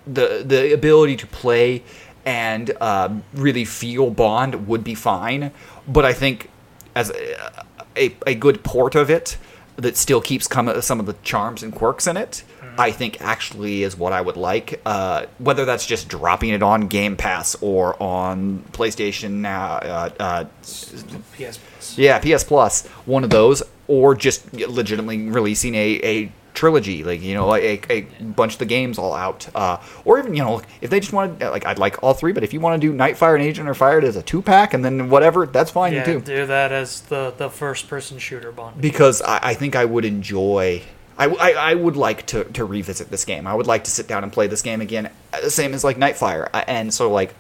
the 0.08 0.44
the 0.46 0.74
ability 0.74 1.18
to 1.18 1.28
play 1.28 1.84
and 2.26 2.72
um, 2.82 3.24
really 3.34 3.66
feel 3.66 4.10
Bond 4.10 4.68
would 4.68 4.84
be 4.84 4.96
fine, 4.96 5.52
but 5.88 6.06
I 6.06 6.14
think 6.14 6.50
as 6.96 7.12
a, 7.12 7.66
a, 7.96 8.16
a 8.26 8.36
good 8.36 8.64
port 8.64 8.96
of 8.96 9.10
it 9.10 9.38
that 9.76 9.96
still 9.96 10.22
keeps 10.22 10.48
come, 10.48 10.82
some 10.82 11.00
of 11.00 11.06
the 11.06 11.16
charms 11.24 11.62
and 11.62 11.74
quirks 11.74 12.08
in 12.08 12.18
it, 12.18 12.44
I 12.78 12.92
think 12.92 13.22
actually 13.22 13.84
is 13.84 13.98
what 13.98 14.14
I 14.14 14.22
would 14.22 14.38
like. 14.38 14.82
Uh, 14.86 15.26
whether 15.38 15.66
that's 15.66 15.86
just 15.86 16.08
dropping 16.08 16.50
it 16.50 16.64
on 16.64 16.88
Game 16.88 17.16
Pass 17.16 17.56
or 17.62 18.02
on 18.02 18.60
PlayStation 18.72 19.32
now, 19.36 19.74
uh, 19.74 20.10
uh, 20.20 20.46
PS 20.62 21.58
Plus. 21.58 21.98
yeah, 21.98 22.20
PS 22.20 22.44
Plus, 22.44 22.86
one 23.06 23.24
of 23.24 23.30
those, 23.30 23.64
or 23.88 24.16
just 24.16 24.54
legitimately 24.54 25.30
releasing 25.30 25.76
a, 25.76 26.00
a 26.04 26.32
trilogy, 26.56 27.04
like 27.04 27.22
you 27.22 27.36
know, 27.36 27.48
like 27.48 27.88
a, 27.90 27.94
a 27.94 28.02
bunch 28.24 28.54
of 28.54 28.60
the 28.60 28.66
games 28.66 28.98
all 28.98 29.14
out, 29.14 29.48
uh, 29.54 29.78
or 30.06 30.18
even 30.18 30.34
you 30.34 30.44
know, 30.44 30.62
if 30.82 30.90
they 30.90 31.00
just 31.00 31.14
want 31.14 31.40
to, 31.40 31.52
like 31.52 31.66
I'd 31.66 31.78
like 31.78 32.02
all 32.02 32.14
three, 32.14 32.32
but 32.32 32.44
if 32.44 32.54
you 32.54 32.60
want 32.60 32.82
to 32.82 32.88
do 32.88 32.96
Nightfire 32.96 33.36
and 33.36 33.44
Agent 33.44 33.70
of 33.70 33.78
Fire 33.78 34.02
as 34.02 34.16
a 34.16 34.24
two 34.24 34.42
pack, 34.42 34.74
and 34.74 34.84
then 34.84 35.10
whatever, 35.10 35.46
that's 35.46 35.70
fine 35.70 35.94
yeah, 35.94 36.04
too. 36.04 36.22
do 36.22 36.46
that 36.48 36.72
as 36.72 37.02
the 37.02 37.34
the 37.38 37.50
first 37.50 37.88
person 37.88 38.18
shooter 38.18 38.52
bond. 38.52 38.82
Because 38.82 39.22
I, 39.22 39.40
I 39.50 39.54
think 39.54 39.76
I 39.76 39.86
would 39.86 40.06
enjoy. 40.06 40.82
I, 41.18 41.26
I, 41.28 41.52
I 41.72 41.74
would 41.76 41.96
like 41.96 42.26
to, 42.28 42.44
to 42.44 42.66
revisit 42.66 43.10
this 43.10 43.26
game. 43.26 43.48
I 43.48 43.54
would 43.54 43.68
like 43.68 43.86
to 43.86 43.92
sit 43.92 44.08
down 44.08 44.24
and 44.24 44.32
play 44.34 44.48
this 44.48 44.62
game 44.62 44.82
again, 44.82 45.08
uh, 45.34 45.42
the 45.42 45.52
same 45.52 45.74
as 45.74 45.84
like 45.84 45.98
Nightfire. 45.98 46.50
Uh, 46.54 46.64
And 46.68 46.94
so 46.94 47.12
like 47.12 47.34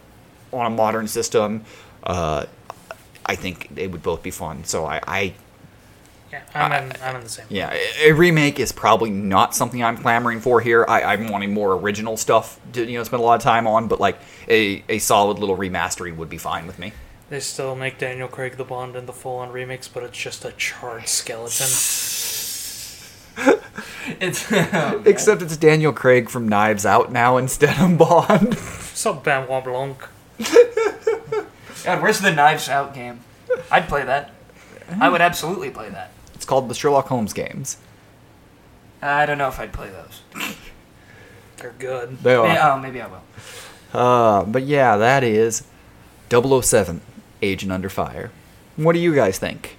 on 0.53 0.65
a 0.65 0.69
modern 0.69 1.07
system, 1.07 1.65
uh, 2.03 2.45
I 3.25 3.35
think 3.35 3.69
it 3.75 3.91
would 3.91 4.03
both 4.03 4.23
be 4.23 4.31
fun. 4.31 4.63
So 4.63 4.85
I, 4.85 5.01
I 5.07 5.33
Yeah, 6.31 6.41
I'm 6.53 6.71
in, 6.71 6.93
I'm 7.01 7.15
in 7.17 7.23
the 7.23 7.29
same. 7.29 7.45
yeah, 7.49 7.71
a 7.73 8.09
a 8.09 8.11
remake 8.13 8.59
is 8.59 8.71
probably 8.71 9.09
not 9.09 9.55
something 9.55 9.83
I'm 9.83 9.97
clamoring 9.97 10.39
for 10.41 10.59
here. 10.61 10.85
I, 10.87 11.01
I'm 11.03 11.29
wanting 11.29 11.53
more 11.53 11.73
original 11.73 12.17
stuff 12.17 12.59
to 12.73 12.85
you 12.85 12.97
know 12.97 13.03
spend 13.03 13.21
a 13.21 13.25
lot 13.25 13.35
of 13.35 13.41
time 13.41 13.67
on, 13.67 13.87
but 13.87 13.99
like 13.99 14.17
a, 14.47 14.83
a 14.89 14.99
solid 14.99 15.39
little 15.39 15.57
remastering 15.57 16.17
would 16.17 16.29
be 16.29 16.37
fine 16.37 16.67
with 16.67 16.79
me. 16.79 16.93
They 17.29 17.39
still 17.39 17.75
make 17.75 17.97
Daniel 17.97 18.27
Craig 18.27 18.57
the 18.57 18.63
Bond 18.63 18.95
in 18.95 19.05
the 19.05 19.13
full 19.13 19.37
on 19.37 19.51
remix, 19.51 19.89
but 19.91 20.03
it's 20.03 20.17
just 20.17 20.45
a 20.45 20.51
charred 20.53 21.07
skeleton. 21.07 21.67
It's 24.19 24.51
oh, 24.51 25.01
Except 25.05 25.41
it's 25.41 25.57
Daniel 25.57 25.91
Craig 25.91 26.29
from 26.29 26.47
Knives 26.47 26.85
Out 26.85 27.11
now 27.11 27.37
instead 27.37 27.79
of 27.79 27.97
Bond. 27.97 28.57
So 28.57 29.13
Benoit 29.13 29.63
Blanc. 29.63 29.97
God, 31.83 32.01
where's 32.01 32.19
the 32.19 32.31
Knives 32.31 32.69
Out 32.69 32.93
game? 32.93 33.21
I'd 33.71 33.87
play 33.87 34.03
that. 34.05 34.31
I 34.99 35.09
would 35.09 35.21
absolutely 35.21 35.71
play 35.71 35.89
that. 35.89 36.11
it's 36.35 36.45
called 36.45 36.69
the 36.69 36.75
Sherlock 36.75 37.07
Holmes 37.07 37.33
games. 37.33 37.77
I 39.01 39.25
don't 39.25 39.37
know 39.37 39.47
if 39.47 39.59
I'd 39.59 39.73
play 39.73 39.89
those. 39.89 40.21
They're 41.57 41.73
good. 41.77 42.19
They 42.19 42.35
are. 42.35 42.47
May- 42.47 42.59
oh, 42.59 42.79
maybe 42.79 43.01
I 43.01 43.07
will. 43.07 43.21
Uh, 43.93 44.43
but 44.45 44.63
yeah, 44.63 44.97
that 44.97 45.23
is 45.23 45.63
007 46.29 47.01
Agent 47.41 47.71
Under 47.71 47.89
Fire. 47.89 48.31
What 48.75 48.93
do 48.93 48.99
you 48.99 49.15
guys 49.15 49.39
think? 49.39 49.77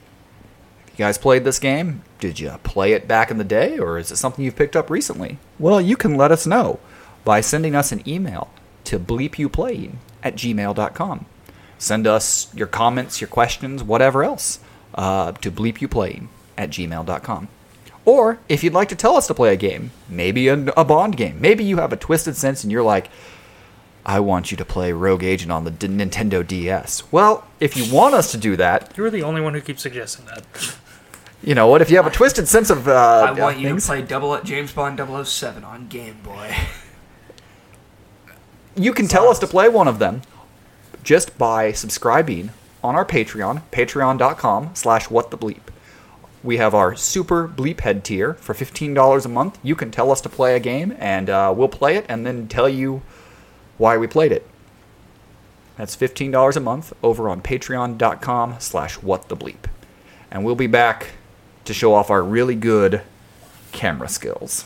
You 0.96 1.04
guys 1.04 1.18
played 1.18 1.44
this 1.44 1.58
game? 1.58 2.02
Did 2.20 2.40
you 2.40 2.58
play 2.62 2.92
it 2.92 3.06
back 3.06 3.30
in 3.30 3.36
the 3.36 3.44
day, 3.44 3.78
or 3.78 3.98
is 3.98 4.10
it 4.10 4.16
something 4.16 4.42
you've 4.42 4.56
picked 4.56 4.74
up 4.74 4.88
recently? 4.88 5.38
Well, 5.58 5.78
you 5.80 5.94
can 5.94 6.16
let 6.16 6.32
us 6.32 6.46
know 6.46 6.80
by 7.22 7.42
sending 7.42 7.74
us 7.74 7.92
an 7.92 8.06
email 8.08 8.48
to 8.84 8.98
bleepyouplaying 8.98 9.96
at 10.22 10.36
gmail.com. 10.36 11.26
Send 11.78 12.06
us 12.06 12.54
your 12.54 12.66
comments, 12.66 13.20
your 13.20 13.28
questions, 13.28 13.82
whatever 13.82 14.24
else 14.24 14.60
uh, 14.94 15.32
to 15.32 15.50
bleepyouplaying 15.50 16.28
at 16.56 16.70
gmail.com. 16.70 17.48
Or 18.06 18.38
if 18.48 18.64
you'd 18.64 18.72
like 18.72 18.88
to 18.88 18.96
tell 18.96 19.16
us 19.16 19.26
to 19.26 19.34
play 19.34 19.52
a 19.52 19.56
game, 19.56 19.90
maybe 20.08 20.48
a, 20.48 20.54
a 20.76 20.84
Bond 20.84 21.16
game, 21.18 21.38
maybe 21.40 21.64
you 21.64 21.76
have 21.76 21.92
a 21.92 21.96
twisted 21.96 22.36
sense 22.36 22.62
and 22.62 22.72
you're 22.72 22.82
like, 22.82 23.10
I 24.06 24.20
want 24.20 24.50
you 24.52 24.56
to 24.56 24.64
play 24.64 24.92
Rogue 24.92 25.24
Agent 25.24 25.50
on 25.50 25.64
the 25.64 25.70
D- 25.72 25.88
Nintendo 25.88 26.46
DS. 26.46 27.02
Well, 27.12 27.44
if 27.58 27.76
you 27.76 27.92
want 27.92 28.14
us 28.14 28.30
to 28.30 28.38
do 28.38 28.56
that, 28.56 28.96
You're 28.96 29.10
the 29.10 29.24
only 29.24 29.40
one 29.40 29.52
who 29.52 29.60
keeps 29.60 29.82
suggesting 29.82 30.24
that. 30.26 30.44
you 31.46 31.54
know 31.54 31.68
what? 31.68 31.80
If 31.80 31.90
you 31.90 31.96
have 31.96 32.08
a 32.08 32.10
twisted 32.10 32.48
sense 32.48 32.70
of 32.70 32.88
uh, 32.88 33.26
I 33.28 33.30
want 33.30 33.58
you 33.58 33.68
things, 33.68 33.84
to 33.84 33.92
play 33.92 34.02
double 34.02 34.38
James 34.42 34.72
Bond 34.72 34.98
007 34.98 35.62
on 35.62 35.86
Game 35.86 36.18
Boy. 36.24 36.52
you 38.76 38.92
can 38.92 39.06
tell 39.06 39.28
us 39.28 39.38
to 39.38 39.46
play 39.46 39.68
one 39.68 39.86
of 39.86 40.00
them 40.00 40.22
just 41.04 41.38
by 41.38 41.70
subscribing 41.70 42.50
on 42.82 42.96
our 42.96 43.04
Patreon, 43.04 43.62
patreon.com 43.70 44.70
slash 44.74 45.08
what 45.08 45.30
the 45.30 45.38
bleep. 45.38 45.60
We 46.42 46.56
have 46.56 46.74
our 46.74 46.96
super 46.96 47.46
bleep 47.46 47.80
head 47.80 48.04
tier 48.04 48.34
for 48.34 48.52
$15 48.52 49.24
a 49.24 49.28
month. 49.28 49.58
You 49.62 49.76
can 49.76 49.92
tell 49.92 50.10
us 50.10 50.20
to 50.22 50.28
play 50.28 50.56
a 50.56 50.60
game, 50.60 50.96
and 50.98 51.30
uh, 51.30 51.54
we'll 51.56 51.68
play 51.68 51.96
it 51.96 52.06
and 52.08 52.26
then 52.26 52.48
tell 52.48 52.68
you 52.68 53.02
why 53.78 53.96
we 53.96 54.08
played 54.08 54.32
it. 54.32 54.48
That's 55.76 55.96
$15 55.96 56.56
a 56.56 56.60
month 56.60 56.92
over 57.04 57.28
on 57.28 57.40
patreon.com 57.40 58.56
slash 58.58 58.94
what 58.96 59.28
the 59.28 59.36
bleep. 59.36 59.66
And 60.28 60.44
we'll 60.44 60.56
be 60.56 60.66
back 60.66 61.10
to 61.66 61.74
show 61.74 61.94
off 61.94 62.10
our 62.10 62.22
really 62.22 62.54
good 62.54 63.02
camera 63.72 64.08
skills. 64.08 64.64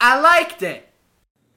I 0.00 0.20
liked 0.20 0.62
it. 0.62 0.93